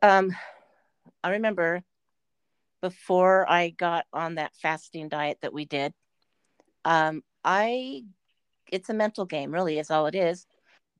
Um, 0.00 0.34
I 1.22 1.30
remember 1.30 1.82
before 2.80 3.48
I 3.48 3.70
got 3.70 4.06
on 4.12 4.34
that 4.34 4.56
fasting 4.56 5.08
diet 5.08 5.38
that 5.42 5.52
we 5.52 5.64
did. 5.64 5.94
Um, 6.84 7.22
I 7.44 8.04
it's 8.70 8.88
a 8.88 8.94
mental 8.94 9.26
game, 9.26 9.52
really, 9.52 9.78
is 9.78 9.90
all 9.90 10.06
it 10.06 10.14
is. 10.14 10.46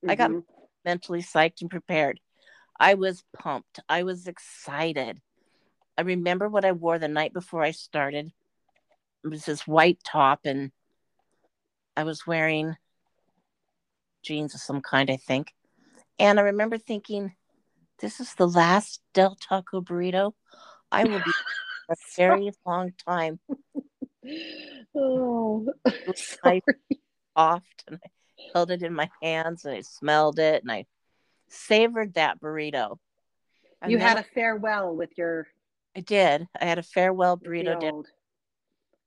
I 0.06 0.14
got 0.14 0.30
Mhm. 0.30 0.44
mentally 0.84 1.22
psyched 1.22 1.60
and 1.62 1.70
prepared. 1.70 2.20
I 2.78 2.94
was 2.94 3.24
pumped. 3.32 3.80
I 3.88 4.02
was 4.02 4.26
excited. 4.26 5.20
I 5.96 6.02
remember 6.02 6.48
what 6.48 6.64
I 6.64 6.72
wore 6.72 6.98
the 6.98 7.08
night 7.08 7.32
before 7.32 7.62
I 7.62 7.70
started. 7.70 8.32
It 9.24 9.28
was 9.28 9.44
this 9.44 9.66
white 9.66 9.98
top, 10.04 10.40
and 10.44 10.72
I 11.96 12.04
was 12.04 12.26
wearing 12.26 12.76
jeans 14.22 14.54
of 14.54 14.60
some 14.60 14.80
kind, 14.80 15.10
I 15.10 15.16
think. 15.16 15.52
And 16.18 16.38
I 16.38 16.42
remember 16.42 16.78
thinking, 16.78 17.34
this 18.00 18.20
is 18.20 18.34
the 18.34 18.48
last 18.48 19.00
Del 19.14 19.36
Taco 19.36 19.80
burrito. 19.80 20.32
I 20.90 21.04
will 21.04 21.20
be 21.20 21.32
for 21.86 21.92
a 21.92 21.96
very 22.16 22.52
long 22.66 22.92
time 23.06 23.40
Oh, 24.24 25.66
I 26.44 26.60
soft 27.36 27.84
and 27.86 27.98
I 28.04 28.08
held 28.54 28.70
it 28.70 28.82
in 28.82 28.92
my 28.92 29.10
hands 29.22 29.64
and 29.64 29.74
I 29.74 29.80
smelled 29.80 30.38
it 30.38 30.62
and 30.62 30.70
I 30.70 30.86
savored 31.48 32.14
that 32.14 32.40
burrito. 32.40 32.98
And 33.80 33.90
you 33.90 33.98
had 33.98 34.18
a 34.18 34.22
farewell 34.22 34.94
with 34.94 35.10
your 35.16 35.46
I 35.96 36.00
did. 36.00 36.46
I 36.58 36.64
had 36.64 36.78
a 36.78 36.82
farewell 36.82 37.36
burrito 37.36 37.80
dinner. 37.80 38.02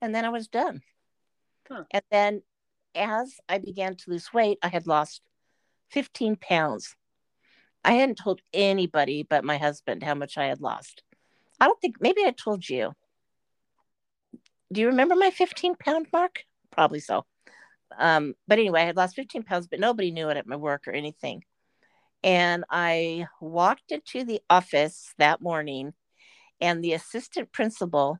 And 0.06 0.14
then 0.14 0.24
I 0.24 0.30
was 0.30 0.47
done. 0.47 0.82
Huh. 1.68 1.84
And 1.91 2.03
then 2.12 2.43
as 2.93 3.38
I 3.49 3.58
began 3.58 3.95
to 3.95 4.12
lose 4.12 4.32
weight, 4.32 4.60
I 4.62 4.68
had 4.68 4.88
lost 4.88 5.22
15 5.89 6.38
pounds. 6.38 6.95
I 7.84 7.93
hadn't 7.93 8.20
told 8.20 8.41
anybody 8.53 9.24
but 9.24 9.43
my 9.43 9.58
husband 9.58 10.03
how 10.03 10.14
much 10.14 10.38
I 10.38 10.45
had 10.45 10.62
lost. 10.62 11.03
I 11.60 11.66
don't 11.66 11.82
think 11.82 11.97
maybe 11.99 12.22
I 12.24 12.32
told 12.32 12.70
you. 12.70 12.93
Do 14.72 14.82
you 14.82 14.88
remember 14.88 15.16
my 15.16 15.32
15 15.32 15.76
pound 15.76 16.08
mark? 16.14 16.43
Probably 16.72 16.99
so. 16.99 17.26
Um, 17.97 18.36
but 18.47 18.60
anyway, 18.60 18.82
I 18.82 18.86
had 18.86 18.97
lost 18.97 19.16
15 19.16 19.43
pounds, 19.43 19.68
but 19.68 19.80
nobody 19.80 20.12
knew 20.12 20.30
it 20.30 20.38
at 20.38 20.47
my 20.47 20.56
work 20.56 20.88
or 20.88 20.91
anything. 20.91 21.43
And 22.24 22.64
I 22.70 23.28
walked 23.39 23.91
into 23.91 24.24
the 24.24 24.41
office 24.49 25.14
that 25.18 25.41
morning, 25.41 25.93
and 26.60 26.84
the 26.84 26.93
assistant 26.93 27.51
principal, 27.51 28.18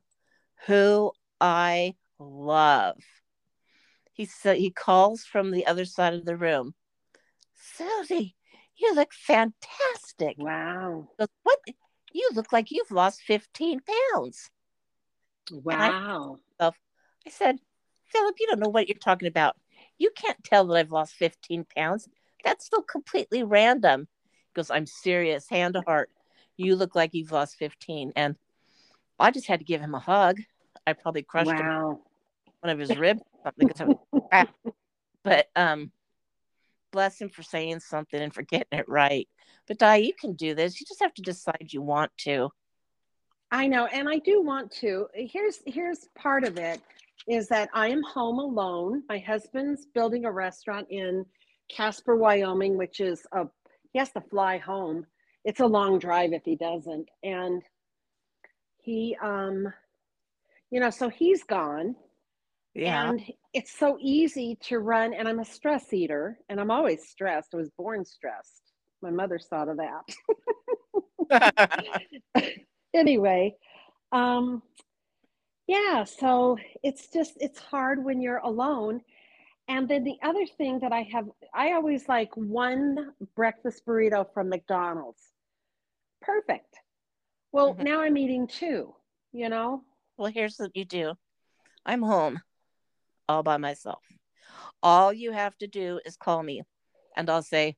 who 0.66 1.12
I 1.40 1.94
love, 2.18 2.96
he 4.12 4.24
said 4.24 4.56
he 4.56 4.70
calls 4.70 5.24
from 5.24 5.50
the 5.50 5.66
other 5.66 5.84
side 5.84 6.14
of 6.14 6.24
the 6.24 6.36
room. 6.36 6.74
Susie, 7.54 8.36
you 8.76 8.94
look 8.94 9.12
fantastic. 9.12 10.36
Wow. 10.38 11.08
Goes, 11.18 11.28
what? 11.42 11.58
You 12.12 12.30
look 12.34 12.52
like 12.52 12.70
you've 12.70 12.90
lost 12.90 13.20
15 13.22 13.80
pounds. 14.14 14.50
Wow. 15.50 16.38
I 16.60 16.72
said, 17.28 17.58
Philip, 18.06 18.36
you 18.38 18.46
don't 18.46 18.60
know 18.60 18.68
what 18.68 18.88
you're 18.88 18.98
talking 18.98 19.28
about. 19.28 19.56
You 19.98 20.10
can't 20.16 20.42
tell 20.44 20.66
that 20.66 20.76
I've 20.76 20.92
lost 20.92 21.14
15 21.14 21.66
pounds. 21.76 22.08
That's 22.44 22.64
still 22.64 22.82
completely 22.82 23.42
random. 23.42 24.08
He 24.24 24.52
goes, 24.54 24.70
I'm 24.70 24.86
serious, 24.86 25.48
hand 25.48 25.74
to 25.74 25.82
heart. 25.82 26.10
You 26.56 26.76
look 26.76 26.94
like 26.94 27.12
you've 27.12 27.32
lost 27.32 27.56
15. 27.56 28.12
And 28.16 28.36
I 29.18 29.30
just 29.30 29.46
had 29.46 29.60
to 29.60 29.64
give 29.64 29.80
him 29.80 29.94
a 29.94 29.98
hug. 29.98 30.38
I 30.86 30.92
probably 30.92 31.22
crushed 31.22 31.48
Wow. 31.50 32.00
one 32.60 32.70
of 32.70 32.78
his 32.78 32.96
ribs 32.96 33.22
something 33.42 33.68
'cause 33.68 33.80
I 33.80 33.84
was 33.86 33.96
crap. 34.30 34.54
But 35.24 35.48
um 35.56 35.92
bless 36.92 37.20
him 37.20 37.28
for 37.28 37.42
saying 37.42 37.80
something 37.80 38.20
and 38.20 38.32
for 38.32 38.42
getting 38.42 38.78
it 38.78 38.88
right. 38.88 39.28
But 39.66 39.78
Di, 39.78 39.96
you 39.96 40.14
can 40.14 40.34
do 40.34 40.54
this. 40.54 40.80
You 40.80 40.86
just 40.86 41.02
have 41.02 41.14
to 41.14 41.22
decide 41.22 41.68
you 41.72 41.82
want 41.82 42.10
to. 42.18 42.50
I 43.50 43.66
know, 43.66 43.86
and 43.86 44.08
I 44.08 44.18
do 44.18 44.42
want 44.42 44.70
to. 44.80 45.08
Here's 45.14 45.60
here's 45.66 46.08
part 46.16 46.44
of 46.44 46.58
it 46.58 46.80
is 47.28 47.48
that 47.48 47.68
I 47.74 47.88
am 47.88 48.02
home 48.02 48.38
alone. 48.38 49.02
My 49.08 49.18
husband's 49.18 49.86
building 49.86 50.24
a 50.24 50.32
restaurant 50.32 50.86
in 50.90 51.26
Casper, 51.68 52.16
Wyoming, 52.16 52.76
which 52.76 53.00
is 53.00 53.26
a 53.32 53.46
he 53.92 53.98
has 53.98 54.12
to 54.12 54.20
fly 54.20 54.58
home. 54.58 55.06
It's 55.44 55.60
a 55.60 55.66
long 55.66 55.98
drive 55.98 56.32
if 56.32 56.42
he 56.44 56.56
doesn't. 56.56 57.08
And 57.22 57.62
he 58.78 59.16
um 59.20 59.72
you 60.70 60.80
know, 60.80 60.90
so 60.90 61.08
he's 61.08 61.44
gone 61.44 61.94
Yeah. 62.74 63.10
and 63.10 63.22
it's 63.52 63.72
so 63.78 63.96
easy 64.00 64.56
to 64.62 64.78
run 64.78 65.14
and 65.14 65.28
I'm 65.28 65.38
a 65.40 65.44
stress 65.44 65.92
eater 65.92 66.38
and 66.48 66.60
I'm 66.60 66.70
always 66.70 67.08
stressed. 67.08 67.54
I 67.54 67.56
was 67.58 67.70
born 67.70 68.04
stressed. 68.04 68.72
My 69.02 69.10
mother 69.10 69.38
thought 69.38 69.68
of 69.68 69.78
that. 69.78 70.04
anyway, 72.94 73.54
um, 74.12 74.62
yeah, 75.66 76.04
so 76.04 76.56
it's 76.82 77.08
just 77.08 77.34
it's 77.40 77.58
hard 77.58 78.02
when 78.04 78.20
you're 78.20 78.38
alone. 78.38 79.00
And 79.68 79.88
then 79.88 80.04
the 80.04 80.16
other 80.22 80.46
thing 80.46 80.78
that 80.80 80.92
I 80.92 81.02
have, 81.12 81.28
I 81.52 81.72
always 81.72 82.08
like 82.08 82.30
one 82.36 83.12
breakfast 83.34 83.84
burrito 83.84 84.24
from 84.32 84.48
McDonald's. 84.48 85.32
Perfect. 86.22 86.78
Well, 87.52 87.74
Mhm. 87.74 87.82
now 87.84 88.00
I'm 88.02 88.16
eating 88.16 88.46
two, 88.46 88.94
you 89.32 89.48
know? 89.48 89.82
Well, 90.16 90.30
here's 90.30 90.56
what 90.58 90.74
you 90.74 90.84
do. 90.84 91.14
I'm 91.84 92.02
home 92.02 92.40
all 93.28 93.42
by 93.42 93.56
myself. 93.56 94.02
All 94.82 95.12
you 95.12 95.32
have 95.32 95.56
to 95.58 95.66
do 95.66 96.00
is 96.04 96.16
call 96.16 96.42
me 96.42 96.62
and 97.16 97.28
I'll 97.30 97.42
say, 97.42 97.76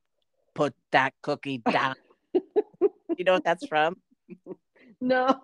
put 0.55 0.73
that 0.91 1.13
cookie 1.21 1.59
down. 1.71 1.95
you 3.17 3.23
know 3.25 3.33
what 3.33 3.43
that's 3.43 3.65
from? 3.65 3.95
No. 5.01 5.41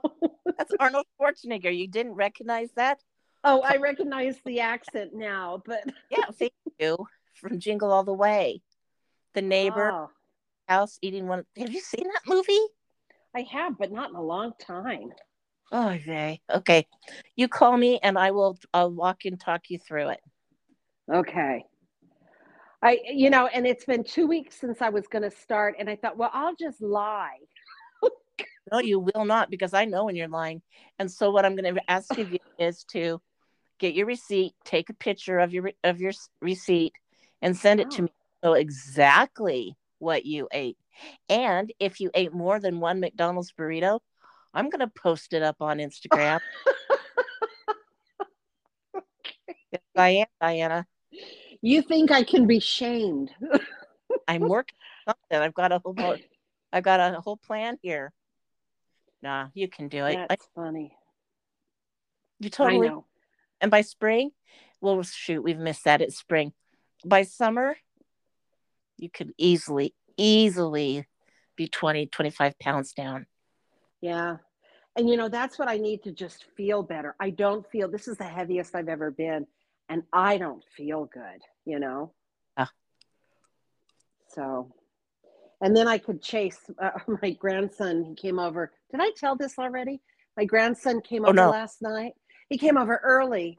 That's 0.58 0.74
Arnold 0.80 1.06
Schwarzenegger. 1.20 1.76
You 1.76 1.88
didn't 1.88 2.14
recognize 2.14 2.70
that? 2.76 3.00
oh, 3.44 3.62
I 3.62 3.78
recognize 3.78 4.38
the 4.46 4.60
accent 4.62 5.12
now, 5.14 5.62
but 5.66 5.82
Yeah, 6.10 6.26
thank 6.38 6.54
you. 6.80 6.98
From 7.36 7.60
Jingle 7.60 7.92
All 7.92 8.04
the 8.04 8.14
Way. 8.14 8.62
The 9.34 9.42
neighbor 9.42 9.92
Oh, 9.92 10.10
house 10.68 10.98
eating 11.02 11.28
one. 11.28 11.44
Have 11.58 11.72
you 11.72 11.82
seen 11.82 12.06
that 12.08 12.22
movie? 12.28 12.60
I 13.36 13.42
have, 13.52 13.78
but 13.78 13.92
not 13.92 14.10
in 14.10 14.16
a 14.16 14.22
long 14.22 14.54
time. 14.60 15.12
Oh, 15.72 15.90
okay. 15.90 16.42
Okay. 16.54 16.88
You 17.36 17.48
call 17.48 17.76
me 17.78 18.00
and 18.02 18.18
I 18.18 18.32
will 18.32 18.58
I'll 18.74 18.92
walk 18.92 19.26
and 19.26 19.40
talk 19.40 19.70
you 19.70 19.80
through 19.80 20.10
it. 20.10 20.22
Okay. 21.12 21.66
I, 22.82 23.00
you 23.12 23.30
know, 23.30 23.48
and 23.48 23.66
it's 23.66 23.86
been 23.86 24.04
two 24.04 24.28
weeks 24.28 24.60
since 24.60 24.82
I 24.82 24.90
was 24.90 25.08
going 25.08 25.24
to 25.24 25.32
start, 25.32 25.76
and 25.80 25.90
I 25.90 25.96
thought, 25.96 26.18
well, 26.18 26.30
I'll 26.34 26.56
just 26.56 26.82
lie. 26.82 27.38
No, 28.72 28.80
you 28.80 29.00
will 29.00 29.26
not 29.26 29.52
because 29.52 29.76
I 29.76 29.86
know 29.86 30.06
when 30.06 30.16
you're 30.16 30.28
lying. 30.28 30.62
And 30.98 31.12
so 31.12 31.30
what 31.30 31.46
I'm 31.46 31.56
going 31.56 31.76
to 31.76 31.82
ask 31.88 32.18
you 32.18 32.40
is 32.58 32.84
to 32.86 33.22
get 33.78 33.94
your 33.94 34.08
receipt, 34.08 34.54
take 34.64 34.90
a 34.90 34.94
picture 34.96 35.38
of 35.38 35.54
your 35.54 35.72
of 35.84 36.02
your 36.02 36.14
receipt 36.42 36.94
and 37.44 37.56
send 37.56 37.80
it 37.80 37.92
to 37.92 38.02
Oh. 38.02 38.06
me 38.06 38.12
so 38.44 38.54
exactly 38.54 39.78
what 40.00 40.26
you 40.26 40.48
ate. 40.52 40.78
And 41.30 41.72
if 41.80 42.00
you 42.00 42.10
ate 42.16 42.34
more 42.34 42.60
than 42.60 42.80
one 42.80 43.00
McDonald's 43.00 43.52
burrito, 43.52 44.00
I'm 44.56 44.70
going 44.70 44.80
to 44.80 44.88
post 44.88 45.34
it 45.34 45.44
up 45.44 45.58
on 45.60 45.78
Instagram. 45.80 46.40
Yes, 49.72 49.82
I 49.96 50.10
am, 50.10 50.28
Diana. 50.40 50.86
You 51.62 51.82
think 51.82 52.10
I 52.12 52.24
can 52.24 52.48
be 52.48 52.60
shamed? 52.60 53.32
I'm 54.28 54.42
working 54.42 54.78
on 55.08 55.16
something. 55.30 55.44
I've 55.46 55.54
got 55.54 55.72
a 55.74 55.80
whole 55.84 55.96
I've 56.72 56.84
got 56.84 57.00
a 57.00 57.20
whole 57.20 57.38
plan 57.38 57.78
here. 57.82 58.14
Nah, 59.22 59.48
you 59.54 59.68
can 59.68 59.90
do 59.90 60.06
it. 60.06 60.18
I- 60.18 60.26
That's 60.30 60.48
funny. 60.56 60.96
you 62.40 62.50
totally 62.50 62.88
I 62.88 62.92
know. 62.92 63.06
and 63.60 63.70
by 63.72 63.82
spring, 63.82 64.32
well 64.80 65.02
shoot, 65.04 65.44
we've 65.44 65.58
missed 65.60 65.84
that. 65.84 66.02
It's 66.02 66.18
spring. 66.18 66.54
By 67.06 67.24
summer, 67.24 67.76
you 68.98 69.10
could 69.10 69.34
easily, 69.38 69.94
easily 70.18 71.06
be 71.58 71.68
20, 71.68 72.08
25 72.08 72.58
pounds 72.60 72.94
down. 72.94 73.26
Yeah. 74.02 74.38
And 74.96 75.10
you 75.10 75.18
know, 75.18 75.28
that's 75.28 75.60
what 75.60 75.68
I 75.68 75.78
need 75.78 76.04
to 76.04 76.12
just 76.12 76.46
feel 76.56 76.82
better. 76.82 77.16
I 77.20 77.30
don't 77.30 77.70
feel 77.70 77.90
this 77.90 78.08
is 78.08 78.18
the 78.18 78.24
heaviest 78.24 78.76
I've 78.76 78.88
ever 78.88 79.12
been, 79.12 79.46
and 79.90 80.04
I 80.14 80.38
don't 80.38 80.64
feel 80.76 81.06
good, 81.06 81.42
you 81.66 81.80
know? 81.80 82.14
Ah. 82.56 82.72
So, 84.30 84.74
and 85.62 85.76
then 85.76 85.88
I 85.88 85.98
could 85.98 86.22
chase 86.22 86.60
uh, 86.82 86.92
my 87.22 87.32
grandson. 87.32 88.06
He 88.06 88.16
came 88.16 88.40
over. 88.40 88.72
Did 88.92 89.02
I 89.02 89.12
tell 89.18 89.36
this 89.36 89.60
already? 89.60 90.02
My 90.38 90.46
grandson 90.46 91.02
came 91.02 91.26
Oh, 91.26 91.30
over 91.30 91.36
no. 91.36 91.50
last 91.50 91.82
night. 91.82 92.14
He 92.50 92.58
came 92.58 92.78
over 92.78 93.02
early 93.04 93.58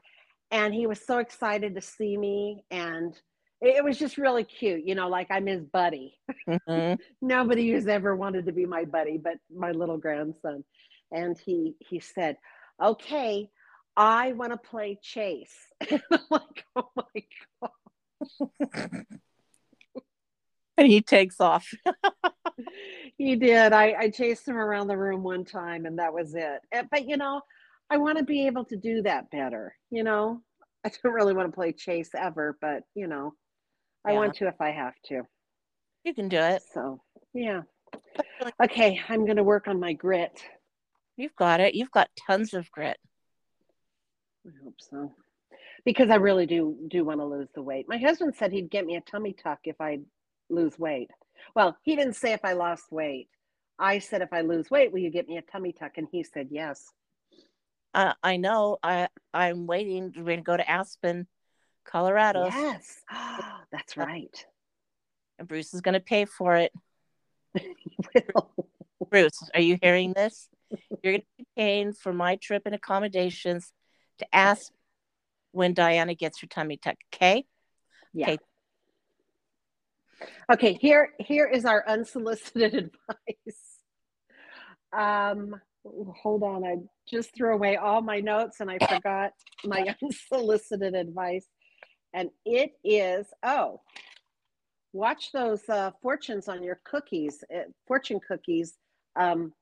and 0.51 0.73
he 0.73 0.87
was 0.87 1.05
so 1.05 1.17
excited 1.17 1.75
to 1.75 1.81
see 1.81 2.17
me. 2.17 2.63
And 2.71 3.13
it, 3.61 3.83
was 3.83 3.97
just 3.97 4.17
really 4.17 4.43
cute, 4.43 4.85
you 4.85 4.95
know, 4.95 5.09
like 5.09 5.27
I'm 5.29 5.47
his 5.47 5.63
buddy 5.65 6.17
Mhm. 6.47 6.97
nobody 7.21 7.71
who's 7.71 7.87
ever 7.87 8.15
wanted 8.15 8.45
to 8.45 8.51
be 8.51 8.65
my 8.65 8.85
buddy 8.85 9.17
but 9.17 9.37
my 9.53 9.71
little 9.71 9.97
grandson 9.97 10.63
and 11.11 11.37
he 11.37 11.75
he 11.79 11.99
said 11.99 12.37
okay 12.83 13.49
i 13.95 14.33
want 14.33 14.51
to 14.51 14.57
play 14.57 14.99
chase. 15.01 15.55
And 15.89 16.01
i'm 16.11 16.19
like 16.29 16.65
oh 16.75 16.89
my 16.95 17.23
god. 18.73 19.05
And 20.79 20.87
he 20.87 21.01
takes 21.01 21.39
off. 21.41 21.67
he 23.17 23.35
did. 23.35 23.73
I 23.73 23.93
i 23.93 24.09
chased 24.09 24.47
him 24.47 24.57
around 24.57 24.87
the 24.87 24.97
room 24.97 25.23
one 25.23 25.43
time 25.45 25.85
and 25.85 25.97
that 25.99 26.13
was 26.13 26.35
it. 26.35 26.59
Eh, 26.71 26.83
but 26.91 27.07
you 27.07 27.17
know 27.17 27.41
i 27.89 27.97
want 27.97 28.17
to 28.17 28.23
be 28.23 28.45
able 28.47 28.65
to 28.65 28.75
do 28.75 29.01
that 29.03 29.29
better 29.31 29.73
you 29.89 30.03
know? 30.03 30.41
I 30.85 30.91
don't 31.03 31.13
really 31.13 31.33
want 31.33 31.47
to 31.49 31.55
play 31.55 31.71
chase 31.71 32.09
ever 32.15 32.57
but 32.61 32.83
you 32.95 33.07
know 33.07 33.33
i 34.05 34.11
Yeah. 34.11 34.17
want 34.19 34.35
to 34.35 34.47
if 34.47 34.59
i 34.61 34.71
have 34.71 34.93
to. 35.05 35.23
You 36.03 36.13
can 36.13 36.29
do 36.29 36.37
it. 36.37 36.61
so 36.73 37.01
yeah. 37.33 37.61
Okay 38.63 38.99
i'm 39.09 39.25
going 39.25 39.37
to 39.37 39.43
work 39.43 39.67
on 39.67 39.79
my 39.79 39.93
grit 39.93 40.41
You've 41.17 41.35
got 41.35 41.59
it. 41.59 41.75
You've 41.75 41.91
got 41.91 42.09
tons 42.27 42.53
of 42.53 42.69
grit. 42.71 42.97
I 44.45 44.51
hope 44.63 44.75
so. 44.79 45.13
Because 45.83 46.09
I 46.09 46.15
really 46.15 46.45
do 46.45 46.77
do 46.87 47.03
want 47.03 47.19
to 47.19 47.25
lose 47.25 47.49
the 47.55 47.61
weight. 47.61 47.87
My 47.89 47.97
husband 47.97 48.35
said 48.37 48.51
he'd 48.51 48.69
get 48.69 48.85
me 48.85 48.95
a 48.95 49.01
tummy 49.01 49.33
tuck 49.33 49.59
if 49.65 49.75
I 49.81 49.99
lose 50.49 50.77
weight. 50.77 51.09
Well, 51.55 51.77
he 51.83 51.95
didn't 51.95 52.13
say 52.15 52.33
if 52.33 52.43
I 52.45 52.53
lost 52.53 52.91
weight. 52.91 53.29
I 53.79 53.99
said 53.99 54.21
if 54.21 54.33
I 54.33 54.41
lose 54.41 54.69
weight, 54.71 54.91
will 54.91 54.99
you 54.99 55.11
get 55.11 55.27
me 55.27 55.37
a 55.37 55.41
tummy 55.41 55.71
tuck? 55.71 55.93
And 55.97 56.07
he 56.11 56.23
said 56.23 56.47
yes. 56.51 56.85
Uh, 57.93 58.13
I 58.23 58.37
know. 58.37 58.77
I 58.83 59.07
I'm 59.33 59.65
waiting. 59.67 60.13
We're 60.15 60.23
going 60.23 60.39
to 60.39 60.43
go 60.43 60.57
to 60.57 60.69
Aspen, 60.69 61.27
Colorado, 61.85 62.45
Yes. 62.45 63.01
That's 63.71 63.97
right. 63.97 64.45
and 65.39 65.47
Bruce 65.47 65.73
is 65.73 65.81
going 65.81 65.93
to 65.93 65.99
pay 65.99 66.25
for 66.25 66.55
it. 66.57 66.71
Bruce, 69.09 69.49
are 69.53 69.61
you 69.61 69.77
hearing 69.81 70.13
this? 70.13 70.47
You're 70.71 71.13
going 71.13 71.21
to 71.21 71.27
be 71.37 71.47
paying 71.55 71.93
for 71.93 72.13
my 72.13 72.35
trip 72.37 72.63
and 72.65 72.75
accommodations 72.75 73.71
to 74.19 74.35
ask 74.35 74.71
when 75.51 75.73
Diana 75.73 76.13
gets 76.13 76.41
her 76.41 76.47
tummy 76.47 76.77
tuck. 76.77 76.97
Okay. 77.13 77.45
Yeah. 78.13 78.31
Okay. 78.31 78.37
Okay, 80.51 80.73
here 80.73 81.13
here 81.19 81.45
is 81.45 81.65
our 81.65 81.83
unsolicited 81.87 82.73
advice. 83.09 83.61
Um 84.91 85.55
hold 86.21 86.43
on, 86.43 86.65
I 86.65 86.77
just 87.07 87.33
threw 87.35 87.53
away 87.53 87.77
all 87.77 88.01
my 88.01 88.19
notes 88.19 88.59
and 88.59 88.69
I 88.69 88.77
forgot 88.79 89.31
my 89.63 89.95
unsolicited 90.03 90.95
advice. 90.95 91.45
And 92.13 92.29
it 92.45 92.71
is 92.83 93.27
oh, 93.43 93.81
watch 94.93 95.31
those 95.31 95.67
uh, 95.69 95.91
fortunes 96.01 96.47
on 96.47 96.63
your 96.63 96.79
cookies, 96.83 97.43
uh, 97.55 97.69
fortune 97.87 98.19
cookies. 98.27 98.75
Um, 99.15 99.53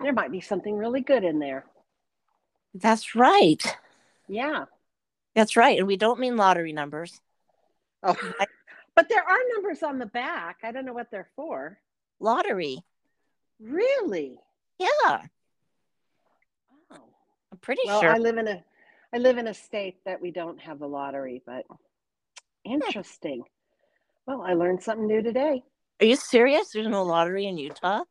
there 0.00 0.12
might 0.12 0.32
be 0.32 0.40
something 0.40 0.76
really 0.76 1.00
good 1.00 1.24
in 1.24 1.38
there. 1.38 1.64
That's 2.74 3.14
right. 3.14 3.62
Yeah. 4.28 4.64
That's 5.34 5.56
right. 5.56 5.78
And 5.78 5.86
we 5.86 5.96
don't 5.96 6.20
mean 6.20 6.36
lottery 6.36 6.72
numbers. 6.72 7.20
Oh, 8.02 8.16
but 8.94 9.08
there 9.08 9.22
are 9.22 9.38
numbers 9.54 9.82
on 9.82 9.98
the 9.98 10.06
back. 10.06 10.58
I 10.62 10.72
don't 10.72 10.84
know 10.84 10.92
what 10.92 11.10
they're 11.10 11.28
for. 11.36 11.78
Lottery. 12.20 12.78
Really? 13.60 14.38
Yeah. 14.78 14.88
Oh. 15.08 15.18
I'm 17.52 17.58
pretty 17.60 17.82
Well, 17.86 18.00
sure. 18.00 18.10
I 18.10 18.18
live 18.18 18.36
in 18.36 18.48
a 18.48 18.62
I 19.12 19.18
live 19.18 19.38
in 19.38 19.46
a 19.46 19.54
state 19.54 19.96
that 20.04 20.20
we 20.20 20.32
don't 20.32 20.60
have 20.60 20.80
the 20.80 20.88
lottery, 20.88 21.42
but 21.46 21.64
hmm. 21.68 22.72
interesting. 22.72 23.44
Well, 24.26 24.42
I 24.42 24.54
learned 24.54 24.82
something 24.82 25.06
new 25.06 25.22
today. 25.22 25.62
Are 26.00 26.06
you 26.06 26.16
serious? 26.16 26.70
There's 26.72 26.88
no 26.88 27.04
lottery 27.04 27.46
in 27.46 27.56
Utah? 27.56 28.02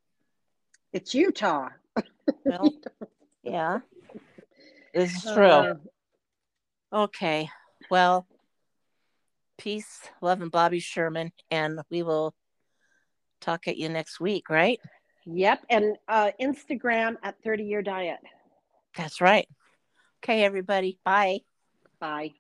It's 0.94 1.14
Utah. 1.14 1.70
Well, 2.46 2.74
yeah. 3.44 3.80
This 4.94 5.16
is 5.16 5.24
true. 5.34 5.46
Uh, 5.46 5.74
Okay. 6.94 7.50
Well, 7.90 8.28
peace, 9.58 10.02
love, 10.22 10.42
and 10.42 10.52
Bobby 10.52 10.80
Sherman. 10.80 11.32
And 11.50 11.80
we 11.90 12.04
will 12.04 12.36
talk 13.42 13.68
at 13.68 13.78
you 13.78 13.90
next 13.90 14.20
week, 14.20 14.50
right? 14.50 14.80
yep, 15.26 15.66
and 15.70 15.98
uh, 16.08 16.32
Instagram 16.40 17.16
at 17.24 17.42
30 17.44 17.64
Year 17.64 17.82
Diet. 17.82 18.20
That's 18.96 19.22
right. 19.22 19.48
Okay, 20.24 20.44
everybody. 20.44 21.00
Bye. 21.04 21.40
Bye. 22.00 22.34